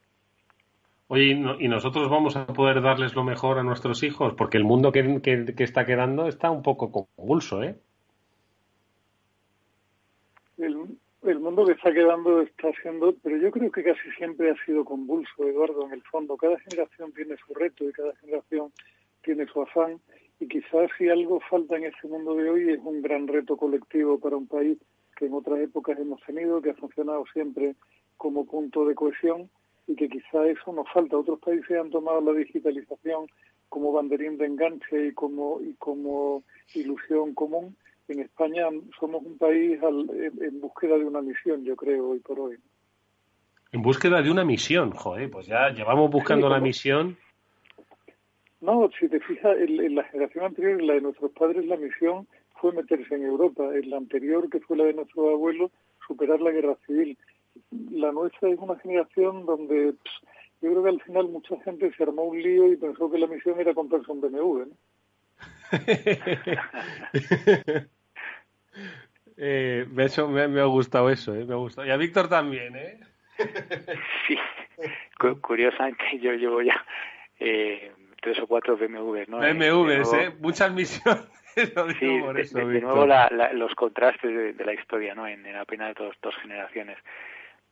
Oye, 1.10 1.24
¿y 1.58 1.68
nosotros 1.68 2.10
vamos 2.10 2.36
a 2.36 2.46
poder 2.46 2.82
darles 2.82 3.14
lo 3.14 3.24
mejor 3.24 3.58
a 3.58 3.62
nuestros 3.62 4.02
hijos? 4.02 4.34
Porque 4.34 4.58
el 4.58 4.64
mundo 4.64 4.92
que, 4.92 5.22
que, 5.22 5.64
está 5.64 5.86
quedando 5.86 6.28
está 6.28 6.50
un 6.50 6.62
poco 6.62 6.92
convulso, 7.16 7.62
¿eh? 7.62 7.76
El, 10.58 10.76
mundo 11.36 11.66
que 11.66 11.72
está 11.72 11.92
quedando 11.92 12.40
está 12.40 12.72
siendo, 12.80 13.14
pero 13.22 13.36
yo 13.36 13.50
creo 13.50 13.70
que 13.70 13.84
casi 13.84 14.10
siempre 14.16 14.50
ha 14.50 14.64
sido 14.64 14.84
convulso, 14.84 15.46
Eduardo, 15.46 15.86
en 15.86 15.92
el 15.92 16.02
fondo. 16.02 16.36
Cada 16.36 16.58
generación 16.60 17.12
tiene 17.12 17.36
su 17.46 17.52
reto 17.54 17.88
y 17.88 17.92
cada 17.92 18.14
generación 18.16 18.72
tiene 19.22 19.46
su 19.46 19.60
afán. 19.60 20.00
Y 20.40 20.48
quizás 20.48 20.90
si 20.96 21.08
algo 21.08 21.40
falta 21.40 21.76
en 21.76 21.84
este 21.84 22.08
mundo 22.08 22.34
de 22.34 22.48
hoy 22.48 22.70
es 22.70 22.80
un 22.82 23.02
gran 23.02 23.28
reto 23.28 23.56
colectivo 23.56 24.18
para 24.18 24.36
un 24.36 24.46
país 24.46 24.78
que 25.16 25.26
en 25.26 25.34
otras 25.34 25.58
épocas 25.60 25.98
hemos 25.98 26.22
tenido, 26.22 26.62
que 26.62 26.70
ha 26.70 26.74
funcionado 26.74 27.24
siempre 27.32 27.74
como 28.16 28.46
punto 28.46 28.86
de 28.86 28.94
cohesión 28.94 29.50
y 29.86 29.96
que 29.96 30.08
quizá 30.08 30.46
eso 30.46 30.72
nos 30.72 30.90
falta. 30.92 31.16
Otros 31.16 31.40
países 31.40 31.76
han 31.78 31.90
tomado 31.90 32.20
la 32.20 32.32
digitalización 32.32 33.26
como 33.68 33.92
banderín 33.92 34.38
de 34.38 34.46
enganche 34.46 35.08
y 35.08 35.12
como, 35.12 35.60
y 35.60 35.74
como 35.74 36.42
ilusión 36.74 37.34
común. 37.34 37.76
En 38.08 38.20
España 38.20 38.64
somos 38.98 39.22
un 39.22 39.36
país 39.36 39.78
en, 39.82 40.60
búsqueda 40.60 40.96
de 40.96 41.04
una 41.04 41.20
misión, 41.20 41.64
yo 41.64 41.76
creo, 41.76 42.08
hoy 42.08 42.20
por 42.20 42.40
hoy. 42.40 42.56
En 43.72 43.82
búsqueda 43.82 44.22
de 44.22 44.30
una 44.30 44.44
misión, 44.44 44.92
joder, 44.92 45.30
pues 45.30 45.46
ya 45.46 45.68
llevamos 45.70 46.10
buscando 46.10 46.48
la 46.48 46.58
misión. 46.58 47.18
No, 48.60 48.90
si 48.98 49.08
te 49.08 49.20
fijas, 49.20 49.56
en, 49.58 49.80
en, 49.80 49.94
la 49.94 50.04
generación 50.04 50.46
anterior, 50.46 50.80
en 50.80 50.86
la 50.86 50.94
de 50.94 51.02
nuestros 51.02 51.30
padres, 51.32 51.66
la 51.66 51.76
misión 51.76 52.26
fue 52.60 52.72
meterse 52.72 53.14
en 53.14 53.24
Europa. 53.24 53.70
En 53.74 53.90
la 53.90 53.98
anterior, 53.98 54.48
que 54.48 54.60
fue 54.60 54.76
la 54.76 54.84
de 54.84 54.94
nuestros 54.94 55.28
abuelos, 55.28 55.70
superar 56.06 56.40
la 56.40 56.50
guerra 56.50 56.76
civil 56.86 57.16
la 57.90 58.12
nuestra 58.12 58.50
es 58.50 58.58
una 58.58 58.78
generación 58.78 59.44
donde 59.46 59.94
yo 60.60 60.70
creo 60.70 60.82
que 60.82 60.88
al 60.88 61.00
final 61.02 61.28
mucha 61.28 61.56
gente 61.62 61.92
se 61.96 62.02
armó 62.02 62.24
un 62.24 62.42
lío 62.42 62.72
y 62.72 62.76
pensó 62.76 63.10
que 63.10 63.18
la 63.18 63.26
misión 63.26 63.60
era 63.60 63.74
comprarse 63.74 64.10
un 64.10 64.20
BMW. 64.20 64.60
¿no? 64.60 64.66
eh, 69.38 69.86
eso, 69.98 70.28
me, 70.28 70.42
ha 70.42 70.64
gustado 70.64 71.10
eso, 71.10 71.34
¿eh? 71.34 71.44
me 71.44 71.54
ha 71.54 71.56
gustado. 71.56 71.86
Y 71.86 71.90
a 71.90 71.96
Víctor 71.96 72.28
también, 72.28 72.76
¿eh? 72.76 73.00
sí, 74.26 74.36
curiosamente 75.40 76.18
yo 76.20 76.32
llevo 76.32 76.60
ya 76.62 76.84
eh, 77.38 77.92
tres 78.20 78.38
o 78.40 78.46
cuatro 78.46 78.76
BMWs, 78.76 79.28
¿no? 79.28 79.38
BMWs, 79.38 80.12
¿eh? 80.14 80.32
Muchas 80.40 80.72
misiones. 80.72 81.24
sí, 81.98 82.20
por 82.20 82.38
eso, 82.38 82.58
de, 82.58 82.80
nuevo 82.80 83.06
la, 83.06 83.28
los 83.52 83.74
contrastes 83.74 84.56
de, 84.56 84.64
la 84.64 84.74
historia, 84.74 85.14
¿no? 85.14 85.26
En, 85.26 85.46
apenas 85.56 85.94
dos, 85.94 86.16
dos 86.22 86.34
generaciones 86.42 86.98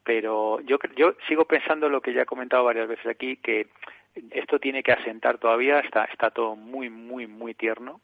pero 0.06 0.60
yo, 0.60 0.78
yo 0.96 1.14
sigo 1.26 1.46
pensando 1.46 1.88
lo 1.88 2.00
que 2.00 2.14
ya 2.14 2.22
he 2.22 2.26
comentado 2.26 2.62
varias 2.62 2.86
veces 2.86 3.06
aquí, 3.06 3.38
que 3.38 3.66
esto 4.30 4.60
tiene 4.60 4.84
que 4.84 4.92
asentar 4.92 5.38
todavía, 5.38 5.80
está, 5.80 6.04
está 6.04 6.30
todo 6.30 6.54
muy, 6.54 6.88
muy, 6.88 7.26
muy 7.26 7.54
tierno. 7.54 8.00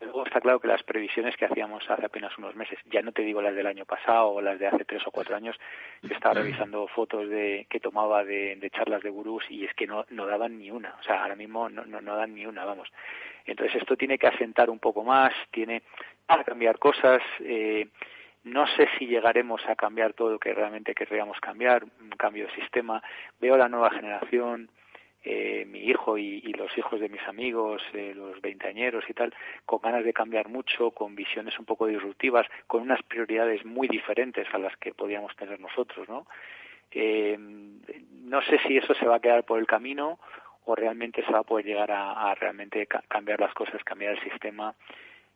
Luego 0.00 0.24
está 0.26 0.40
claro 0.40 0.60
que 0.60 0.68
las 0.68 0.82
previsiones 0.82 1.36
que 1.36 1.46
hacíamos 1.46 1.88
hace 1.88 2.04
apenas 2.04 2.36
unos 2.38 2.54
meses, 2.54 2.78
ya 2.86 3.00
no 3.02 3.12
te 3.12 3.22
digo 3.22 3.40
las 3.40 3.54
del 3.54 3.66
año 3.66 3.84
pasado 3.84 4.28
o 4.28 4.40
las 4.40 4.58
de 4.58 4.66
hace 4.66 4.84
tres 4.84 5.06
o 5.06 5.10
cuatro 5.10 5.36
años, 5.36 5.56
estaba 6.02 6.34
revisando 6.34 6.86
fotos 6.88 7.28
de 7.28 7.66
que 7.70 7.80
tomaba 7.80 8.24
de, 8.24 8.70
charlas 8.74 9.02
de 9.02 9.10
gurús 9.10 9.44
y 9.48 9.64
es 9.64 9.74
que 9.74 9.86
no, 9.86 10.04
daban 10.10 10.58
ni 10.58 10.70
una, 10.70 10.94
o 11.00 11.02
sea, 11.02 11.22
ahora 11.22 11.36
mismo 11.36 11.68
no, 11.68 11.84
no, 11.84 12.00
no 12.00 12.16
dan 12.16 12.34
ni 12.34 12.44
una, 12.44 12.64
vamos. 12.64 12.88
Entonces 13.46 13.80
esto 13.80 13.96
tiene 13.96 14.18
que 14.18 14.26
asentar 14.26 14.70
un 14.70 14.78
poco 14.78 15.04
más, 15.04 15.32
tiene 15.50 15.82
que 16.28 16.44
cambiar 16.44 16.78
cosas. 16.78 17.22
Eh, 17.40 17.88
no 18.44 18.66
sé 18.66 18.88
si 18.98 19.06
llegaremos 19.06 19.62
a 19.68 19.74
cambiar 19.74 20.12
todo 20.12 20.32
lo 20.32 20.38
que 20.38 20.52
realmente 20.52 20.94
querríamos 20.94 21.40
cambiar, 21.40 21.84
un 21.84 22.10
cambio 22.10 22.46
de 22.46 22.54
sistema. 22.54 23.02
Veo 23.40 23.56
la 23.56 23.68
nueva 23.68 23.90
generación, 23.90 24.68
eh, 25.24 25.64
mi 25.66 25.80
hijo 25.80 26.18
y, 26.18 26.40
los 26.52 26.76
hijos 26.76 27.00
de 27.00 27.08
mis 27.08 27.22
amigos, 27.22 27.82
eh, 27.94 28.12
los 28.14 28.40
veinteañeros 28.40 29.04
y 29.08 29.14
tal, 29.14 29.34
con 29.64 29.80
ganas 29.80 30.04
de 30.04 30.12
cambiar 30.12 30.48
mucho, 30.48 30.90
con 30.90 31.14
visiones 31.14 31.58
un 31.58 31.64
poco 31.64 31.86
disruptivas, 31.86 32.46
con 32.66 32.82
unas 32.82 33.02
prioridades 33.02 33.64
muy 33.64 33.88
diferentes 33.88 34.46
a 34.52 34.58
las 34.58 34.76
que 34.76 34.92
podíamos 34.92 35.34
tener 35.36 35.58
nosotros, 35.60 36.08
¿no? 36.08 36.26
Eh, 36.90 37.36
no 37.38 38.42
sé 38.42 38.58
si 38.66 38.76
eso 38.76 38.94
se 38.94 39.06
va 39.06 39.16
a 39.16 39.20
quedar 39.20 39.44
por 39.44 39.58
el 39.58 39.66
camino 39.66 40.20
o 40.66 40.74
realmente 40.74 41.24
se 41.24 41.32
va 41.32 41.40
a 41.40 41.44
poder 41.44 41.66
llegar 41.66 41.90
a, 41.90 42.30
a 42.30 42.34
realmente 42.34 42.86
cambiar 42.86 43.40
las 43.40 43.52
cosas, 43.54 43.82
cambiar 43.82 44.12
el 44.12 44.22
sistema 44.22 44.74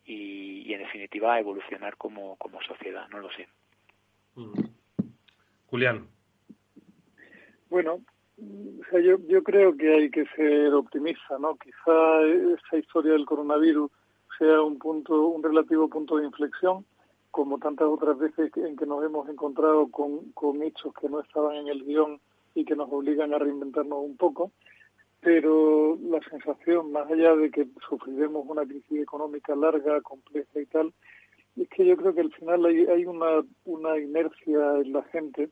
y, 0.09 0.73
en 0.73 0.81
definitiva 0.81 1.39
evolucionar 1.39 1.97
como, 1.97 2.37
como 2.37 2.63
sociedad, 2.63 3.09
no 3.11 3.19
lo 3.19 3.31
sé. 3.33 3.49
Mm. 4.35 4.53
Julián. 5.67 6.09
Bueno, 7.69 8.01
yo, 8.93 9.19
yo 9.27 9.43
creo 9.43 9.77
que 9.77 9.95
hay 9.95 10.11
que 10.11 10.27
ser 10.37 10.73
optimista, 10.75 11.39
¿no? 11.39 11.57
Quizá 11.57 12.23
esta 12.55 12.79
historia 12.79 13.13
del 13.13 13.27
coronavirus 13.27 13.91
sea 14.39 14.63
un 14.63 14.79
punto, 14.79 15.27
un 15.29 15.43
relativo 15.43 15.89
punto 15.89 16.17
de 16.17 16.27
inflexión, 16.27 16.85
como 17.31 17.59
tantas 17.59 17.89
otras 17.89 18.19
veces 18.19 18.51
en 18.57 18.77
que 18.77 18.87
nos 18.87 19.05
hemos 19.05 19.29
encontrado 19.29 19.89
con, 19.91 20.33
con 20.33 20.63
hechos 20.63 20.95
que 20.95 21.09
no 21.09 21.21
estaban 21.21 21.57
en 21.57 21.69
el 21.69 21.85
guion 21.85 22.21
y 22.55 22.65
que 22.65 22.77
nos 22.77 22.91
obligan 22.91 23.35
a 23.35 23.39
reinventarnos 23.39 23.99
un 23.99 24.17
poco 24.17 24.53
pero 25.21 25.99
la 26.01 26.21
sensación, 26.31 26.93
más 26.93 27.11
allá 27.11 27.35
de 27.35 27.51
que 27.51 27.67
sufriremos 27.89 28.47
una 28.49 28.65
crisis 28.65 29.01
económica 29.01 29.55
larga, 29.57 30.01
compleja 30.01 30.61
y 30.61 30.67
tal, 30.67 30.93
es 31.57 31.69
que 31.71 31.85
yo 31.85 31.97
creo 31.97 32.15
que 32.15 32.21
al 32.21 32.33
final 32.33 32.65
hay, 32.67 33.05
una 33.65 33.99
inercia 33.99 34.77
en 34.77 34.93
la 34.93 35.03
gente 35.05 35.49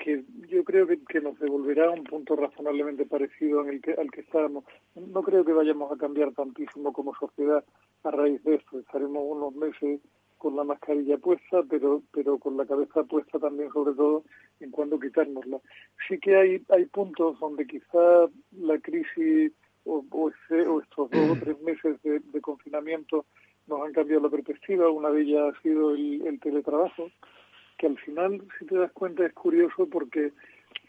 que 0.00 0.24
yo 0.48 0.64
creo 0.64 0.86
que, 0.86 1.20
nos 1.20 1.38
devolverá 1.38 1.86
a 1.86 1.90
un 1.90 2.04
punto 2.04 2.34
razonablemente 2.34 3.04
parecido 3.04 3.68
en 3.68 3.80
que, 3.80 3.92
al 3.92 4.10
que 4.10 4.22
estábamos. 4.22 4.64
No 4.94 5.22
creo 5.22 5.44
que 5.44 5.52
vayamos 5.52 5.92
a 5.92 5.96
cambiar 5.96 6.32
tantísimo 6.32 6.92
como 6.92 7.14
sociedad 7.14 7.62
a 8.02 8.10
raíz 8.10 8.42
de 8.44 8.56
esto. 8.56 8.80
Estaremos 8.80 9.22
unos 9.24 9.54
meses 9.54 10.00
con 10.38 10.56
la 10.56 10.64
mascarilla 10.64 11.18
puesta, 11.18 11.62
pero, 11.68 12.02
pero 12.12 12.38
con 12.38 12.56
la 12.56 12.64
cabeza 12.64 13.04
puesta 13.04 13.38
también, 13.38 13.70
sobre 13.72 13.94
todo, 13.94 14.24
en 14.60 14.70
cuándo 14.70 14.98
quitárnosla. 14.98 15.60
Sí 16.08 16.18
que 16.18 16.34
hay, 16.34 16.62
hay 16.70 16.86
puntos 16.86 17.38
donde 17.38 17.66
quizá 17.66 18.26
la 18.58 18.78
crisis 18.78 19.52
o, 19.84 20.02
o, 20.10 20.30
estos 20.30 21.10
dos 21.10 21.30
o 21.30 21.36
tres 21.38 21.60
meses 21.60 22.02
de, 22.02 22.40
confinamiento 22.40 23.26
nos 23.66 23.82
han 23.82 23.92
cambiado 23.92 24.22
la 24.22 24.30
perspectiva. 24.30 24.90
Una 24.90 25.10
de 25.10 25.22
ellas 25.22 25.54
ha 25.54 25.62
sido 25.62 25.94
el 25.94 26.40
teletrabajo, 26.40 27.10
que 27.80 27.86
al 27.86 27.98
final, 27.98 28.42
si 28.58 28.66
te 28.66 28.76
das 28.76 28.92
cuenta, 28.92 29.24
es 29.24 29.32
curioso 29.32 29.88
porque 29.88 30.32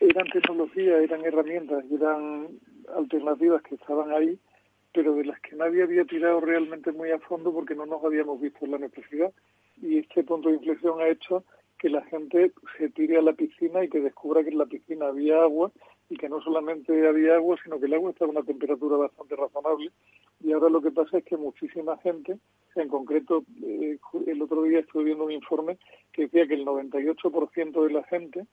eran 0.01 0.27
tecnologías, 0.27 1.01
eran 1.01 1.23
herramientas, 1.23 1.85
eran 1.89 2.49
alternativas 2.93 3.61
que 3.61 3.75
estaban 3.75 4.11
ahí 4.11 4.37
pero 4.93 5.15
de 5.15 5.25
las 5.25 5.39
que 5.41 5.55
nadie 5.55 5.83
había 5.83 6.05
tirado 6.05 6.41
realmente 6.41 6.91
muy 6.91 7.11
a 7.11 7.19
fondo 7.19 7.53
porque 7.53 7.75
no 7.75 7.85
nos 7.85 8.03
habíamos 8.03 8.41
visto 8.41 8.65
en 8.65 8.71
la 8.71 8.77
necesidad. 8.77 9.31
Y 9.81 9.99
este 9.99 10.23
punto 10.23 10.49
de 10.49 10.55
inflexión 10.55 10.99
ha 10.99 11.07
hecho 11.07 11.43
que 11.79 11.89
la 11.89 12.03
gente 12.05 12.51
se 12.77 12.89
tire 12.89 13.17
a 13.17 13.21
la 13.21 13.33
piscina 13.33 13.83
y 13.83 13.89
que 13.89 14.01
descubra 14.01 14.43
que 14.43 14.49
en 14.49 14.57
la 14.57 14.65
piscina 14.65 15.07
había 15.07 15.41
agua 15.41 15.71
y 16.12 16.18
que 16.18 16.28
no 16.28 16.41
solamente 16.41 17.07
había 17.07 17.36
agua, 17.36 17.55
sino 17.64 17.80
que 17.80 17.86
el 17.86 17.93
agua 17.93 18.12
está 18.12 18.26
a 18.26 18.28
una 18.28 18.43
temperatura 18.43 18.97
bastante 18.97 19.34
razonable. 19.34 19.91
Y 20.43 20.51
ahora 20.51 20.68
lo 20.70 20.82
que 20.82 20.91
pasa 20.91 21.20
es 21.20 21.24
que 21.24 21.38
muchísima 21.38 21.97
gente, 21.99 22.38
en 22.76 22.89
concreto, 22.89 23.45
eh, 23.64 23.97
el 24.28 24.41
otro 24.41 24.64
día 24.64 24.80
estuve 24.80 25.05
viendo 25.05 25.24
un 25.24 25.32
informe 25.32 25.78
que 26.12 26.24
decía 26.24 26.47
que 26.47 26.55
el 26.55 26.66
98% 26.66 27.88
de 27.88 27.93
la 27.93 28.03
gente, 28.03 28.45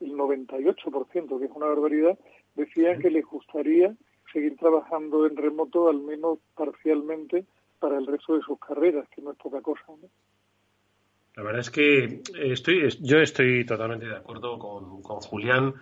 el 0.00 0.12
98%, 0.12 1.38
que 1.38 1.44
es 1.46 1.50
una 1.54 1.66
barbaridad, 1.66 2.18
decía 2.54 2.98
que 2.98 3.08
les 3.08 3.24
gustaría 3.24 3.96
seguir 4.30 4.58
trabajando 4.58 5.24
en 5.24 5.38
remoto, 5.38 5.88
al 5.88 6.02
menos 6.02 6.38
parcialmente, 6.54 7.46
para 7.78 7.96
el 7.96 8.06
resto 8.06 8.36
de 8.36 8.42
sus 8.42 8.58
carreras, 8.58 9.08
que 9.08 9.22
no 9.22 9.32
es 9.32 9.38
poca 9.38 9.62
cosa. 9.62 9.84
La 11.34 11.42
verdad 11.42 11.60
es 11.60 11.70
que 11.70 12.20
estoy, 12.34 12.90
yo 13.00 13.20
estoy 13.20 13.64
totalmente 13.64 14.04
de 14.04 14.16
acuerdo 14.16 14.58
con, 14.58 15.00
con 15.00 15.20
Julián 15.20 15.72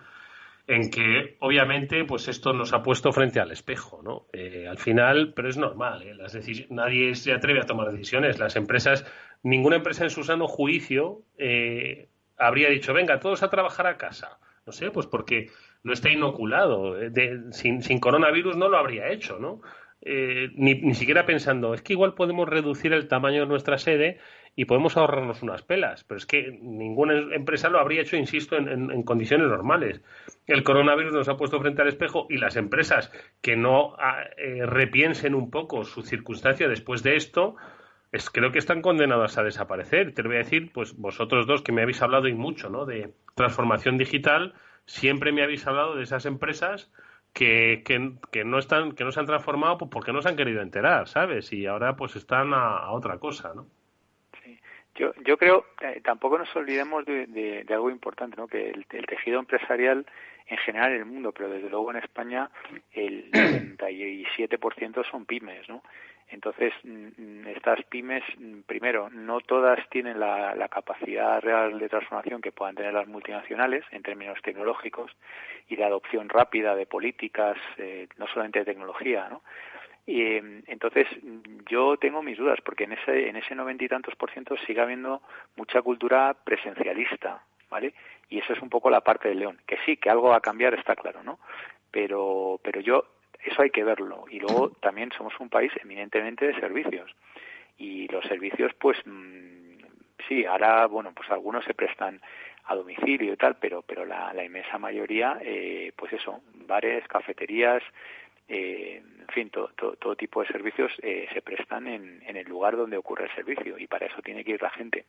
en 0.67 0.89
que 0.89 1.37
obviamente 1.39 2.05
pues 2.05 2.27
esto 2.27 2.53
nos 2.53 2.73
ha 2.73 2.81
puesto 2.81 3.11
frente 3.11 3.39
al 3.39 3.51
espejo, 3.51 4.01
¿no? 4.03 4.27
Eh, 4.33 4.67
al 4.67 4.77
final, 4.77 5.33
pero 5.35 5.49
es 5.49 5.57
normal, 5.57 6.01
¿eh? 6.03 6.15
Las 6.15 6.37
nadie 6.69 7.15
se 7.15 7.33
atreve 7.33 7.59
a 7.59 7.65
tomar 7.65 7.91
decisiones. 7.91 8.39
Las 8.39 8.55
empresas, 8.55 9.05
ninguna 9.43 9.77
empresa 9.77 10.03
en 10.03 10.09
su 10.09 10.23
sano 10.23 10.47
juicio 10.47 11.21
eh, 11.37 12.09
habría 12.37 12.69
dicho, 12.69 12.93
venga, 12.93 13.19
todos 13.19 13.43
a 13.43 13.49
trabajar 13.49 13.87
a 13.87 13.97
casa. 13.97 14.39
No 14.65 14.73
sé, 14.73 14.89
pues 14.89 15.05
porque 15.05 15.49
no 15.83 15.93
está 15.93 16.09
inoculado. 16.09 16.99
Eh, 16.99 17.11
sin, 17.51 17.83
sin, 17.83 17.99
coronavirus 17.99 18.57
no 18.57 18.67
lo 18.67 18.77
habría 18.77 19.09
hecho, 19.09 19.37
¿no? 19.39 19.61
Eh, 20.01 20.49
ni, 20.55 20.75
ni, 20.75 20.93
siquiera 20.93 21.25
pensando, 21.25 21.73
es 21.73 21.81
que 21.81 21.93
igual 21.93 22.13
podemos 22.13 22.47
reducir 22.47 22.93
el 22.93 23.07
tamaño 23.07 23.41
de 23.41 23.47
nuestra 23.47 23.77
sede 23.77 24.19
y 24.55 24.65
podemos 24.65 24.95
ahorrarnos 24.97 25.43
unas 25.43 25.63
pelas. 25.63 26.03
Pero 26.03 26.17
es 26.17 26.25
que 26.25 26.57
ninguna 26.61 27.35
empresa 27.35 27.69
lo 27.69 27.79
habría 27.79 28.01
hecho, 28.01 28.15
insisto, 28.15 28.55
en, 28.55 29.03
condiciones 29.03 29.47
normales. 29.47 30.01
El 30.47 30.63
coronavirus 30.63 31.13
nos 31.13 31.29
ha 31.29 31.37
puesto 31.37 31.59
frente 31.59 31.81
al 31.81 31.89
espejo 31.89 32.27
y 32.29 32.37
las 32.37 32.55
empresas 32.55 33.11
que 33.41 33.55
no 33.55 33.95
ah, 33.97 34.23
eh, 34.37 34.65
repiensen 34.65 35.35
un 35.35 35.49
poco 35.51 35.83
su 35.83 36.01
circunstancia 36.01 36.67
después 36.67 37.03
de 37.03 37.15
esto, 37.15 37.55
es, 38.11 38.29
creo 38.29 38.51
que 38.51 38.59
están 38.59 38.81
condenadas 38.81 39.37
a 39.37 39.43
desaparecer. 39.43 40.13
Te 40.13 40.23
lo 40.23 40.29
voy 40.29 40.37
a 40.37 40.43
decir, 40.43 40.71
pues 40.73 40.95
vosotros 40.95 41.47
dos 41.47 41.61
que 41.61 41.71
me 41.71 41.81
habéis 41.81 42.01
hablado 42.01 42.27
y 42.27 42.33
mucho, 42.33 42.69
¿no? 42.69 42.85
De 42.85 43.13
transformación 43.35 43.97
digital, 43.97 44.53
siempre 44.85 45.31
me 45.31 45.43
habéis 45.43 45.67
hablado 45.67 45.95
de 45.95 46.03
esas 46.03 46.25
empresas 46.25 46.91
que, 47.35 47.83
que, 47.83 48.45
no 48.45 48.59
están, 48.59 48.93
que 48.93 49.03
no 49.03 49.11
se 49.11 49.19
han 49.19 49.25
transformado 49.25 49.77
porque 49.77 50.13
no 50.13 50.21
se 50.21 50.29
han 50.29 50.37
querido 50.37 50.61
enterar, 50.61 51.09
¿sabes? 51.09 51.51
Y 51.51 51.65
ahora 51.65 51.97
pues 51.97 52.15
están 52.15 52.53
a, 52.53 52.89
otra 52.91 53.19
cosa, 53.19 53.51
¿no? 53.53 53.67
Yo, 54.95 55.13
yo 55.25 55.37
creo, 55.37 55.65
eh, 55.81 56.01
tampoco 56.03 56.37
nos 56.37 56.55
olvidemos 56.55 57.05
de, 57.05 57.27
de, 57.27 57.73
algo 57.73 57.89
importante, 57.89 58.37
¿no? 58.37 58.47
Que 58.47 58.69
el, 58.69 58.85
el, 58.91 59.05
tejido 59.05 59.39
empresarial 59.39 60.05
en 60.47 60.57
general 60.57 60.93
en 60.93 60.99
el 60.99 61.05
mundo, 61.05 61.31
pero 61.33 61.49
desde 61.49 61.69
luego 61.69 61.91
en 61.91 61.97
España 61.97 62.49
el 62.93 63.29
97% 63.77 65.09
son 65.09 65.25
pymes, 65.25 65.67
¿no? 65.67 65.83
Entonces, 66.29 66.73
mm, 66.83 67.47
estas 67.47 67.83
pymes, 67.83 68.23
mm, 68.37 68.61
primero, 68.61 69.09
no 69.09 69.41
todas 69.41 69.79
tienen 69.89 70.19
la, 70.19 70.53
capacidad 70.69 71.39
real 71.41 71.79
de 71.79 71.87
transformación 71.87 72.41
que 72.41 72.51
puedan 72.51 72.75
tener 72.75 72.93
las 72.93 73.07
multinacionales 73.07 73.85
en 73.91 74.03
términos 74.03 74.41
tecnológicos 74.41 75.11
y 75.69 75.75
de 75.75 75.85
adopción 75.85 76.27
rápida 76.27 76.75
de 76.75 76.85
políticas, 76.85 77.57
eh, 77.77 78.07
no 78.17 78.27
solamente 78.27 78.59
de 78.59 78.65
tecnología, 78.65 79.29
¿no? 79.29 79.41
Y 80.07 80.35
entonces 80.67 81.07
yo 81.67 81.97
tengo 81.97 82.21
mis 82.21 82.37
dudas 82.37 82.59
porque 82.63 82.83
en 82.83 82.93
ese 82.93 83.27
en 83.27 83.37
ese 83.37 83.55
noventa 83.55 83.83
y 83.83 83.87
tantos 83.87 84.15
por 84.15 84.31
ciento 84.31 84.55
sigue 84.65 84.81
habiendo 84.81 85.21
mucha 85.55 85.81
cultura 85.81 86.35
presencialista, 86.43 87.43
¿vale? 87.71 87.93
Y 88.29 88.39
eso 88.39 88.53
es 88.53 88.61
un 88.61 88.69
poco 88.69 88.89
la 88.89 89.01
parte 89.01 89.29
del 89.29 89.39
león, 89.39 89.59
que 89.65 89.77
sí, 89.85 89.97
que 89.97 90.09
algo 90.09 90.29
va 90.29 90.37
a 90.37 90.41
cambiar 90.41 90.75
está 90.75 90.95
claro, 90.95 91.23
¿no? 91.23 91.39
Pero 91.89 92.59
pero 92.63 92.81
yo 92.81 93.05
eso 93.45 93.61
hay 93.61 93.69
que 93.69 93.83
verlo. 93.83 94.25
Y 94.29 94.39
luego 94.39 94.69
también 94.81 95.11
somos 95.17 95.33
un 95.39 95.49
país 95.49 95.71
eminentemente 95.81 96.47
de 96.47 96.59
servicios. 96.59 97.11
Y 97.77 98.07
los 98.07 98.25
servicios, 98.25 98.73
pues, 98.79 98.97
mm, 99.05 99.77
sí, 100.27 100.45
ahora, 100.45 100.87
bueno, 100.87 101.13
pues 101.13 101.29
algunos 101.29 101.63
se 101.65 101.73
prestan 101.73 102.21
a 102.65 102.75
domicilio 102.75 103.33
y 103.33 103.37
tal, 103.37 103.57
pero, 103.57 103.83
pero 103.83 104.05
la, 104.05 104.33
inmensa 104.43 104.79
mayoría, 104.79 105.37
eh, 105.41 105.91
pues 105.95 106.13
eso, 106.13 106.41
bares, 106.65 107.07
cafeterías, 107.07 107.83
eh, 108.47 109.01
en 109.27 109.27
fin, 109.33 109.49
todo 109.49 110.15
tipo 110.15 110.41
de 110.41 110.47
servicios 110.47 110.91
eh, 111.01 111.27
se 111.33 111.41
prestan 111.41 111.87
en, 111.87 112.21
el 112.25 112.47
lugar 112.47 112.77
donde 112.77 112.97
ocurre 112.97 113.25
el 113.25 113.35
servicio 113.35 113.77
y 113.77 113.87
para 113.87 114.05
eso 114.05 114.21
tiene 114.21 114.43
que 114.43 114.51
ir 114.51 114.61
la 114.61 114.69
gente. 114.69 115.05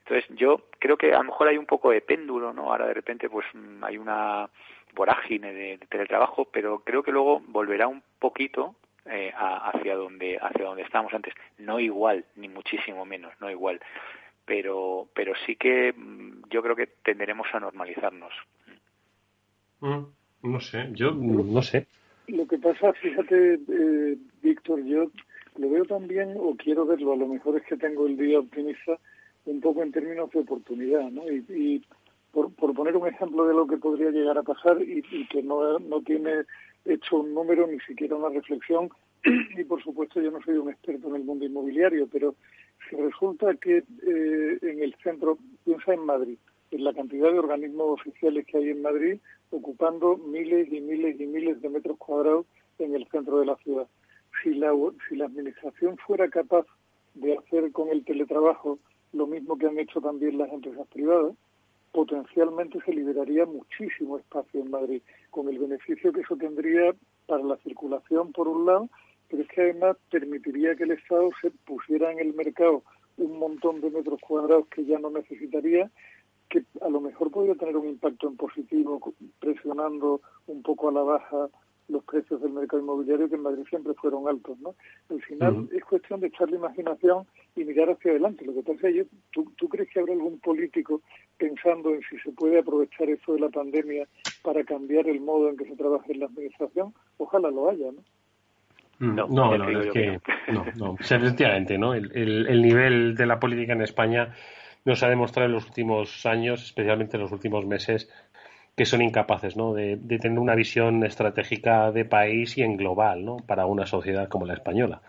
Entonces, 0.00 0.26
yo 0.36 0.66
creo 0.78 0.96
que 0.96 1.14
a 1.14 1.18
lo 1.18 1.24
mejor 1.24 1.48
hay 1.48 1.56
un 1.56 1.66
poco 1.66 1.90
de 1.90 2.00
péndulo, 2.00 2.52
¿no? 2.52 2.70
Ahora 2.70 2.86
de 2.86 2.94
repente, 2.94 3.28
pues 3.28 3.46
mm, 3.54 3.84
hay 3.84 3.96
una 3.96 4.48
vorágine 4.94 5.52
de, 5.52 5.78
teletrabajo, 5.88 6.46
pero 6.46 6.80
creo 6.80 7.02
que 7.02 7.12
luego 7.12 7.40
volverá 7.46 7.86
un 7.86 8.02
poquito 8.18 8.74
eh, 9.06 9.32
hacia 9.34 9.96
donde 9.96 10.38
hacia 10.40 10.64
donde 10.64 10.82
estábamos 10.82 11.14
antes. 11.14 11.34
No 11.58 11.80
igual, 11.80 12.24
ni 12.36 12.48
muchísimo 12.48 13.04
menos, 13.06 13.32
no 13.40 13.50
igual, 13.50 13.80
pero 14.44 15.08
pero 15.14 15.32
sí 15.46 15.56
que 15.56 15.92
mm, 15.92 16.48
yo 16.50 16.62
creo 16.62 16.76
que 16.76 16.88
tenderemos 16.88 17.46
a 17.52 17.60
normalizarnos. 17.60 18.32
Mm, 19.80 20.04
no 20.42 20.60
sé, 20.60 20.88
yo 20.92 21.12
no 21.12 21.62
sé. 21.62 21.86
Lo 22.30 22.46
que 22.46 22.58
pasa, 22.58 22.92
fíjate, 22.94 23.54
eh, 23.54 24.16
Víctor, 24.42 24.84
yo 24.84 25.10
lo 25.56 25.70
veo 25.70 25.84
también, 25.84 26.34
o 26.38 26.56
quiero 26.56 26.86
verlo, 26.86 27.12
a 27.12 27.16
lo 27.16 27.26
mejor 27.26 27.56
es 27.56 27.64
que 27.64 27.76
tengo 27.76 28.06
el 28.06 28.16
día 28.16 28.38
optimista, 28.38 28.98
un 29.46 29.60
poco 29.60 29.82
en 29.82 29.92
términos 29.92 30.30
de 30.30 30.40
oportunidad, 30.40 31.10
¿no? 31.10 31.22
y 31.28 31.82
por, 32.32 32.52
poner 32.74 32.96
un 32.96 33.08
ejemplo 33.08 33.46
de 33.46 33.54
lo 33.54 33.66
que 33.66 33.76
podría 33.76 34.10
llegar 34.10 34.38
a 34.38 34.42
pasar 34.42 34.80
y, 34.80 35.02
que 35.28 35.42
no, 35.42 35.78
no 35.78 36.00
tiene 36.02 36.44
hecho 36.84 37.18
un 37.18 37.34
número 37.34 37.66
ni 37.66 37.78
siquiera 37.80 38.16
una 38.16 38.28
reflexión 38.28 38.88
y 39.56 39.64
por 39.64 39.82
supuesto 39.82 40.20
yo 40.20 40.30
no 40.30 40.40
soy 40.42 40.56
un 40.56 40.70
experto 40.70 41.08
en 41.08 41.16
el 41.16 41.24
mundo 41.24 41.44
inmobiliario, 41.44 42.08
pero 42.10 42.34
si 42.88 42.96
resulta 42.96 43.54
que 43.54 43.78
eh, 43.78 44.58
en 44.62 44.82
el 44.82 44.94
centro, 45.02 45.38
piensa 45.64 45.92
en 45.92 46.06
Madrid, 46.06 46.38
en 46.70 46.84
la 46.84 46.94
cantidad 46.94 47.32
de 47.32 47.38
organismos 47.38 48.00
oficiales 48.00 48.46
que 48.46 48.58
hay 48.58 48.70
en 48.70 48.82
Madrid, 48.82 49.18
ocupando 49.50 50.16
miles 50.16 50.72
y 50.72 50.80
miles 50.80 51.20
y 51.20 51.26
miles 51.26 51.60
de 51.60 51.68
metros 51.68 51.98
cuadrados 51.98 52.46
en 52.78 52.94
el 52.94 53.06
centro 53.08 53.40
de 53.40 53.46
la 53.46 53.56
ciudad. 53.56 53.86
Si 54.42 54.54
la, 54.54 54.72
si 55.08 55.16
la 55.16 55.26
administración 55.26 55.96
fuera 55.98 56.28
capaz 56.28 56.66
de 57.14 57.36
hacer 57.36 57.72
con 57.72 57.88
el 57.88 58.04
teletrabajo 58.04 58.78
lo 59.12 59.26
mismo 59.26 59.58
que 59.58 59.66
han 59.66 59.78
hecho 59.78 60.00
también 60.00 60.38
las 60.38 60.52
empresas 60.52 60.86
privadas, 60.88 61.34
potencialmente 61.92 62.78
se 62.84 62.92
liberaría 62.92 63.44
muchísimo 63.46 64.18
espacio 64.18 64.60
en 64.60 64.70
Madrid, 64.70 65.02
con 65.30 65.48
el 65.48 65.58
beneficio 65.58 66.12
que 66.12 66.20
eso 66.20 66.36
tendría 66.36 66.94
para 67.26 67.42
la 67.42 67.56
circulación 67.58 68.32
por 68.32 68.48
un 68.48 68.66
lado, 68.66 68.88
pero 69.28 69.42
es 69.42 69.48
que 69.48 69.62
además 69.62 69.96
permitiría 70.10 70.76
que 70.76 70.84
el 70.84 70.92
Estado 70.92 71.30
se 71.40 71.50
pusiera 71.50 72.12
en 72.12 72.20
el 72.20 72.34
mercado 72.34 72.82
un 73.16 73.38
montón 73.38 73.80
de 73.80 73.90
metros 73.90 74.20
cuadrados 74.20 74.66
que 74.68 74.84
ya 74.84 74.98
no 74.98 75.10
necesitaría, 75.10 75.90
que 76.50 76.64
a 76.82 76.88
lo 76.88 77.00
mejor 77.00 77.30
podría 77.30 77.54
tener 77.54 77.76
un 77.76 77.88
impacto 77.88 78.28
en 78.28 78.36
positivo, 78.36 79.00
presionando 79.38 80.20
un 80.48 80.62
poco 80.62 80.88
a 80.88 80.92
la 80.92 81.02
baja 81.02 81.48
los 81.88 82.04
precios 82.04 82.40
del 82.40 82.52
mercado 82.52 82.82
inmobiliario 82.82 83.28
que 83.28 83.34
en 83.34 83.42
Madrid 83.42 83.64
siempre 83.68 83.94
fueron 83.94 84.28
altos, 84.28 84.58
¿no? 84.60 84.74
Al 85.10 85.20
final 85.22 85.68
es 85.72 85.84
cuestión 85.84 86.20
de 86.20 86.28
echar 86.28 86.48
la 86.50 86.56
imaginación 86.56 87.26
y 87.56 87.64
mirar 87.64 87.90
hacia 87.90 88.12
adelante. 88.12 88.44
Lo 88.44 88.54
que 88.54 88.62
pasa 88.62 88.88
es 88.88 88.94
que 88.94 89.06
¿tú, 89.32 89.52
¿tú 89.56 89.68
crees 89.68 89.88
que 89.90 90.00
habrá 90.00 90.12
algún 90.12 90.38
político 90.38 91.02
pensando 91.36 91.90
en 91.90 92.00
si 92.08 92.18
se 92.18 92.32
puede 92.32 92.60
aprovechar 92.60 93.08
esto 93.08 93.34
de 93.34 93.40
la 93.40 93.48
pandemia 93.48 94.06
para 94.42 94.64
cambiar 94.64 95.08
el 95.08 95.20
modo 95.20 95.48
en 95.48 95.56
que 95.56 95.64
se 95.64 95.76
trabaja 95.76 96.06
en 96.08 96.20
la 96.20 96.26
administración? 96.26 96.94
Ojalá 97.18 97.50
lo 97.50 97.70
haya, 97.70 97.90
¿no? 97.90 98.02
No, 99.00 99.26
no, 99.28 99.56
no, 99.56 99.80
es 99.80 99.92
que, 99.92 100.20
no, 100.52 100.66
no, 100.76 100.94
efectivamente, 101.00 101.78
¿no? 101.78 101.94
El, 101.94 102.14
el, 102.14 102.46
el 102.46 102.60
nivel 102.60 103.14
de 103.14 103.24
la 103.24 103.40
política 103.40 103.72
en 103.72 103.80
España 103.80 104.34
nos 104.84 105.02
ha 105.02 105.08
demostrado 105.08 105.46
en 105.46 105.54
los 105.54 105.66
últimos 105.66 106.26
años, 106.26 106.62
especialmente 106.64 107.16
en 107.16 107.22
los 107.22 107.32
últimos 107.32 107.66
meses, 107.66 108.08
que 108.76 108.86
son 108.86 109.02
incapaces 109.02 109.56
¿no? 109.56 109.74
de, 109.74 109.98
tener 110.20 110.38
una 110.38 110.54
visión 110.54 111.04
estratégica 111.04 111.90
de 111.92 112.04
país 112.04 112.56
y 112.56 112.62
en 112.62 112.76
global 112.76 113.24
¿no? 113.24 113.36
para 113.38 113.66
una 113.66 113.86
sociedad 113.86 114.28
como 114.28 114.46
la 114.46 114.54
española 114.54 115.02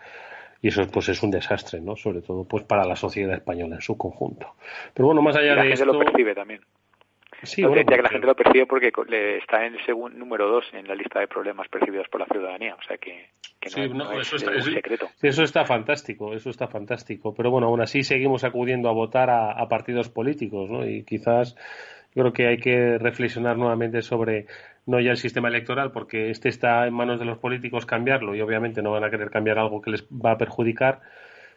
y 0.60 0.68
eso 0.68 0.86
pues 0.92 1.08
es 1.08 1.22
un 1.22 1.30
desastre 1.30 1.80
no 1.80 1.96
sobre 1.96 2.20
todo 2.20 2.44
pues 2.44 2.64
para 2.64 2.84
la 2.84 2.96
sociedad 2.96 3.34
española 3.34 3.76
en 3.76 3.80
su 3.80 3.96
conjunto 3.96 4.54
pero 4.92 5.06
bueno 5.06 5.22
más 5.22 5.36
allá 5.36 5.54
la 5.54 5.62
de 5.62 5.68
gente 5.70 5.86
lo 5.86 5.98
percibe 5.98 6.34
también 6.34 6.60
Sí, 7.42 7.62
que 7.62 8.02
la 8.02 8.08
gente 8.08 8.26
lo 8.26 8.36
percibe 8.36 8.66
porque 8.66 8.92
le 9.08 9.38
está 9.38 9.66
en 9.66 9.74
el 9.74 9.84
segundo 9.84 10.16
número 10.16 10.48
dos 10.48 10.64
en 10.72 10.86
la 10.86 10.94
lista 10.94 11.20
de 11.20 11.26
problemas 11.26 11.68
percibidos 11.68 12.08
por 12.08 12.20
la 12.20 12.26
ciudadanía, 12.26 12.76
o 12.76 12.82
sea 12.82 12.96
que, 12.98 13.30
no, 13.94 14.20
es, 14.20 14.32
eso 14.32 14.50
un 14.50 14.62
secreto. 14.62 15.08
Eso 15.20 15.42
está 15.42 15.64
fantástico, 15.64 16.34
eso 16.34 16.50
está 16.50 16.66
fantástico. 16.68 17.34
Pero 17.34 17.50
bueno, 17.50 17.68
aún 17.68 17.80
así 17.80 18.02
seguimos 18.02 18.44
acudiendo 18.44 18.88
a 18.88 18.92
votar 18.92 19.30
a, 19.30 19.52
a 19.52 19.68
partidos 19.68 20.08
políticos, 20.08 20.68
¿no? 20.70 20.86
Y 20.86 21.04
quizás 21.04 21.56
creo 22.12 22.32
que 22.32 22.46
hay 22.46 22.58
que 22.58 22.98
reflexionar 22.98 23.56
nuevamente 23.56 24.02
sobre 24.02 24.46
no 24.86 25.00
ya 25.00 25.12
el 25.12 25.16
sistema 25.16 25.48
electoral, 25.48 25.92
porque 25.92 26.30
este 26.30 26.48
está 26.48 26.86
en 26.86 26.94
manos 26.94 27.18
de 27.18 27.24
los 27.24 27.38
políticos 27.38 27.86
cambiarlo 27.86 28.34
y 28.34 28.40
obviamente 28.40 28.82
no 28.82 28.90
van 28.90 29.04
a 29.04 29.10
querer 29.10 29.30
cambiar 29.30 29.58
algo 29.58 29.80
que 29.80 29.90
les 29.90 30.04
va 30.04 30.32
a 30.32 30.38
perjudicar, 30.38 31.00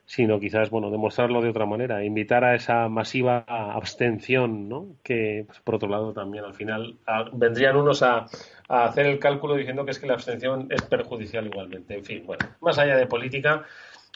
sino 0.05 0.39
quizás, 0.39 0.69
bueno, 0.69 0.91
demostrarlo 0.91 1.41
de 1.41 1.49
otra 1.49 1.65
manera, 1.65 2.03
invitar 2.03 2.43
a 2.43 2.55
esa 2.55 2.87
masiva 2.89 3.43
abstención, 3.47 4.69
¿no? 4.69 4.95
Que, 5.03 5.45
pues, 5.47 5.59
por 5.61 5.75
otro 5.75 5.89
lado, 5.89 6.13
también 6.13 6.43
al 6.45 6.53
final 6.53 6.97
vendrían 7.33 7.75
unos 7.75 8.03
a, 8.03 8.25
hacer 8.67 9.07
el 9.07 9.19
cálculo 9.19 9.55
diciendo 9.55 9.85
que 9.85 9.91
es 9.91 9.99
que 9.99 10.07
la 10.07 10.13
abstención 10.13 10.67
es 10.69 10.81
perjudicial 10.83 11.45
igualmente. 11.45 11.95
En 11.95 12.05
fin, 12.05 12.23
bueno, 12.25 12.45
más 12.61 12.77
allá 12.77 12.97
de 12.97 13.07
política, 13.07 13.65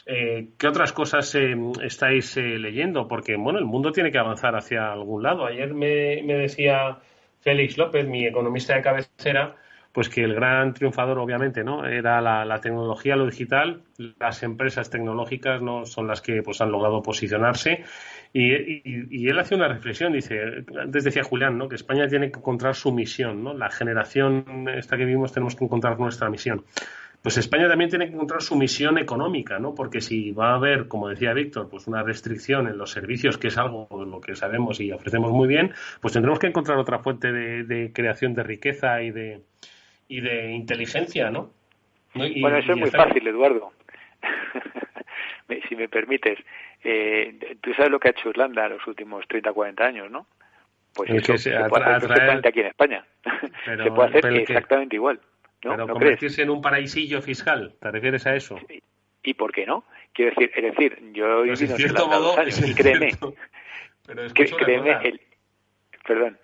eh, 0.06 0.48
¿Qué 0.58 0.66
otras 0.66 0.92
cosas 0.92 1.34
eh, 1.34 1.54
estáis 1.82 2.36
eh, 2.36 2.58
leyendo? 2.58 3.06
Porque, 3.06 3.36
bueno, 3.36 3.58
el 3.58 3.64
mundo 3.64 3.92
tiene 3.92 4.10
que 4.10 4.18
avanzar 4.18 4.56
hacia 4.56 4.92
algún 4.92 5.22
lado. 5.22 5.44
Ayer 5.46 5.74
me, 5.74 6.22
decía 6.22 6.98
Félix 7.40 7.76
López, 7.76 8.06
mi 8.06 8.26
economista 8.26 8.74
de 8.74 8.82
cabecera, 8.82 9.56
pues 9.92 10.08
que 10.08 10.22
el 10.22 10.34
gran 10.34 10.72
triunfador, 10.72 11.18
obviamente, 11.18 11.64
¿no? 11.64 11.84
Era 11.86 12.20
la, 12.20 12.60
tecnología, 12.60 13.16
lo 13.16 13.26
digital. 13.26 13.82
Las 14.18 14.42
empresas 14.42 14.88
tecnológicas 14.90 15.60
no 15.62 15.84
son 15.84 16.06
las 16.06 16.20
que 16.20 16.42
pues 16.42 16.60
han 16.60 16.70
logrado 16.70 17.02
posicionarse. 17.02 17.84
Y, 18.32 19.28
él 19.28 19.38
hace 19.38 19.56
una 19.56 19.68
reflexión, 19.68 20.12
dice, 20.12 20.64
antes 20.80 21.04
decía 21.04 21.24
Julián, 21.24 21.58
¿no? 21.58 21.68
Que 21.68 21.74
España 21.74 22.06
tiene 22.06 22.30
que 22.30 22.38
encontrar 22.38 22.74
su 22.76 22.92
misión, 22.92 23.42
¿no? 23.42 23.54
La 23.54 23.70
generación 23.70 24.68
esta 24.76 24.96
que 24.96 25.04
vivimos 25.04 25.32
tenemos 25.32 25.56
que 25.56 25.64
encontrar 25.64 25.98
nuestra 25.98 26.30
misión 26.30 26.64
pues 27.22 27.36
España 27.36 27.68
también 27.68 27.90
tiene 27.90 28.06
que 28.06 28.14
encontrar 28.14 28.40
su 28.40 28.56
misión 28.56 28.96
económica, 28.96 29.58
¿no? 29.58 29.74
Porque 29.74 30.00
si 30.00 30.32
va 30.32 30.52
a 30.52 30.54
haber, 30.54 30.88
como 30.88 31.08
decía 31.08 31.34
Víctor, 31.34 31.68
pues 31.68 31.86
una 31.86 32.02
restricción 32.02 32.66
en 32.66 32.78
los 32.78 32.90
servicios, 32.90 33.36
que 33.36 33.48
es 33.48 33.58
algo 33.58 33.88
lo 34.04 34.20
que 34.20 34.34
sabemos 34.34 34.80
y 34.80 34.90
ofrecemos 34.90 35.30
muy 35.30 35.46
bien, 35.46 35.72
pues 36.00 36.14
tendremos 36.14 36.38
que 36.38 36.46
encontrar 36.46 36.78
otra 36.78 37.00
fuente 37.00 37.30
de, 37.30 37.92
creación 37.92 38.32
de 38.34 38.42
riqueza 38.42 39.02
y 39.02 39.10
de, 39.10 39.42
y 40.10 40.20
de 40.20 40.50
inteligencia, 40.50 41.30
¿no? 41.30 41.52
bueno, 42.14 42.58
eso 42.58 42.72
es 42.72 42.78
muy 42.78 42.90
fácil, 42.90 43.26
Eduardo. 43.26 43.72
si 45.68 45.76
me 45.76 45.88
permites, 45.88 46.36
eh, 46.82 47.56
tú 47.60 47.72
sabes 47.74 47.92
lo 47.92 48.00
que 48.00 48.08
ha 48.08 48.10
hecho 48.10 48.28
Irlanda 48.28 48.66
en 48.66 48.72
los 48.72 48.86
últimos 48.88 49.26
30, 49.28 49.52
40 49.52 49.84
años, 49.84 50.10
¿no? 50.10 50.26
Pues 50.94 51.10
eso 51.10 51.36
se, 51.38 51.52
puede 51.68 51.84
hacer 51.84 52.08
perfectamente 52.08 52.48
aquí 52.48 52.60
en 52.60 52.66
España. 52.66 53.04
se 53.64 53.90
puede 53.92 54.08
hacer 54.08 54.26
exactamente 54.34 54.96
igual. 54.96 55.20
¿no? 55.62 55.70
Pero 55.70 55.86
convertirse 55.86 56.42
en 56.42 56.50
un 56.50 56.60
paraísillo 56.60 57.22
fiscal, 57.22 57.74
¿te 57.80 57.90
refieres 57.92 58.26
a 58.26 58.34
eso? 58.34 58.58
¿Y 59.22 59.34
por 59.34 59.52
qué 59.52 59.64
no? 59.64 59.84
Quiero 60.12 60.32
decir, 60.32 60.50
es 60.56 60.74
decir, 60.74 60.98
yo 61.12 61.44
he 61.44 61.50
vivido 61.50 61.76
en 61.76 61.94
dos 61.94 62.38
años 62.38 62.68
y 62.68 62.74
créeme, 62.74 63.12
créeme, 64.58 64.98
el, 65.04 65.20
perdón, 66.04 66.38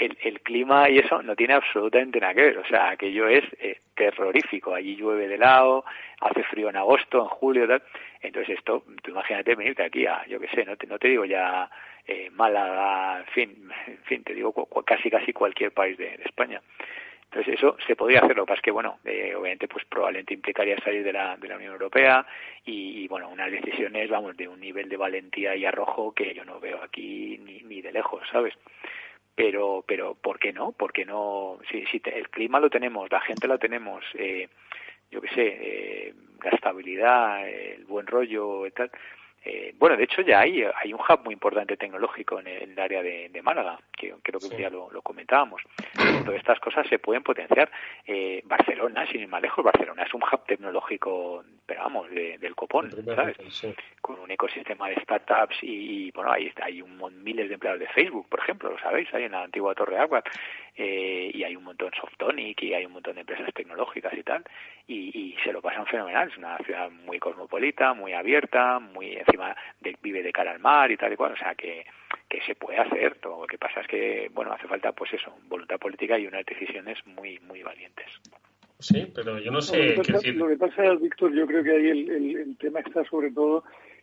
el, 0.00 0.18
el, 0.22 0.40
clima 0.40 0.88
y 0.88 0.98
eso 0.98 1.22
no 1.22 1.36
tiene 1.36 1.54
absolutamente 1.54 2.18
nada 2.20 2.34
que 2.34 2.42
ver. 2.42 2.58
O 2.58 2.66
sea, 2.66 2.90
aquello 2.90 3.28
es 3.28 3.44
eh, 3.60 3.80
terrorífico. 3.94 4.74
Allí 4.74 4.96
llueve 4.96 5.28
de 5.28 5.38
lado, 5.38 5.84
hace 6.20 6.42
frío 6.44 6.70
en 6.70 6.76
agosto, 6.76 7.20
en 7.20 7.28
julio, 7.28 7.68
tal. 7.68 7.82
Entonces 8.22 8.58
esto, 8.58 8.84
tú 9.02 9.10
imagínate 9.10 9.54
venirte 9.54 9.82
aquí 9.82 10.06
a, 10.06 10.26
yo 10.26 10.40
qué 10.40 10.48
sé, 10.48 10.64
no 10.64 10.76
te, 10.76 10.86
no 10.86 10.98
te 10.98 11.08
digo 11.08 11.24
ya 11.24 11.70
eh, 12.06 12.30
Málaga, 12.30 13.20
en 13.20 13.26
fin, 13.26 13.70
en 13.86 14.02
fin, 14.04 14.24
te 14.24 14.34
digo 14.34 14.52
casi 14.84 15.10
casi 15.10 15.32
cualquier 15.32 15.72
país 15.72 15.96
de, 15.96 16.20
España. 16.24 16.60
Entonces 17.24 17.54
eso 17.54 17.76
se 17.86 17.94
podría 17.94 18.18
hacer, 18.18 18.36
lo 18.36 18.42
que 18.42 18.48
pasa 18.48 18.58
es 18.58 18.62
que, 18.62 18.70
bueno, 18.72 18.98
eh, 19.04 19.34
obviamente 19.36 19.68
pues 19.68 19.84
probablemente 19.84 20.34
implicaría 20.34 20.76
salir 20.78 21.04
de 21.04 21.12
la, 21.12 21.36
de 21.36 21.46
la 21.46 21.56
Unión 21.56 21.72
Europea 21.72 22.26
y, 22.64 23.06
bueno, 23.06 23.28
unas 23.28 23.52
decisiones, 23.52 24.10
vamos, 24.10 24.36
de 24.36 24.48
un 24.48 24.58
nivel 24.58 24.88
de 24.88 24.96
valentía 24.96 25.54
y 25.54 25.64
arrojo 25.64 26.12
que 26.12 26.34
yo 26.34 26.44
no 26.44 26.58
veo 26.58 26.82
aquí 26.82 27.38
ni, 27.44 27.60
ni 27.60 27.80
de 27.80 27.92
lejos, 27.92 28.22
¿sabes? 28.32 28.54
Pero 29.40 29.82
pero 29.86 30.14
¿por 30.14 30.38
qué 30.38 30.52
no? 30.52 30.72
¿Por 30.72 30.92
qué 30.92 31.06
no? 31.06 31.58
Si, 31.70 31.86
si 31.86 32.02
el 32.04 32.28
clima 32.28 32.60
lo 32.60 32.68
tenemos, 32.68 33.10
la 33.10 33.20
gente 33.20 33.48
lo 33.48 33.58
tenemos, 33.58 34.04
eh, 34.14 34.48
yo 35.10 35.20
qué 35.22 35.28
sé, 35.28 35.46
eh, 35.46 36.14
la 36.44 36.50
estabilidad, 36.50 37.48
el 37.48 37.84
buen 37.86 38.06
rollo 38.06 38.66
y 38.66 38.70
tal, 38.72 38.90
eh, 39.42 39.74
bueno, 39.78 39.96
de 39.96 40.04
hecho 40.04 40.20
ya 40.20 40.40
hay, 40.40 40.62
hay 40.62 40.92
un 40.92 41.00
hub 41.00 41.24
muy 41.24 41.32
importante 41.32 41.76
tecnológico 41.76 42.40
en 42.40 42.46
el, 42.46 42.78
área 42.78 43.02
de, 43.02 43.40
Málaga, 43.42 43.78
que 43.96 44.14
creo 44.22 44.38
que 44.38 44.46
un 44.46 44.56
día 44.56 44.68
lo, 44.68 44.90
comentábamos. 45.02 45.62
Todas 46.24 46.38
estas 46.38 46.60
cosas 46.60 46.86
se 46.88 46.98
pueden 46.98 47.22
potenciar. 47.22 47.70
Eh, 48.06 48.42
Barcelona, 48.44 49.06
sin 49.06 49.22
ir 49.22 49.28
más 49.28 49.40
lejos, 49.40 49.64
Barcelona 49.64 50.02
es 50.02 50.12
un 50.12 50.22
hub 50.22 50.44
tecnológico, 50.44 51.42
pero 51.64 51.82
vamos, 51.82 52.10
del 52.10 52.54
copón, 52.54 52.90
¿sabes? 53.14 53.36
Con 54.02 54.20
un 54.20 54.30
ecosistema 54.30 54.88
de 54.88 55.00
startups 55.00 55.56
y, 55.62 56.10
bueno, 56.10 56.32
ahí 56.32 56.46
está, 56.46 56.66
hay 56.66 56.82
un, 56.82 57.00
miles 57.22 57.48
de 57.48 57.54
empleados 57.54 57.80
de 57.80 57.88
Facebook, 57.88 58.28
por 58.28 58.40
ejemplo, 58.40 58.70
lo 58.70 58.78
sabéis, 58.78 59.12
ahí 59.14 59.24
en 59.24 59.32
la 59.32 59.42
antigua 59.42 59.74
Torre 59.74 59.98
Agua. 59.98 60.22
Eh, 60.76 61.30
y 61.34 61.44
hay 61.44 61.56
un 61.56 61.64
montón 61.64 61.90
Softonic 62.00 62.62
y 62.62 62.74
hay 62.74 62.86
un 62.86 62.92
montón 62.92 63.14
de 63.14 63.20
empresas 63.20 63.52
tecnológicas 63.54 64.14
y 64.16 64.22
tal, 64.22 64.44
y, 64.86 65.10
y 65.18 65.36
se 65.44 65.52
lo 65.52 65.60
pasan 65.60 65.86
fenomenal. 65.86 66.30
Es 66.30 66.38
una 66.38 66.56
ciudad 66.58 66.90
muy 66.90 67.18
cosmopolita, 67.18 67.92
muy 67.92 68.12
abierta, 68.12 68.78
muy 68.78 69.16
encima 69.16 69.54
de, 69.80 69.96
vive 70.02 70.22
de 70.22 70.32
cara 70.32 70.52
al 70.52 70.60
mar 70.60 70.90
y 70.90 70.96
tal 70.96 71.12
y 71.12 71.16
cual, 71.16 71.32
o 71.32 71.36
sea 71.36 71.54
que, 71.54 71.84
que 72.28 72.40
se 72.42 72.54
puede 72.54 72.78
hacer. 72.78 73.16
Todo 73.16 73.42
lo 73.42 73.46
que 73.46 73.58
pasa 73.58 73.80
es 73.80 73.86
que, 73.86 74.30
bueno, 74.32 74.52
hace 74.52 74.68
falta, 74.68 74.92
pues 74.92 75.12
eso, 75.12 75.34
voluntad 75.48 75.78
política 75.78 76.18
y 76.18 76.26
unas 76.26 76.46
decisiones 76.46 76.98
muy, 77.06 77.38
muy 77.40 77.62
valientes. 77.62 78.06
Sí, 78.78 79.10
pero 79.14 79.38
yo 79.38 79.50
no 79.50 79.60
sé. 79.60 79.94
lo, 79.94 80.02
que 80.02 80.12
pasa, 80.12 80.32
lo, 80.32 80.48
que 80.48 80.56
pasa, 80.56 80.94
Víctor, 80.94 81.34
yo 81.34 81.46
creo 81.46 81.62
que 81.62 81.70
ahí 81.70 81.88
el, 81.88 82.10
el, 82.10 82.36
el 82.36 82.56
tema 82.56 82.80
está 82.80 83.04
sobre 83.04 83.30
todo 83.30 83.62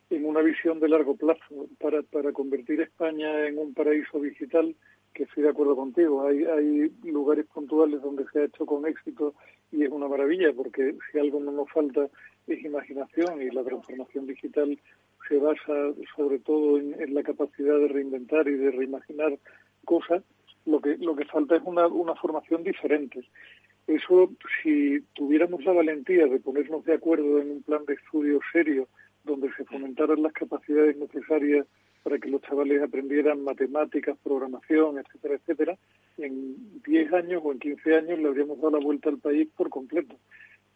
en 0.10 0.26
una 0.26 0.42
visión 0.42 0.80
de 0.80 0.88
largo 0.88 1.16
plazo 1.18 1.68
para, 1.80 2.02
para 2.04 2.32
convertir 2.32 2.82
España 2.82 3.48
en 3.48 3.58
un 3.58 3.74
paraíso 3.74 4.20
digital 4.20 4.76
que 5.18 5.24
estoy 5.24 5.44
de 5.44 5.50
acuerdo 5.50 5.76
contigo. 5.76 6.28
Hay, 6.28 6.46
hay 6.46 6.92
lugares 7.04 7.48
puntuales 7.48 8.02
donde 8.04 8.26
se 8.32 8.40
ha 8.40 8.46
hecho 8.46 8.68
con 8.68 8.86
éxito 8.86 9.34
y 9.72 9.84
es 9.84 9.90
una 9.90 10.08
maravilla 10.08 10.54
porque 10.54 10.96
si 11.12 11.18
algo 11.18 11.40
no 11.40 11.52
nos 11.52 11.72
falta 11.72 12.08
es 12.46 12.64
imaginación 12.64 13.42
y 13.42 13.50
la 13.50 13.64
transformación 13.64 14.28
digital 14.28 14.80
se 15.28 15.38
basa 15.40 15.74
sobre 16.16 16.38
todo 16.38 16.78
en, 16.78 17.14
la 17.16 17.24
capacidad 17.24 17.80
de 17.80 17.88
reinventar 17.88 18.48
y 18.48 18.58
de 18.58 18.70
reimaginar 18.70 19.40
cosas. 19.86 20.24
Lo 20.68 20.82
que, 20.82 20.98
lo 20.98 21.16
que 21.16 21.26
falta 21.26 21.56
es 21.56 21.64
una, 21.66 21.88
una 21.88 22.14
formación 22.14 22.64
diferente. 22.64 23.22
Eso, 23.88 24.32
si 24.62 25.02
tuviéramos 25.16 25.66
la 25.66 25.72
valentía 25.72 26.28
de 26.28 26.40
ponernos 26.40 26.86
de 26.86 26.94
acuerdo 26.94 27.42
en 27.42 27.52
un 27.52 27.64
plan 27.64 27.84
de 27.86 27.96
estudio 27.96 28.40
serio 28.52 28.88
donde 29.24 29.52
se 29.54 29.66
fomentaran 29.66 30.22
las 30.22 30.34
capacidades 30.34 30.96
necesarias 30.98 31.66
para 32.08 32.20
que 32.20 32.30
los 32.30 32.42
chavales 32.44 32.82
aprendieran 32.82 33.44
matemáticas, 33.44 34.18
programación, 34.24 34.98
etcétera, 34.98 35.36
etcétera, 35.36 35.78
en 36.18 36.56
10 36.84 37.12
años 37.12 37.42
o 37.44 37.52
en 37.52 37.60
15 37.60 37.96
años 37.96 38.20
le 38.20 38.30
habríamos 38.30 38.56
dado 38.62 38.80
la 38.80 38.80
vuelta 38.80 39.10
al 39.10 39.18
país 39.18 39.50
por 39.58 39.70
completo. 39.70 40.16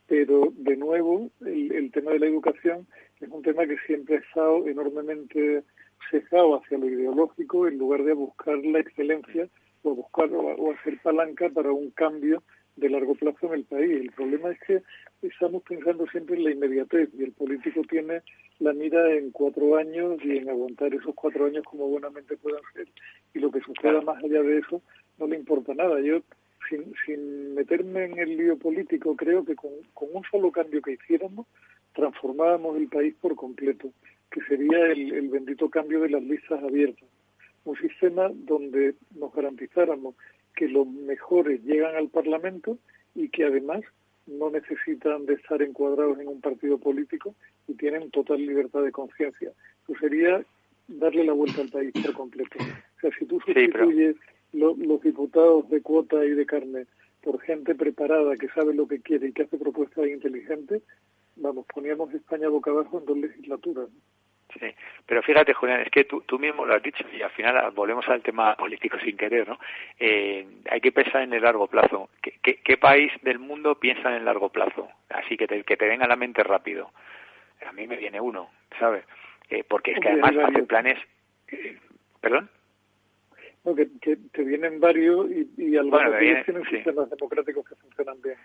Pero, 0.08 0.52
de 0.58 0.76
nuevo, 0.76 1.32
el, 1.46 1.90
tema 1.94 2.12
de 2.12 2.20
la 2.20 2.26
educación 2.26 2.86
es 3.22 3.30
un 3.30 3.42
tema 3.44 3.66
que 3.66 3.78
siempre 3.88 4.18
ha 4.18 4.20
estado 4.20 4.68
enormemente 4.68 5.64
sesgado 6.10 6.60
hacia 6.60 6.78
lo 6.78 6.90
ideológico 6.90 7.66
en 7.66 7.78
lugar 7.78 8.04
de 8.04 8.12
buscar 8.12 8.58
la 8.66 8.82
excelencia 8.82 9.48
o 9.84 9.96
buscar 9.96 10.30
o 10.34 10.74
hacer 10.74 11.00
palanca 11.02 11.48
para 11.48 11.72
un 11.72 11.92
cambio 11.92 12.44
de 12.76 12.90
largo 12.90 13.16
plazo 13.16 13.48
en 13.48 13.54
el 13.54 13.64
país. 13.66 13.92
El 14.02 14.12
problema 14.12 14.52
es 14.52 14.60
que 14.66 14.82
estamos 15.22 15.64
pensando 15.64 16.06
siempre 16.08 16.36
en 16.36 16.44
la 16.44 16.52
inmediatez 16.52 17.10
y 17.18 17.24
el 17.24 17.32
político 17.32 17.82
tiene 17.90 18.22
la 18.60 18.74
mira 18.74 19.14
en 19.14 19.32
cuatro 19.32 19.76
años 19.76 20.20
y 20.24 20.38
en 20.38 20.50
aguantar 20.50 20.94
esos 20.94 21.16
cuatro 21.16 21.46
años 21.46 21.64
como 21.66 21.88
buenamente 21.88 22.38
puedan 22.38 22.62
ser. 22.74 22.88
Y 23.34 23.40
lo 23.40 23.52
que 23.52 23.62
suceda 23.62 24.02
más 24.02 24.24
allá 24.24 24.42
de 24.42 24.60
eso 24.60 24.82
no 25.18 25.28
le 25.28 25.36
importa 25.36 25.74
nada. 25.74 26.00
Yo, 26.02 26.22
sin, 26.70 26.94
sin 27.06 27.56
meterme 27.56 28.06
en 28.06 28.20
el 28.20 28.38
lío 28.38 28.58
político, 28.58 29.16
creo 29.16 29.44
que 29.44 29.56
con, 29.56 29.72
con 29.94 30.10
un 30.14 30.24
solo 30.30 30.52
cambio 30.52 30.82
que 30.82 30.94
hiciéramos, 30.94 31.48
transformábamos 31.94 32.78
el 32.78 32.88
país 32.88 33.16
por 33.20 33.36
completo, 33.36 33.92
que 34.32 34.42
sería 34.42 34.88
el, 34.88 35.12
el 35.14 35.30
bendito 35.30 35.70
cambio 35.70 36.00
de 36.02 36.10
las 36.10 36.24
listas 36.24 36.64
abiertas. 36.64 37.10
Un 37.66 37.76
sistema 37.78 38.30
donde 38.34 38.96
nos 39.16 39.34
garantizáramos 39.34 40.16
que 40.56 40.68
los 40.68 40.88
mejores 40.88 41.64
llegan 41.64 41.96
al 41.96 42.10
Parlamento 42.10 42.78
y 43.16 43.30
que 43.30 43.46
además 43.46 43.82
no 44.28 44.50
necesitan 44.50 45.26
de 45.26 45.34
estar 45.34 45.62
encuadrados 45.62 46.20
en 46.20 46.28
un 46.28 46.42
partido 46.42 46.78
político 46.78 47.36
y 47.68 47.74
tienen 47.74 48.12
total 48.12 48.46
libertad 48.46 48.84
de 48.84 48.92
conciencia. 48.92 49.52
Eso 49.84 50.00
sería 50.00 50.44
darle 50.88 51.24
la 51.24 51.34
vuelta 51.34 51.62
al 51.62 51.70
país 51.70 51.92
por 51.94 52.14
completo. 52.14 52.58
O 52.60 53.00
sea, 53.02 53.12
si 53.18 53.26
tú 53.26 53.40
sustituyes 53.42 54.16
los 54.54 55.02
diputados 55.02 55.70
de 55.70 55.82
cuota 55.82 56.24
y 56.26 56.32
de 56.32 56.46
carne 56.46 56.86
por 57.22 57.40
gente 57.42 57.76
preparada 57.76 58.36
que 58.36 58.48
sabe 58.50 58.74
lo 58.74 58.88
que 58.88 59.00
quiere 59.00 59.28
y 59.28 59.32
que 59.32 59.44
hace 59.44 59.58
propuestas 59.58 60.08
inteligentes, 60.08 60.82
vamos, 61.36 61.66
poníamos 61.74 62.14
España 62.14 62.50
boca 62.50 62.72
abajo 62.72 63.00
en 63.00 63.06
dos 63.06 63.18
legislaturas. 63.18 63.90
Sí, 64.60 64.76
pero 65.06 65.22
fíjate, 65.22 65.54
Julián, 65.54 65.82
es 65.82 65.90
que 65.90 66.04
tú, 66.04 66.22
tú 66.22 66.38
mismo 66.38 66.66
lo 66.66 66.76
has 66.76 66.84
dicho 66.84 67.06
y 67.14 67.22
al 67.22 67.32
final 67.32 67.72
volvemos 67.72 68.08
al 68.10 68.22
tema 68.22 68.56
político 68.56 68.98
sin 69.00 69.16
querer, 69.16 69.48
¿no? 69.48 69.60
Eh, 70.00 70.46
hay 70.70 70.82
que 70.82 70.92
pensar 70.92 71.22
en 71.22 71.34
el 71.34 71.42
largo 71.42 71.68
plazo. 71.68 72.10
¿Qué, 72.22 72.60
qué, 72.64 72.78
país 72.78 73.12
del 73.22 73.40
mundo 73.40 73.76
piensa 73.76 74.10
en 74.10 74.16
el 74.16 74.26
largo 74.26 74.50
plazo? 74.50 74.90
Así 75.10 75.38
que 75.38 75.48
te, 75.48 75.64
que 75.64 75.78
te 75.78 75.88
venga 75.88 76.06
a 76.06 76.10
la 76.10 76.16
mente 76.16 76.44
rápido. 76.44 76.92
A 77.66 77.72
mí 77.72 77.88
me 77.88 77.96
viene 77.96 78.20
uno, 78.20 78.50
¿sabes? 78.80 79.06
Eh, 79.50 79.64
porque 79.68 79.92
es 79.92 80.00
que 80.00 80.10
además 80.10 80.36
hacen 80.38 80.68
planes. 80.68 80.98
Eh, 81.50 81.78
¿Perdón? 82.20 82.50
No, 83.64 83.76
que, 83.76 83.88
que, 84.02 84.16
te 84.16 84.44
vienen 84.44 84.80
varios 84.80 85.30
y, 85.30 85.50
y 85.58 85.78
algunos 85.78 86.02
bueno, 86.02 86.18
vienen, 86.18 86.44
tienen 86.44 86.66
sistemas 86.66 87.10
democráticos 87.10 87.68
que 87.68 87.76
funcionan 87.76 88.20
bien 88.22 88.36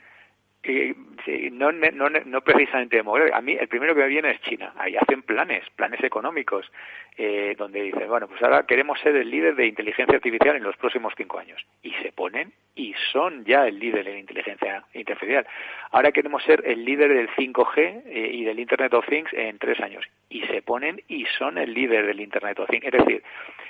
no, 1.53 1.73
no, 1.73 2.09
no 2.09 2.41
precisamente 2.43 3.01
A 3.33 3.41
mí 3.41 3.57
el 3.59 3.69
primero 3.69 3.95
que 3.95 4.03
me 4.03 4.09
viene 4.09 4.31
es 4.31 4.41
China. 4.43 4.73
Ahí 4.77 4.97
hacen 4.97 5.23
planes, 5.23 5.65
planes 5.75 6.03
económicos, 6.03 6.71
eh, 7.17 7.55
donde 7.59 7.83
dicen, 7.83 8.09
bueno, 8.09 8.29
pues 8.29 8.43
ahora 8.43 8.67
queremos 8.67 8.99
ser 9.01 9.17
el 9.17 9.31
líder 9.31 9.57
de 9.57 9.67
inteligencia 9.67 10.15
artificial 10.15 10.57
en 10.57 10.63
los 10.63 10.77
próximos 10.77 11.13
cinco 11.17 11.39
años. 11.39 11.65
Y 11.83 11.93
se 12.03 12.13
ponen 12.13 12.53
y 12.77 12.95
son 13.11 13.45
ya 13.45 13.67
el 13.67 13.79
líder 13.79 14.05
de 14.05 14.19
inteligencia 14.19 14.85
artificial. 14.95 15.47
Ahora 15.91 16.13
queremos 16.13 16.43
ser 16.45 16.63
el 16.67 16.85
líder 16.85 17.13
del 17.13 17.29
5G 17.31 18.03
eh, 18.05 18.31
y 18.35 18.45
del 18.45 18.61
Internet 18.61 18.93
of 18.93 19.09
Things 19.09 19.33
en 19.33 19.59
tres 19.59 19.81
años. 19.81 20.05
Y 20.29 20.43
se 20.43 20.61
ponen 20.61 21.03
y 21.09 21.25
son 21.39 21.57
el 21.57 21.73
líder 21.73 22.07
del 22.07 22.21
Internet 22.21 22.61
of 22.61 22.69
Things. 22.69 22.85
Es 22.85 22.93
decir, 22.93 23.23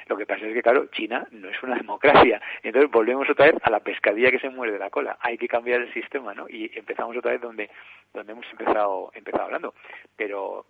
lo 0.08 0.16
que 0.16 0.26
pasa 0.26 0.44
es 0.44 0.52
que, 0.52 0.62
claro, 0.62 0.86
China 0.86 1.26
no 1.30 1.48
es 1.48 1.62
una 1.62 1.76
democracia. 1.76 2.42
Entonces 2.64 2.90
volvemos 2.90 3.30
otra 3.30 3.46
vez 3.46 3.54
a 3.62 3.70
la 3.70 3.80
pescadilla 3.80 4.32
que 4.32 4.40
se 4.40 4.50
muere 4.50 4.72
de 4.72 4.80
la 4.80 4.90
cola. 4.90 5.16
Hay 5.20 5.38
que 5.38 5.46
cambiar 5.46 5.82
el 5.82 5.92
sistema, 5.92 6.34
¿no? 6.34 6.48
Y 6.48 6.70
empezamos 6.74 7.16
otra 7.16 7.30
vez 7.30 7.40
donde, 7.40 7.70
donde 8.12 8.32
hemos 8.32 8.46
empezado, 8.50 9.12
empezado 9.14 9.44
hablando. 9.44 9.74
Pero, 10.16 10.66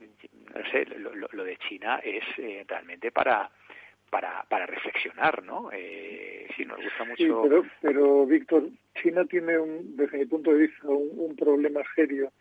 no 0.54 0.70
sé, 0.70 0.84
lo, 0.84 1.44
de 1.44 1.56
China 1.56 2.00
es 2.04 2.24
eh, 2.36 2.64
realmente 2.68 3.10
para 3.10 3.50
para, 4.10 4.44
para 4.48 4.66
reflexionar, 4.66 5.42
¿no? 5.44 5.70
Eh, 5.72 6.46
sí, 6.56 6.64
nos 6.64 6.78
gusta 6.82 7.04
mucho. 7.04 7.16
Sí, 7.16 7.48
pero, 7.48 7.64
pero 7.80 8.26
Víctor, 8.26 8.68
China 9.02 9.24
tiene, 9.24 9.58
un, 9.58 9.96
desde 9.96 10.18
mi 10.18 10.26
punto 10.26 10.52
de 10.52 10.66
vista, 10.66 10.88
un, 10.88 11.34
problema 11.36 11.80
serio 11.94 12.32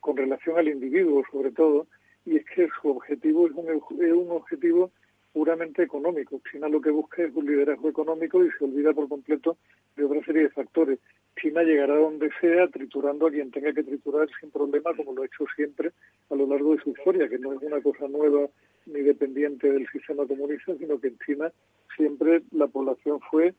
con 0.00 0.16
relación 0.16 0.58
al 0.58 0.68
individuo, 0.68 1.24
sobre 1.30 1.50
todo, 1.50 1.86
y 2.24 2.36
es 2.36 2.44
que 2.46 2.68
su 2.80 2.90
objetivo 2.90 3.46
es 3.46 3.52
un, 3.54 3.68
es 3.68 4.12
un 4.12 4.30
objetivo 4.30 4.90
puramente 5.32 5.82
económico. 5.82 6.40
China 6.50 6.68
lo 6.68 6.80
que 6.80 6.90
busca 6.90 7.24
es 7.24 7.34
un 7.34 7.46
liderazgo 7.46 7.88
económico 7.88 8.44
y 8.44 8.50
se 8.52 8.64
olvida 8.64 8.92
por 8.92 9.08
completo 9.08 9.56
de 9.96 10.04
otra 10.04 10.24
serie 10.24 10.42
de 10.42 10.50
factores. 10.50 11.00
China 11.40 11.62
llegará 11.64 11.96
donde 11.96 12.30
sea 12.40 12.68
triturando 12.68 13.26
a 13.26 13.30
quien 13.30 13.50
tenga 13.50 13.72
que 13.72 13.82
triturar 13.82 14.28
sin 14.40 14.50
problema, 14.52 14.94
como 14.94 15.12
lo 15.12 15.22
ha 15.22 15.26
hecho 15.26 15.44
siempre 15.56 15.90
a 16.30 16.34
lo 16.36 16.46
largo 16.46 16.76
de 16.76 16.82
su 16.82 16.90
historia, 16.90 17.28
que 17.28 17.38
no 17.38 17.52
es 17.52 17.62
una 17.62 17.80
cosa 17.82 18.06
nueva 18.06 18.48
ni 18.86 19.00
dependiente 19.00 19.70
del 19.70 19.88
sistema 19.88 20.26
comunista, 20.26 20.74
sino 20.76 21.00
que 21.00 21.08
en 21.08 21.18
China 21.24 21.52
siempre 21.96 22.42
la 22.52 22.66
población 22.66 23.20
fue 23.30 23.54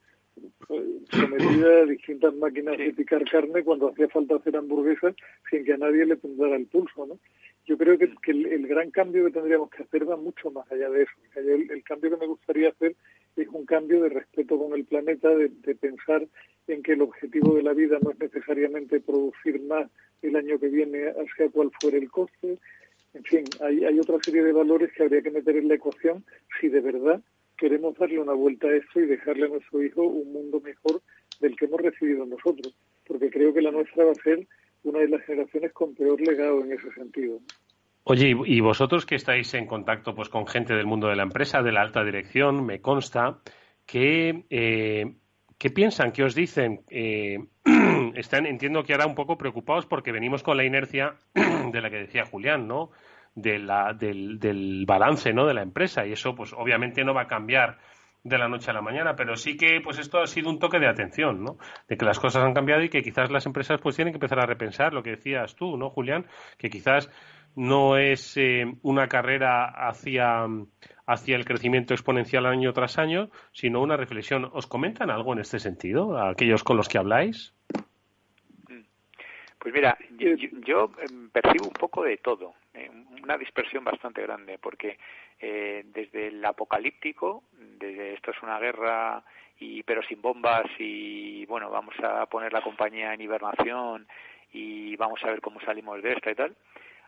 eh, 0.70 1.00
sometida 1.12 1.82
a 1.82 1.86
distintas 1.86 2.34
máquinas 2.36 2.78
de 2.78 2.94
picar 2.94 3.24
carne 3.30 3.64
cuando 3.64 3.90
hacía 3.90 4.10
falta 4.10 4.36
hacer 4.36 4.58
hamburguesas 4.58 5.16
sin 5.50 5.64
que 5.64 5.74
a 5.74 5.78
nadie 5.78 6.06
le 6.06 6.18
temblara 6.18 6.56
el 6.56 6.68
pulso, 6.68 7.06
¿no? 7.06 7.18
Yo 7.66 7.78
creo 7.80 7.98
que, 7.98 8.12
el, 8.28 8.68
gran 8.68 8.92
cambio 8.92 9.26
que 9.26 9.32
tendríamos 9.32 9.72
que 9.72 9.82
hacer 9.82 10.08
va 10.08 10.16
mucho 10.18 10.52
más 10.52 10.72
allá 10.72 10.88
de 10.90 11.04
eso. 11.04 11.14
El, 11.36 11.84
cambio 11.84 12.12
que 12.12 12.18
me 12.18 12.28
gustaría 12.28 12.70
hacer 12.70 12.96
es 13.36 13.48
un 13.48 13.66
cambio 13.66 14.04
de 14.04 14.10
respeto 14.10 14.60
con 14.60 14.74
el 14.74 14.86
planeta, 14.86 15.30
de, 15.30 15.50
pensar 15.76 16.28
en 16.68 16.84
que 16.84 16.94
el 16.94 17.02
objetivo 17.02 17.56
de 17.56 17.64
la 17.64 17.74
vida 17.74 17.98
no 18.04 18.12
es 18.12 18.20
necesariamente 18.20 19.00
producir 19.00 19.62
más 19.64 19.90
el 20.22 20.36
año 20.36 20.60
que 20.60 20.68
viene, 20.68 21.12
sea 21.36 21.50
cual 21.50 21.72
fuera 21.82 21.98
el 21.98 22.10
coste. 22.12 22.60
En 23.16 23.24
fin, 23.24 23.46
hay, 23.62 23.98
otra 23.98 24.18
serie 24.22 24.44
de 24.44 24.52
valores 24.52 24.92
que 24.92 25.04
habría 25.04 25.22
que 25.22 25.32
meter 25.32 25.56
en 25.56 25.70
la 25.70 25.76
ecuación 25.76 26.26
si 26.60 26.68
de 26.68 26.82
verdad 26.82 27.22
queremos 27.58 27.98
darle 27.98 28.20
una 28.20 28.34
vuelta 28.34 28.68
a 28.68 28.76
esto 28.76 29.00
y 29.00 29.06
dejarle 29.06 29.46
a 29.46 29.50
nuestro 29.50 29.82
hijo 29.82 30.04
un 30.04 30.34
mundo 30.34 30.60
mejor 30.60 31.02
del 31.40 31.56
que 31.56 31.64
hemos 31.64 31.80
recibido 31.80 32.26
nosotros, 32.26 32.76
porque 33.08 33.30
creo 33.30 33.54
que 33.54 33.62
la 33.62 33.72
nuestra 33.72 34.04
va 34.04 34.12
a 34.12 34.16
ser 34.16 34.46
una 34.84 35.00
de 35.00 35.08
las 35.08 35.24
generaciones 35.24 35.72
con 35.72 35.96
peor 35.96 36.20
legado 36.20 36.62
en 36.66 36.74
ese 36.74 36.92
sentido. 36.92 37.40
Oye, 38.04 38.36
y 38.46 38.60
vosotros 38.60 39.06
que 39.06 39.16
estáis 39.16 39.54
en 39.54 39.66
contacto 39.66 40.14
pues 40.14 40.28
con 40.28 40.46
gente 40.46 40.76
del 40.76 40.86
mundo 40.86 41.08
de 41.08 41.16
la 41.16 41.24
empresa, 41.24 41.64
de 41.64 41.72
la 41.72 41.82
alta 41.82 42.04
dirección, 42.04 42.66
me 42.66 42.82
consta 42.82 43.40
que 43.86 44.44
eh, 44.50 45.16
¿qué 45.58 45.70
piensan? 45.70 46.12
¿Qué 46.12 46.24
os 46.24 46.36
dicen? 46.36 46.82
Eh, 46.90 47.40
están, 48.16 48.46
entiendo 48.46 48.84
que 48.84 48.94
ahora 48.94 49.08
un 49.08 49.16
poco 49.16 49.38
preocupados 49.38 49.86
porque 49.86 50.12
venimos 50.12 50.44
con 50.44 50.58
la 50.58 50.64
inercia 50.64 51.16
de 51.34 51.82
la 51.82 51.90
que 51.90 51.98
decía 51.98 52.26
Julián, 52.26 52.68
¿no? 52.68 52.92
De 53.36 53.60
la, 53.60 53.94
del, 53.94 54.40
del 54.40 54.86
balance, 54.88 55.34
¿no? 55.34 55.46
De 55.46 55.54
la 55.54 55.62
empresa 55.62 56.06
y 56.06 56.14
eso, 56.14 56.36
pues 56.36 56.54
obviamente 56.54 57.04
no 57.04 57.14
va 57.14 57.24
a 57.24 57.28
cambiar 57.28 57.78
de 58.26 58.40
la 58.40 58.50
noche 58.50 58.72
a 58.72 58.74
la 58.74 58.82
mañana, 58.82 59.16
pero 59.16 59.36
sí 59.36 59.56
que 59.56 59.80
pues 59.82 60.00
esto 60.00 60.20
ha 60.20 60.26
sido 60.26 60.50
un 60.50 60.58
toque 60.58 60.80
de 60.80 60.88
atención, 60.88 61.44
¿no? 61.44 61.58
De 61.88 61.96
que 61.96 62.06
las 62.06 62.20
cosas 62.20 62.44
han 62.44 62.56
cambiado 62.56 62.82
y 62.82 62.90
que 62.90 63.04
quizás 63.04 63.30
las 63.30 63.46
empresas 63.46 63.80
pues 63.80 63.96
tienen 63.96 64.14
que 64.14 64.18
empezar 64.18 64.40
a 64.40 64.48
repensar 64.48 64.94
lo 64.94 65.04
que 65.04 65.12
decías 65.12 65.56
tú, 65.56 65.78
¿no, 65.78 65.92
Julián? 65.92 66.26
Que 66.58 66.72
quizás 66.72 67.12
no 67.56 67.98
es 67.98 68.38
eh, 68.38 68.66
una 68.84 69.08
carrera 69.08 69.66
hacia, 69.66 70.46
hacia 71.06 71.36
el 71.36 71.46
crecimiento 71.46 71.94
exponencial 71.94 72.46
año 72.46 72.74
tras 72.74 72.98
año, 72.98 73.30
sino 73.52 73.82
una 73.82 73.98
reflexión. 73.98 74.50
¿Os 74.54 74.68
comentan 74.68 75.10
algo 75.10 75.34
en 75.34 75.40
este 75.40 75.60
sentido, 75.60 76.18
aquellos 76.18 76.64
con 76.64 76.78
los 76.78 76.90
que 76.90 76.98
habláis? 76.98 77.54
Pues 79.66 79.74
mira, 79.74 79.98
yo, 80.64 80.92
em, 81.10 81.30
percibo 81.32 81.66
un 81.66 81.74
poco 81.74 82.04
de 82.04 82.18
todo, 82.18 82.54
eh, 82.74 82.88
una 83.24 83.36
dispersión 83.36 83.84
bastante 83.84 84.22
grande, 84.22 84.60
porque 84.60 85.00
eh, 85.40 85.84
desde 85.88 86.28
el 86.28 86.46
apocalíptico, 86.46 87.46
desde 87.80 88.14
esto 88.14 88.30
es 88.30 88.44
una 88.44 88.60
guerra 88.60 89.24
y 89.60 89.82
pero 89.84 90.04
sin 90.04 90.22
bombas 90.22 90.66
y 90.78 91.46
bueno 91.48 91.70
vamos 91.70 91.96
a 92.04 92.26
poner 92.28 92.54
la 92.54 92.62
compañía 92.62 93.14
en 93.14 93.22
hibernación 93.22 94.08
y 94.54 94.96
vamos 94.98 95.24
a 95.24 95.28
ver 95.28 95.42
cómo 95.42 95.60
salimos 95.62 96.02
de 96.04 96.14
esta 96.14 96.30
y 96.32 96.36
tal, 96.36 96.56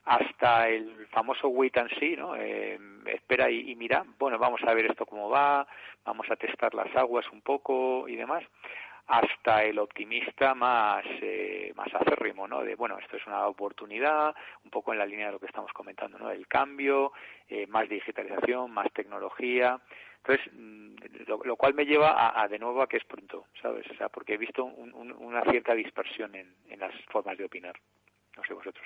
hasta 0.08 0.70
el 0.70 1.05
famoso 1.08 1.49
wait 1.49 1.78
and 1.78 1.91
see, 1.99 2.16
¿no? 2.16 2.34
Eh, 2.36 2.80
espera 3.08 3.51
y, 3.51 3.76
mira, 3.76 4.05
bueno, 4.18 4.39
vamos 4.39 4.62
a 4.66 4.74
ver 4.74 4.86
esto 4.86 5.05
cómo 5.05 5.30
va, 5.30 5.68
vamos 6.05 6.26
a 6.32 6.38
testar 6.38 6.74
las 6.74 6.95
aguas 6.95 7.26
un 7.34 7.41
poco 7.41 8.08
y 8.08 8.16
demás 8.16 8.43
hasta 9.08 9.64
el 9.64 9.80
optimista 9.80 10.53
más, 10.53 11.05
eh, 11.22 11.72
más 11.76 11.88
acérrimo, 11.93 12.45
¿no? 12.45 12.62
De, 12.62 12.76
bueno, 12.76 12.97
esto 12.99 13.16
es 13.16 13.26
una 13.26 13.47
oportunidad, 13.47 14.36
un 14.66 14.70
poco 14.70 14.91
en 14.91 14.99
la 14.99 15.05
línea 15.05 15.28
de 15.28 15.32
lo 15.34 15.39
que 15.39 15.45
estamos 15.45 15.72
comentando, 15.72 16.18
¿no? 16.20 16.30
El 16.30 16.45
cambio, 16.45 17.14
eh, 17.47 17.68
más 17.68 17.88
digitalización, 17.88 18.72
más 18.72 18.91
tecnología. 18.91 19.80
Entonces, 20.18 20.51
mm, 20.53 20.95
lo, 21.26 21.55
cual 21.55 21.74
me 21.74 21.86
lleva 21.86 22.41
a, 22.41 22.47
de 22.49 22.60
nuevo 22.60 22.82
a 22.82 22.89
que 22.89 22.97
es 22.97 23.05
pronto, 23.05 23.45
¿sabes? 23.62 23.89
O 23.91 23.95
sea, 23.95 24.10
porque 24.10 24.34
he 24.34 24.38
visto 24.38 24.66
una 24.66 25.41
cierta 25.43 25.74
dispersión 25.74 26.36
en, 26.36 26.53
en 26.70 26.80
las 26.80 26.93
formas 27.05 27.38
de 27.38 27.45
opinar. 27.45 27.80
No 28.36 28.43
sé 28.43 28.53
vosotros. 28.53 28.86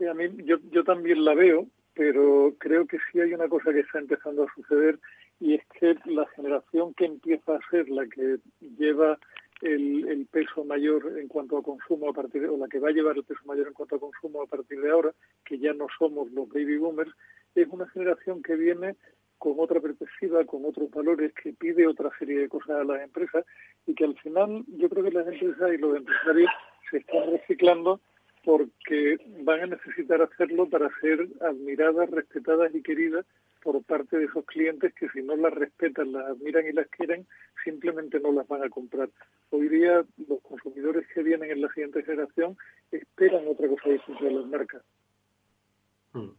A 0.00 0.14
mí, 0.14 0.28
yo, 0.44 0.58
yo 0.70 0.84
también 0.84 1.24
la 1.24 1.34
veo, 1.34 1.66
pero 1.94 2.54
creo 2.58 2.86
que 2.86 2.98
sí 3.10 3.20
hay 3.20 3.34
una 3.34 3.48
cosa 3.48 3.72
que 3.72 3.80
está 3.80 3.98
empezando 3.98 4.44
a 4.44 4.54
suceder 4.54 4.98
y 5.40 5.54
es 5.54 5.62
que 5.78 5.96
la 6.04 6.26
generación 6.28 6.94
que 6.94 7.06
empieza 7.06 7.56
a 7.56 7.70
ser 7.70 7.88
la 7.88 8.06
que 8.06 8.38
lleva 8.78 9.18
el, 9.62 10.26
peso 10.30 10.64
mayor 10.64 11.18
en 11.18 11.26
cuanto 11.26 11.58
a 11.58 11.62
consumo 11.62 12.10
a 12.10 12.12
partir 12.12 12.42
de, 12.42 12.48
o 12.48 12.56
la 12.56 12.68
que 12.68 12.78
va 12.78 12.90
a 12.90 12.92
llevar 12.92 13.16
el 13.16 13.24
peso 13.24 13.40
mayor 13.44 13.66
en 13.66 13.72
cuanto 13.72 13.96
a 13.96 14.00
consumo 14.00 14.42
a 14.42 14.46
partir 14.46 14.80
de 14.80 14.90
ahora, 14.90 15.12
que 15.44 15.58
ya 15.58 15.72
no 15.72 15.86
somos 15.98 16.30
los 16.32 16.48
baby 16.48 16.76
boomers, 16.76 17.10
es 17.54 17.66
una 17.68 17.88
generación 17.88 18.42
que 18.42 18.54
viene 18.54 18.94
con 19.38 19.54
otra 19.58 19.80
perspectiva, 19.80 20.44
con 20.44 20.64
otros 20.64 20.90
valores, 20.90 21.32
que 21.34 21.52
pide 21.52 21.86
otra 21.86 22.10
serie 22.18 22.40
de 22.40 22.48
cosas 22.48 22.80
a 22.80 22.84
las 22.84 23.02
empresas 23.02 23.44
y 23.86 23.94
que 23.94 24.04
al 24.04 24.16
final 24.18 24.64
yo 24.68 24.88
creo 24.88 25.04
que 25.04 25.12
las 25.12 25.26
empresas 25.26 25.72
y 25.72 25.78
los 25.78 25.96
empresarios 25.96 26.50
se 26.90 26.98
están 26.98 27.30
reciclando 27.30 28.00
porque 28.48 29.18
van 29.42 29.60
a 29.60 29.66
necesitar 29.66 30.22
hacerlo 30.22 30.70
para 30.70 30.88
ser 31.02 31.28
admiradas, 31.42 32.08
respetadas 32.08 32.74
y 32.74 32.82
queridas 32.82 33.26
por 33.62 33.84
parte 33.84 34.16
de 34.16 34.24
esos 34.24 34.42
clientes 34.46 34.94
que 34.94 35.06
si 35.10 35.20
no 35.20 35.36
las 35.36 35.52
respetan, 35.52 36.12
las 36.12 36.28
admiran 36.28 36.66
y 36.66 36.72
las 36.72 36.88
quieren, 36.88 37.26
simplemente 37.62 38.18
no 38.20 38.32
las 38.32 38.48
van 38.48 38.64
a 38.64 38.70
comprar. 38.70 39.10
Hoy 39.50 39.68
día 39.68 40.02
los 40.26 40.40
consumidores 40.40 41.06
que 41.12 41.22
vienen 41.22 41.50
en 41.50 41.60
la 41.60 41.68
siguiente 41.74 42.02
generación 42.02 42.56
esperan 42.90 43.46
otra 43.48 43.68
cosa 43.68 43.90
distinta 43.90 44.24
de 44.24 44.30
las 44.30 44.46
marcas. 44.46 44.82
Hmm. 46.14 46.30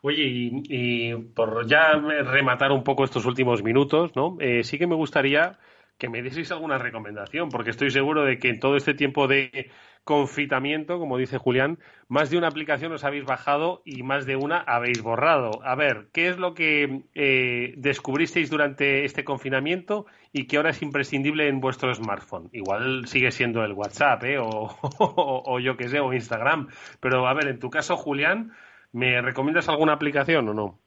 Oye, 0.00 0.22
y, 0.24 1.14
por 1.34 1.66
ya 1.66 1.92
rematar 1.92 2.72
un 2.72 2.84
poco 2.84 3.04
estos 3.04 3.26
últimos 3.26 3.62
minutos, 3.62 4.16
¿no? 4.16 4.38
Eh, 4.40 4.64
sí 4.64 4.78
que 4.78 4.86
me 4.86 4.94
gustaría 4.94 5.58
que 5.98 6.08
me 6.08 6.22
dieseis 6.22 6.50
alguna 6.52 6.78
recomendación, 6.78 7.48
porque 7.50 7.70
estoy 7.70 7.90
seguro 7.90 8.24
de 8.24 8.38
que 8.38 8.48
en 8.48 8.60
todo 8.60 8.76
este 8.76 8.94
tiempo 8.94 9.26
de 9.26 9.70
confitamiento, 10.04 10.98
como 10.98 11.18
dice 11.18 11.36
Julián, 11.36 11.78
más 12.08 12.30
de 12.30 12.38
una 12.38 12.48
aplicación 12.48 12.92
os 12.92 13.04
habéis 13.04 13.26
bajado 13.26 13.82
y 13.84 14.02
más 14.02 14.24
de 14.24 14.36
una 14.36 14.58
habéis 14.58 15.02
borrado. 15.02 15.60
A 15.64 15.74
ver, 15.74 16.06
¿qué 16.12 16.28
es 16.28 16.38
lo 16.38 16.54
que 16.54 17.02
eh, 17.14 17.74
descubristeis 17.76 18.48
durante 18.48 19.04
este 19.04 19.24
confinamiento 19.24 20.06
y 20.32 20.46
que 20.46 20.56
ahora 20.56 20.70
es 20.70 20.80
imprescindible 20.80 21.48
en 21.48 21.60
vuestro 21.60 21.92
smartphone? 21.92 22.48
Igual 22.52 23.06
sigue 23.06 23.30
siendo 23.32 23.62
el 23.64 23.72
WhatsApp, 23.72 24.24
¿eh? 24.24 24.38
o, 24.38 24.46
o 24.98 25.60
yo 25.60 25.76
qué 25.76 25.88
sé, 25.88 26.00
o 26.00 26.14
Instagram. 26.14 26.68
Pero 27.00 27.26
a 27.26 27.34
ver, 27.34 27.48
en 27.48 27.58
tu 27.58 27.68
caso, 27.68 27.96
Julián, 27.96 28.52
¿me 28.92 29.20
recomiendas 29.20 29.68
alguna 29.68 29.92
aplicación 29.94 30.48
o 30.48 30.54
no? 30.54 30.78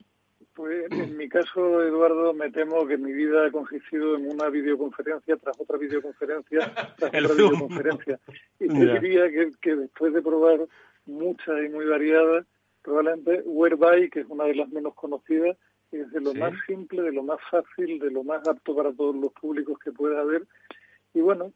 Pues 0.61 0.91
en 0.91 1.17
mi 1.17 1.27
caso, 1.27 1.81
Eduardo, 1.81 2.35
me 2.35 2.51
temo 2.51 2.85
que 2.85 2.95
mi 2.95 3.11
vida 3.11 3.47
ha 3.47 3.51
consistido 3.51 4.15
en 4.15 4.29
una 4.29 4.47
videoconferencia 4.47 5.35
tras 5.37 5.59
otra 5.59 5.75
videoconferencia 5.79 6.59
tras 6.97 7.09
otra 7.09 7.33
videoconferencia. 7.33 8.19
Y 8.59 8.67
te 8.67 8.99
diría 8.99 9.23
que, 9.59 9.75
después 9.75 10.13
de 10.13 10.21
probar 10.21 10.67
muchas 11.07 11.65
y 11.65 11.69
muy 11.69 11.85
variadas, 11.85 12.45
probablemente 12.83 13.41
Whereby, 13.43 14.11
que 14.11 14.19
es 14.19 14.27
una 14.29 14.43
de 14.43 14.53
las 14.53 14.69
menos 14.69 14.93
conocidas, 14.93 15.57
es 15.91 16.11
de 16.11 16.21
lo 16.21 16.35
más 16.35 16.53
simple, 16.67 17.01
de 17.01 17.11
lo 17.11 17.23
más 17.23 17.39
fácil, 17.49 17.97
de 17.97 18.11
lo 18.11 18.23
más 18.23 18.47
apto 18.47 18.75
para 18.75 18.93
todos 18.93 19.15
los 19.15 19.33
públicos 19.33 19.79
que 19.79 19.91
pueda 19.91 20.21
haber. 20.21 20.43
Y 21.15 21.21
bueno, 21.21 21.53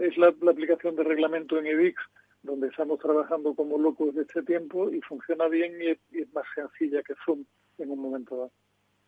es 0.00 0.16
la, 0.16 0.28
aplicación 0.28 0.94
de 0.94 1.02
reglamento 1.02 1.58
en 1.58 1.66
EDIX, 1.66 2.00
donde 2.42 2.68
estamos 2.68 2.98
trabajando 2.98 3.54
como 3.54 3.78
locos 3.78 4.08
desde 4.08 4.22
este 4.22 4.42
tiempo 4.42 4.90
y 4.90 5.00
funciona 5.00 5.48
bien 5.48 5.72
y 5.82 6.18
es 6.18 6.32
más 6.32 6.44
sencilla 6.54 7.02
que 7.02 7.14
Zoom 7.24 7.44
en 7.78 7.90
un 7.90 8.00
momento 8.00 8.36
dado. 8.36 8.52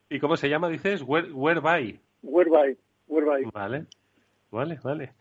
¿Y 0.09 0.19
cómo 0.19 0.35
se 0.35 0.49
llama, 0.49 0.67
dices? 0.67 1.03
Whereby. 1.05 1.99
Whereby. 2.21 2.77
Whereby. 3.07 3.49
Vale, 3.53 3.85
vale, 4.51 4.77
vale. 4.83 5.13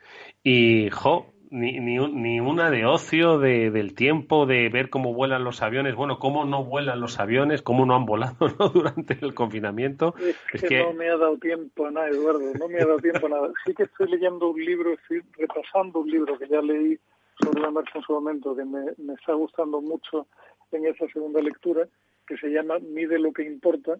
Y, 0.42 0.90
jo, 0.90 1.32
ni, 1.50 1.78
ni, 1.78 1.98
ni 1.98 2.40
una 2.40 2.70
de 2.70 2.86
ocio, 2.86 3.38
de, 3.38 3.70
del 3.70 3.94
tiempo, 3.94 4.46
de 4.46 4.68
ver 4.68 4.90
cómo 4.90 5.14
vuelan 5.14 5.44
los 5.44 5.62
aviones. 5.62 5.94
Bueno, 5.94 6.18
cómo 6.18 6.44
no 6.44 6.64
vuelan 6.64 7.00
los 7.00 7.20
aviones, 7.20 7.62
cómo 7.62 7.86
no 7.86 7.94
han 7.94 8.04
volado 8.04 8.36
¿no? 8.58 8.68
durante 8.70 9.16
el 9.20 9.34
confinamiento. 9.34 10.14
Es 10.52 10.62
que, 10.62 10.82
no 10.82 10.92
me 10.92 11.08
ha 11.08 11.16
dado 11.16 11.36
tiempo 11.38 11.86
a 11.86 11.90
nada, 11.90 12.08
Eduardo, 12.08 12.52
no 12.58 12.68
me 12.68 12.80
ha 12.80 12.86
dado 12.86 12.98
tiempo 12.98 13.26
a 13.26 13.30
nada. 13.30 13.52
Sí 13.64 13.74
que 13.74 13.84
estoy 13.84 14.10
leyendo 14.10 14.50
un 14.50 14.64
libro, 14.64 14.92
estoy 14.92 15.22
repasando 15.38 16.00
un 16.00 16.10
libro 16.10 16.38
que 16.38 16.48
ya 16.48 16.60
leí 16.60 16.98
sobre 17.42 17.60
la 17.60 17.70
marcha 17.70 17.92
en 17.98 18.02
su 18.02 18.12
momento, 18.12 18.54
que 18.54 18.64
me, 18.64 18.84
está 19.14 19.34
gustando 19.34 19.80
mucho 19.80 20.26
en 20.72 20.86
esa 20.86 21.06
segunda 21.08 21.40
lectura, 21.40 21.86
que 22.26 22.36
se 22.36 22.48
llama 22.48 22.78
Mide 22.78 23.18
lo 23.18 23.32
que 23.32 23.42
importa, 23.44 23.96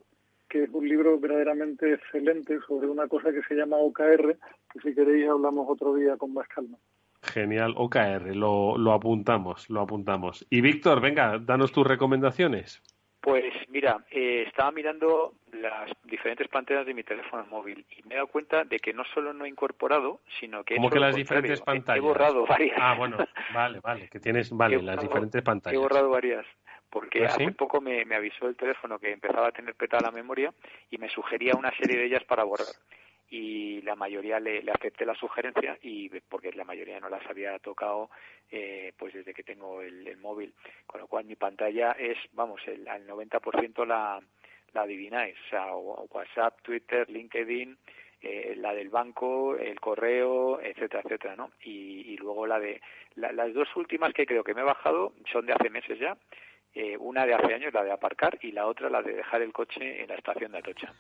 que 0.49 0.65
es 0.65 0.71
un 0.71 0.89
libro 0.89 1.19
verdaderamente 1.19 1.95
excelente 1.95 2.59
sobre 2.67 2.89
una 2.89 3.09
cosa 3.09 3.33
que 3.33 3.43
se 3.43 3.55
llama 3.55 3.77
OKR, 3.77 4.37
que 4.73 4.81
si 4.83 4.95
queréis 4.95 5.29
hablamos 5.29 5.67
otro 5.69 5.95
día 5.95 6.17
con 6.17 6.33
más 6.35 6.49
calma. 6.49 6.79
Genial, 7.23 7.75
OKR, 7.77 8.35
lo, 8.35 8.79
lo 8.79 8.93
apuntamos, 8.93 9.69
lo 9.69 9.83
apuntamos. 9.83 10.47
Y 10.49 10.61
Víctor, 10.61 11.01
venga, 11.01 11.39
danos 11.39 11.71
tus 11.71 11.87
recomendaciones. 11.87 12.83
Pues 13.21 13.53
mira, 13.69 14.05
eh, 14.11 14.45
estaba 14.47 14.71
mirando 14.71 15.35
las 15.53 15.91
diferentes 16.05 16.49
pantallas 16.49 16.87
de 16.87 16.95
mi 16.95 17.03
teléfono 17.03 17.45
móvil 17.47 17.85
y 17.91 18.03
me 18.05 18.15
he 18.15 18.17
dado 18.17 18.29
cuenta 18.29 18.65
de 18.65 18.79
que 18.79 18.95
no 18.95 19.05
solo 19.13 19.35
no 19.35 19.45
he 19.45 19.49
incorporado, 19.49 20.21
sino 20.39 20.65
que 20.65 20.75
he 20.75 20.77
¿Cómo 20.79 20.89
hecho 20.89 20.95
que 20.95 21.01
las 21.01 21.15
diferentes 21.15 21.61
contrario. 21.61 21.81
pantallas? 21.83 21.99
He 21.99 22.07
borrado 22.07 22.47
varias. 22.47 22.79
Ah, 22.81 22.95
bueno, 22.95 23.19
vale, 23.53 23.81
vale, 23.81 24.09
que 24.09 24.21
tienes, 24.21 24.51
vale, 24.53 24.83
las 24.83 25.01
diferentes 25.01 25.43
pantallas. 25.43 25.79
He 25.79 25.83
borrado 25.83 26.09
varias, 26.09 26.47
porque 26.89 27.27
¿Ah, 27.27 27.31
sí? 27.31 27.45
hace 27.45 27.53
poco 27.53 27.83
me, 27.83 28.07
me 28.07 28.17
avisó 28.17 28.49
el 28.49 28.57
teléfono 28.57 28.99
que 28.99 29.13
empezaba 29.13 29.49
a 29.49 29.53
tener 29.53 29.75
petada 29.75 30.05
la 30.07 30.13
memoria 30.13 30.55
y 30.91 30.97
me 30.97 31.11
sugería 31.11 31.55
una 31.57 31.77
serie 31.77 31.99
de 31.99 32.07
ellas 32.07 32.25
para 32.25 32.45
borrar. 32.45 32.75
Y 33.31 33.81
la 33.83 33.95
mayoría 33.95 34.41
le, 34.41 34.61
le 34.63 34.73
acepté 34.73 35.07
la 35.07 35.15
sugerencia 35.15 35.79
y 35.83 36.09
porque 36.29 36.53
la 36.53 36.65
mayoría 36.65 36.99
no 36.99 37.09
las 37.09 37.25
había 37.27 37.59
tocado 37.61 38.11
eh, 38.51 38.93
pues 38.99 39.15
desde 39.15 39.33
que 39.33 39.45
tengo 39.45 39.81
el, 39.83 40.07
el 40.07 40.17
móvil. 40.19 40.53
Con 40.87 41.01
lo 41.01 41.07
cual 41.07 41.25
mi 41.27 41.37
pantalla 41.37 41.93
es, 41.93 42.19
vamos, 42.33 42.61
el, 42.67 42.87
al 42.89 43.07
90% 43.07 43.87
la, 43.87 44.21
la 44.73 44.83
adivináis. 44.83 45.37
O 45.47 45.49
sea, 45.51 45.75
WhatsApp, 45.77 46.61
Twitter, 46.63 47.09
LinkedIn, 47.09 47.79
eh, 48.23 48.55
la 48.57 48.75
del 48.75 48.89
banco, 48.91 49.57
el 49.57 49.79
correo, 49.81 50.61
etcétera, 50.61 51.03
etcétera, 51.05 51.37
¿no? 51.37 51.53
Y, 51.63 52.13
y 52.13 52.17
luego 52.17 52.47
la 52.49 52.59
de 52.59 52.81
la- 53.15 53.33
las 53.33 53.55
dos 53.55 53.69
últimas 53.77 54.13
que 54.13 54.27
creo 54.27 54.43
que 54.45 54.55
me 54.55 54.61
he 54.63 54.65
bajado 54.65 55.15
son 55.33 55.47
de 55.47 55.53
hace 55.53 55.71
meses 55.71 55.99
ya. 56.01 56.17
Eh, 56.75 56.97
una 56.99 57.27
de 57.27 57.35
hace 57.35 57.55
años, 57.55 57.73
la 57.73 57.83
de 57.85 57.93
aparcar, 57.93 58.39
y 58.43 58.53
la 58.53 58.67
otra 58.67 58.91
la 58.91 59.03
de 59.03 59.13
dejar 59.15 59.41
el 59.43 59.53
coche 59.53 60.03
en 60.03 60.09
la 60.09 60.17
estación 60.17 60.53
de 60.53 60.59
Atocha 60.59 60.93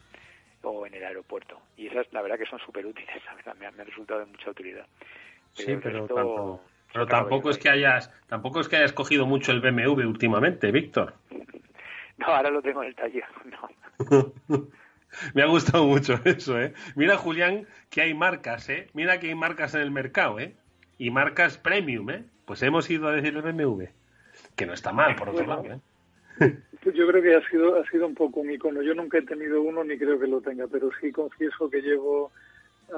o 0.63 0.87
en 0.87 0.95
el 0.95 1.05
aeropuerto. 1.05 1.61
Y 1.77 1.87
esas, 1.87 2.07
la 2.13 2.23
verdad, 2.23 2.39
que 2.39 2.47
son 2.47 2.59
súper 2.61 2.87
útiles. 2.87 3.11
Me, 3.59 3.67
han- 3.67 3.77
resultado 3.87 4.21
de 4.21 4.27
mucha 4.27 4.51
utilidad. 4.51 4.87
Sí, 5.53 5.77
pero, 5.83 6.07
resto- 6.07 6.61
tampoco, 7.09 7.43
pero 7.43 7.51
es 7.51 7.59
que 7.59 7.69
hayas, 7.71 8.13
tampoco 8.29 8.61
es 8.61 8.69
que 8.69 8.77
hayas 8.77 8.93
cogido 8.93 9.27
mucho 9.27 9.53
el 9.53 9.61
BMW 9.61 10.07
últimamente, 10.07 10.71
Víctor. 10.71 11.15
No, 12.19 12.27
ahora 12.27 12.51
lo 12.51 12.61
tengo 12.61 12.83
en 12.83 12.89
el 12.89 12.95
taller. 12.95 13.25
No. 14.11 14.67
Me 15.35 15.43
ha 15.43 15.47
gustado 15.47 15.87
mucho 15.87 16.21
eso, 16.25 16.61
¿eh? 16.61 16.73
Mira, 16.95 17.17
Julián, 17.17 17.67
que 17.89 18.03
hay 18.03 18.13
marcas, 18.15 18.69
¿eh? 18.69 18.89
Mira 18.93 19.19
que 19.19 19.29
hay 19.29 19.35
marcas 19.35 19.75
en 19.75 19.81
el 19.81 19.91
mercado, 19.91 20.39
¿eh? 20.39 20.55
Y 20.99 21.11
marcas 21.11 21.57
premium, 21.59 22.11
¿eh? 22.11 22.25
Pues 22.45 22.63
hemos 22.63 22.89
ido 22.91 23.09
a 23.09 23.13
decir 23.13 23.35
el 23.35 23.43
BMW. 23.43 23.85
Que 24.55 24.67
no 24.67 24.73
está 24.75 24.93
mal, 24.93 25.17
por 25.17 25.31
otro 25.31 25.47
lado, 25.47 25.65
¿eh? 25.65 25.81
Yo 26.95 27.07
creo 27.07 27.22
que 27.22 27.36
ha 27.36 27.51
sido 27.51 27.76
ha 27.76 27.86
sido 27.91 28.07
un 28.07 28.14
poco 28.14 28.41
un 28.41 28.51
icono. 28.51 28.82
Yo 28.82 28.95
nunca 28.95 29.18
he 29.18 29.22
tenido 29.22 29.61
uno 29.61 29.84
ni 29.84 29.99
creo 29.99 30.18
que 30.18 30.26
lo 30.26 30.41
tenga, 30.41 30.66
pero 30.66 30.91
sí 31.01 31.12
confieso 31.12 31.68
que 31.68 31.82
llevo 31.82 32.32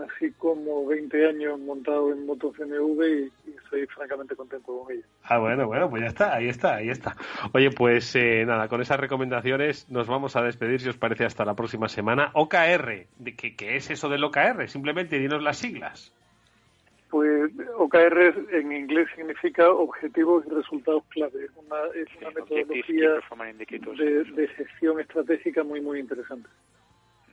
así 0.06 0.32
como 0.32 0.86
20 0.86 1.26
años 1.26 1.58
montado 1.60 2.12
en 2.12 2.24
motos 2.24 2.56
BMW 2.56 3.02
y, 3.02 3.32
y 3.46 3.54
estoy 3.62 3.86
francamente 3.86 4.34
contento 4.36 4.78
con 4.78 4.92
ella. 4.92 5.04
Ah, 5.24 5.38
bueno, 5.38 5.66
bueno, 5.66 5.90
pues 5.90 6.02
ya 6.02 6.08
está, 6.08 6.34
ahí 6.34 6.48
está, 6.48 6.76
ahí 6.76 6.88
está. 6.88 7.16
Oye, 7.52 7.70
pues 7.70 8.14
eh, 8.16 8.44
nada, 8.46 8.68
con 8.68 8.80
esas 8.80 8.98
recomendaciones 8.98 9.90
nos 9.90 10.06
vamos 10.06 10.36
a 10.36 10.42
despedir, 10.42 10.80
si 10.80 10.88
os 10.88 10.96
parece, 10.96 11.24
hasta 11.24 11.44
la 11.44 11.54
próxima 11.54 11.88
semana. 11.88 12.30
OKR, 12.34 13.06
¿de 13.18 13.36
¿qué, 13.36 13.54
qué 13.54 13.76
es 13.76 13.90
eso 13.90 14.08
del 14.08 14.24
OKR? 14.24 14.68
Simplemente 14.68 15.18
dinos 15.18 15.42
las 15.42 15.58
siglas. 15.58 16.14
Pues 17.12 17.52
OKR 17.76 18.34
en 18.52 18.72
inglés 18.72 19.06
significa 19.14 19.70
objetivos 19.70 20.44
y 20.46 20.54
resultados 20.54 21.04
clave. 21.10 21.44
Es 21.44 21.50
una, 21.56 21.76
es 21.94 22.08
una 22.18 22.30
metodología 22.30 23.10
de, 23.98 24.24
de 24.24 24.48
gestión 24.48 24.98
estratégica 24.98 25.62
muy, 25.62 25.82
muy 25.82 26.00
interesante. 26.00 26.48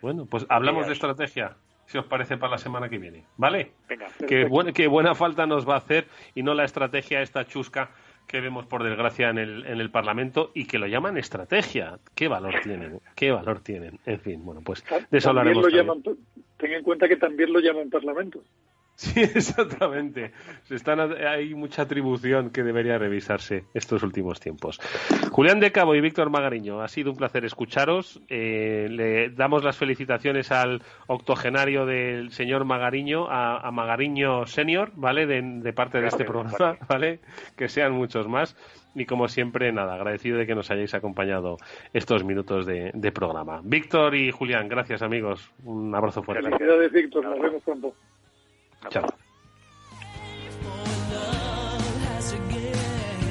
Bueno, 0.02 0.26
pues 0.26 0.46
hablamos 0.50 0.86
de 0.88 0.92
estrategia, 0.94 1.56
si 1.86 1.98
os 1.98 2.06
parece, 2.06 2.36
para 2.36 2.52
la 2.52 2.58
semana 2.58 2.90
que 2.90 2.98
viene. 2.98 3.24
¿Vale? 3.38 3.72
Venga. 3.88 4.08
Qué, 4.28 4.44
buen- 4.46 4.74
qué 4.74 4.88
buena 4.88 5.16
falta 5.16 5.46
nos 5.46 5.66
va 5.68 5.76
a 5.76 5.78
hacer 5.78 6.08
y 6.36 6.44
no 6.44 6.54
la 6.54 6.66
estrategia 6.66 7.22
esta 7.22 7.46
chusca 7.46 7.92
que 8.28 8.42
vemos 8.42 8.66
por 8.66 8.84
desgracia 8.84 9.30
en 9.30 9.38
el, 9.38 9.66
en 9.66 9.80
el 9.80 9.90
Parlamento 9.92 10.52
y 10.54 10.68
que 10.68 10.78
lo 10.78 10.88
llaman 10.88 11.18
estrategia. 11.18 12.00
¿Qué 12.16 12.28
valor 12.28 12.56
tienen? 12.64 13.00
¿Qué 13.16 13.32
valor 13.32 13.62
tienen? 13.62 13.98
En 14.06 14.20
fin, 14.20 14.44
bueno, 14.44 14.60
pues 14.62 14.84
de 14.84 15.18
eso 15.18 15.34
También 15.34 15.58
hablaremos. 15.58 15.64
lo 15.64 15.70
llaman, 15.70 16.04
ten 16.58 16.74
en 16.74 16.84
cuenta 16.84 17.08
que 17.08 17.16
también 17.16 17.54
lo 17.54 17.60
llaman 17.62 17.90
Parlamento. 17.90 18.44
Sí, 19.00 19.22
exactamente. 19.34 20.34
Se 20.64 20.76
están, 20.76 21.00
hay 21.00 21.56
mucha 21.56 21.84
atribución 21.84 22.50
que 22.50 22.64
debería 22.64 22.98
revisarse 22.98 23.64
estos 23.74 24.04
últimos 24.04 24.42
tiempos. 24.42 24.78
Julián 25.32 25.62
de 25.62 25.72
Cabo 25.72 25.96
y 25.96 26.02
Víctor 26.02 26.30
Magariño, 26.30 26.82
ha 26.82 26.90
sido 26.90 27.12
un 27.12 27.16
placer 27.16 27.46
escucharos. 27.46 28.20
Eh, 28.28 28.88
le 28.90 29.30
damos 29.30 29.64
las 29.64 29.78
felicitaciones 29.78 30.52
al 30.52 30.82
octogenario 31.08 31.86
del 31.86 32.32
señor 32.32 32.66
Magariño, 32.66 33.30
a, 33.30 33.66
a 33.66 33.72
Magariño 33.72 34.46
Senior, 34.48 34.92
¿vale? 34.96 35.26
De, 35.26 35.42
de 35.42 35.72
parte 35.72 36.02
de 36.02 36.08
este 36.08 36.26
programa, 36.26 36.78
¿vale? 36.90 37.22
Que 37.56 37.70
sean 37.70 37.94
muchos 37.94 38.28
más. 38.28 38.58
Y 38.96 39.06
como 39.06 39.30
siempre, 39.30 39.72
nada, 39.72 39.94
agradecido 39.94 40.40
de 40.40 40.46
que 40.46 40.56
nos 40.56 40.72
hayáis 40.72 40.94
acompañado 40.94 41.56
estos 41.94 42.26
minutos 42.26 42.66
de, 42.66 42.92
de 42.94 43.12
programa. 43.14 43.62
Víctor 43.64 44.14
y 44.16 44.30
Julián, 44.32 44.68
gracias 44.68 45.02
amigos. 45.02 45.54
Un 45.64 45.96
abrazo 45.96 46.22
fuerte. 46.22 46.44
Felicidades, 46.44 46.92
Víctor. 46.92 47.24
Nos 47.24 47.40
vemos 47.40 47.64
pronto. 47.64 47.94
Chao. 48.88 49.06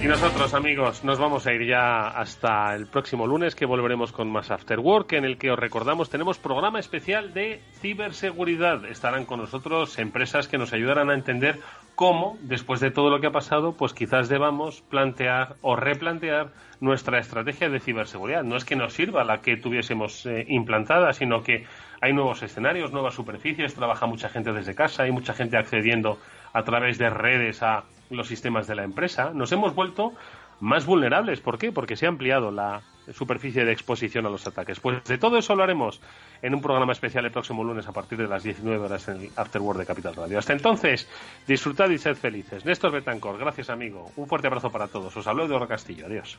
Y 0.00 0.06
nosotros, 0.06 0.54
amigos, 0.54 1.02
nos 1.02 1.18
vamos 1.18 1.44
a 1.48 1.52
ir 1.52 1.66
ya 1.66 2.06
hasta 2.06 2.72
el 2.76 2.86
próximo 2.86 3.26
lunes, 3.26 3.56
que 3.56 3.66
volveremos 3.66 4.12
con 4.12 4.30
más 4.30 4.48
After 4.52 4.78
Work, 4.78 5.14
en 5.14 5.24
el 5.24 5.38
que 5.38 5.50
os 5.50 5.58
recordamos 5.58 6.08
tenemos 6.08 6.38
programa 6.38 6.78
especial 6.78 7.34
de 7.34 7.60
ciberseguridad. 7.80 8.84
Estarán 8.84 9.24
con 9.24 9.40
nosotros 9.40 9.98
empresas 9.98 10.46
que 10.46 10.56
nos 10.56 10.72
ayudarán 10.72 11.10
a 11.10 11.14
entender 11.14 11.58
cómo, 11.98 12.38
después 12.42 12.78
de 12.78 12.92
todo 12.92 13.10
lo 13.10 13.20
que 13.20 13.26
ha 13.26 13.32
pasado, 13.32 13.72
pues 13.72 13.92
quizás 13.92 14.28
debamos 14.28 14.82
plantear 14.82 15.56
o 15.62 15.74
replantear 15.74 16.52
nuestra 16.80 17.18
estrategia 17.18 17.68
de 17.70 17.80
ciberseguridad. 17.80 18.44
No 18.44 18.54
es 18.54 18.64
que 18.64 18.76
nos 18.76 18.92
sirva 18.92 19.24
la 19.24 19.40
que 19.40 19.56
tuviésemos 19.56 20.24
eh, 20.24 20.44
implantada, 20.46 21.12
sino 21.12 21.42
que 21.42 21.66
hay 22.00 22.12
nuevos 22.12 22.40
escenarios, 22.44 22.92
nuevas 22.92 23.14
superficies, 23.14 23.74
trabaja 23.74 24.06
mucha 24.06 24.28
gente 24.28 24.52
desde 24.52 24.76
casa, 24.76 25.02
hay 25.02 25.10
mucha 25.10 25.34
gente 25.34 25.56
accediendo 25.56 26.20
a 26.52 26.62
través 26.62 26.98
de 26.98 27.10
redes 27.10 27.64
a 27.64 27.82
los 28.10 28.28
sistemas 28.28 28.68
de 28.68 28.76
la 28.76 28.84
empresa. 28.84 29.32
Nos 29.34 29.50
hemos 29.50 29.74
vuelto 29.74 30.12
más 30.60 30.86
vulnerables. 30.86 31.40
¿Por 31.40 31.58
qué? 31.58 31.72
Porque 31.72 31.96
se 31.96 32.06
ha 32.06 32.10
ampliado 32.10 32.52
la 32.52 32.80
superficie 33.12 33.64
de 33.64 33.72
exposición 33.72 34.26
a 34.26 34.30
los 34.30 34.46
ataques. 34.46 34.80
Pues 34.80 35.02
de 35.04 35.18
todo 35.18 35.38
eso 35.38 35.52
hablaremos 35.52 36.00
en 36.42 36.54
un 36.54 36.60
programa 36.60 36.92
especial 36.92 37.24
el 37.24 37.30
próximo 37.30 37.64
lunes 37.64 37.86
a 37.86 37.92
partir 37.92 38.18
de 38.18 38.28
las 38.28 38.42
19 38.42 38.84
horas 38.84 39.08
en 39.08 39.20
el 39.22 39.30
Afterword 39.36 39.78
de 39.78 39.86
Capital 39.86 40.14
Radio. 40.14 40.38
Hasta 40.38 40.52
entonces, 40.52 41.08
disfrutad 41.46 41.88
y 41.90 41.98
sed 41.98 42.16
felices. 42.16 42.64
Néstor 42.64 42.92
Betancor, 42.92 43.38
gracias 43.38 43.70
amigo. 43.70 44.10
Un 44.16 44.26
fuerte 44.26 44.46
abrazo 44.46 44.70
para 44.70 44.88
todos. 44.88 45.16
Os 45.16 45.26
habló 45.26 45.44
Eduardo 45.44 45.68
Castillo. 45.68 46.06
Adiós. 46.06 46.38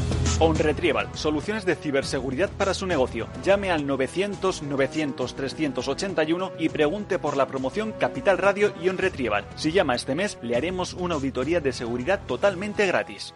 OnRetrieval, 0.43 1.07
soluciones 1.13 1.65
de 1.65 1.75
ciberseguridad 1.75 2.49
para 2.49 2.73
su 2.73 2.87
negocio. 2.87 3.27
Llame 3.43 3.69
al 3.69 3.85
900 3.85 4.63
900 4.63 5.35
381 5.35 6.53
y 6.57 6.69
pregunte 6.69 7.19
por 7.19 7.37
la 7.37 7.45
promoción 7.45 7.91
Capital 7.91 8.39
Radio 8.39 8.73
y 8.81 8.89
OnRetrieval. 8.89 9.45
Si 9.55 9.71
llama 9.71 9.93
este 9.93 10.15
mes, 10.15 10.39
le 10.41 10.55
haremos 10.55 10.93
una 10.93 11.13
auditoría 11.13 11.59
de 11.59 11.71
seguridad 11.71 12.21
totalmente 12.25 12.87
gratis. 12.87 13.35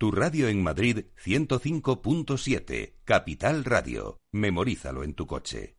Tu 0.00 0.12
radio 0.12 0.46
en 0.46 0.62
Madrid 0.62 1.06
105.7, 1.24 2.94
Capital 3.04 3.64
Radio. 3.64 4.20
Memorízalo 4.30 5.02
en 5.02 5.14
tu 5.14 5.26
coche. 5.26 5.76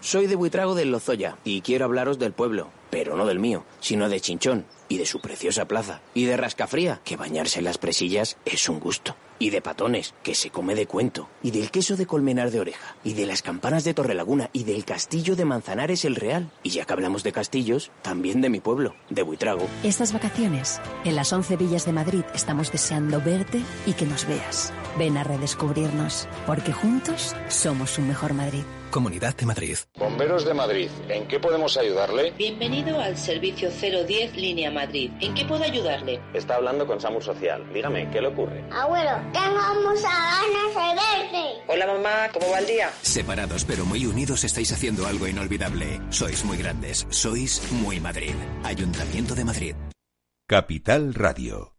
Soy 0.00 0.26
de 0.26 0.34
Buitrago 0.34 0.74
del 0.74 0.92
Lozoya 0.92 1.36
y 1.44 1.60
quiero 1.60 1.84
hablaros 1.84 2.18
del 2.18 2.32
pueblo, 2.32 2.70
pero 2.90 3.14
no 3.14 3.26
del 3.26 3.38
mío, 3.38 3.66
sino 3.80 4.08
de 4.08 4.20
Chinchón 4.20 4.64
y 4.88 4.98
de 4.98 5.06
su 5.06 5.20
preciosa 5.20 5.66
plaza 5.66 6.00
y 6.14 6.24
de 6.24 6.36
Rascafría, 6.36 7.00
que 7.04 7.16
bañarse 7.16 7.58
en 7.58 7.64
las 7.64 7.78
presillas 7.78 8.36
es 8.44 8.68
un 8.68 8.80
gusto 8.80 9.16
y 9.38 9.50
de 9.50 9.60
patones, 9.60 10.14
que 10.22 10.34
se 10.34 10.50
come 10.50 10.74
de 10.74 10.86
cuento, 10.86 11.28
y 11.42 11.50
del 11.50 11.70
queso 11.70 11.96
de 11.96 12.06
colmenar 12.06 12.50
de 12.50 12.60
oreja, 12.60 12.96
y 13.04 13.14
de 13.14 13.26
las 13.26 13.42
campanas 13.42 13.84
de 13.84 13.94
Torrelaguna, 13.94 14.50
y 14.52 14.64
del 14.64 14.84
castillo 14.84 15.36
de 15.36 15.44
Manzanares 15.44 16.04
el 16.04 16.16
Real. 16.16 16.50
Y 16.62 16.70
ya 16.70 16.84
que 16.84 16.92
hablamos 16.92 17.22
de 17.22 17.32
castillos, 17.32 17.90
también 18.02 18.40
de 18.40 18.48
mi 18.48 18.60
pueblo, 18.60 18.94
de 19.10 19.22
Buitrago. 19.22 19.66
Estas 19.82 20.12
vacaciones, 20.12 20.80
en 21.04 21.16
las 21.16 21.32
11 21.32 21.56
villas 21.56 21.84
de 21.84 21.92
Madrid, 21.92 22.22
estamos 22.34 22.72
deseando 22.72 23.20
verte 23.20 23.60
y 23.86 23.92
que 23.92 24.06
nos 24.06 24.26
veas. 24.26 24.72
Ven 24.98 25.16
a 25.16 25.24
redescubrirnos, 25.24 26.28
porque 26.46 26.72
juntos 26.72 27.34
somos 27.48 27.98
un 27.98 28.08
mejor 28.08 28.34
Madrid. 28.34 28.64
Comunidad 28.90 29.36
de 29.36 29.46
Madrid. 29.46 29.76
Bomberos 29.98 30.44
de 30.44 30.54
Madrid, 30.54 30.88
¿en 31.08 31.26
qué 31.28 31.38
podemos 31.38 31.76
ayudarle? 31.76 32.32
Bienvenido 32.32 33.00
al 33.00 33.16
servicio 33.16 33.70
010 33.70 34.36
Línea 34.36 34.70
Madrid. 34.70 35.10
¿En 35.20 35.34
qué 35.34 35.44
puedo 35.44 35.64
ayudarle? 35.64 36.20
Está 36.32 36.56
hablando 36.56 36.86
con 36.86 37.00
Samu 37.00 37.20
Social. 37.20 37.62
Dígame, 37.72 38.10
¿qué 38.10 38.20
le 38.20 38.28
ocurre? 38.28 38.64
Abuelo, 38.72 39.12
tengo 39.32 39.88
muchas 39.88 40.02
ganas 40.02 40.74
de 40.74 41.02
verte. 41.02 41.62
Hola 41.68 41.86
mamá, 41.86 42.28
¿cómo 42.32 42.50
va 42.50 42.58
el 42.60 42.66
día? 42.66 42.90
Separados 43.02 43.64
pero 43.64 43.84
muy 43.84 44.06
unidos 44.06 44.44
estáis 44.44 44.72
haciendo 44.72 45.06
algo 45.06 45.26
inolvidable. 45.26 46.00
Sois 46.10 46.44
muy 46.44 46.56
grandes, 46.56 47.06
sois 47.10 47.62
muy 47.72 48.00
Madrid. 48.00 48.34
Ayuntamiento 48.64 49.34
de 49.34 49.44
Madrid. 49.44 49.74
Capital 50.48 51.12
Radio. 51.14 51.75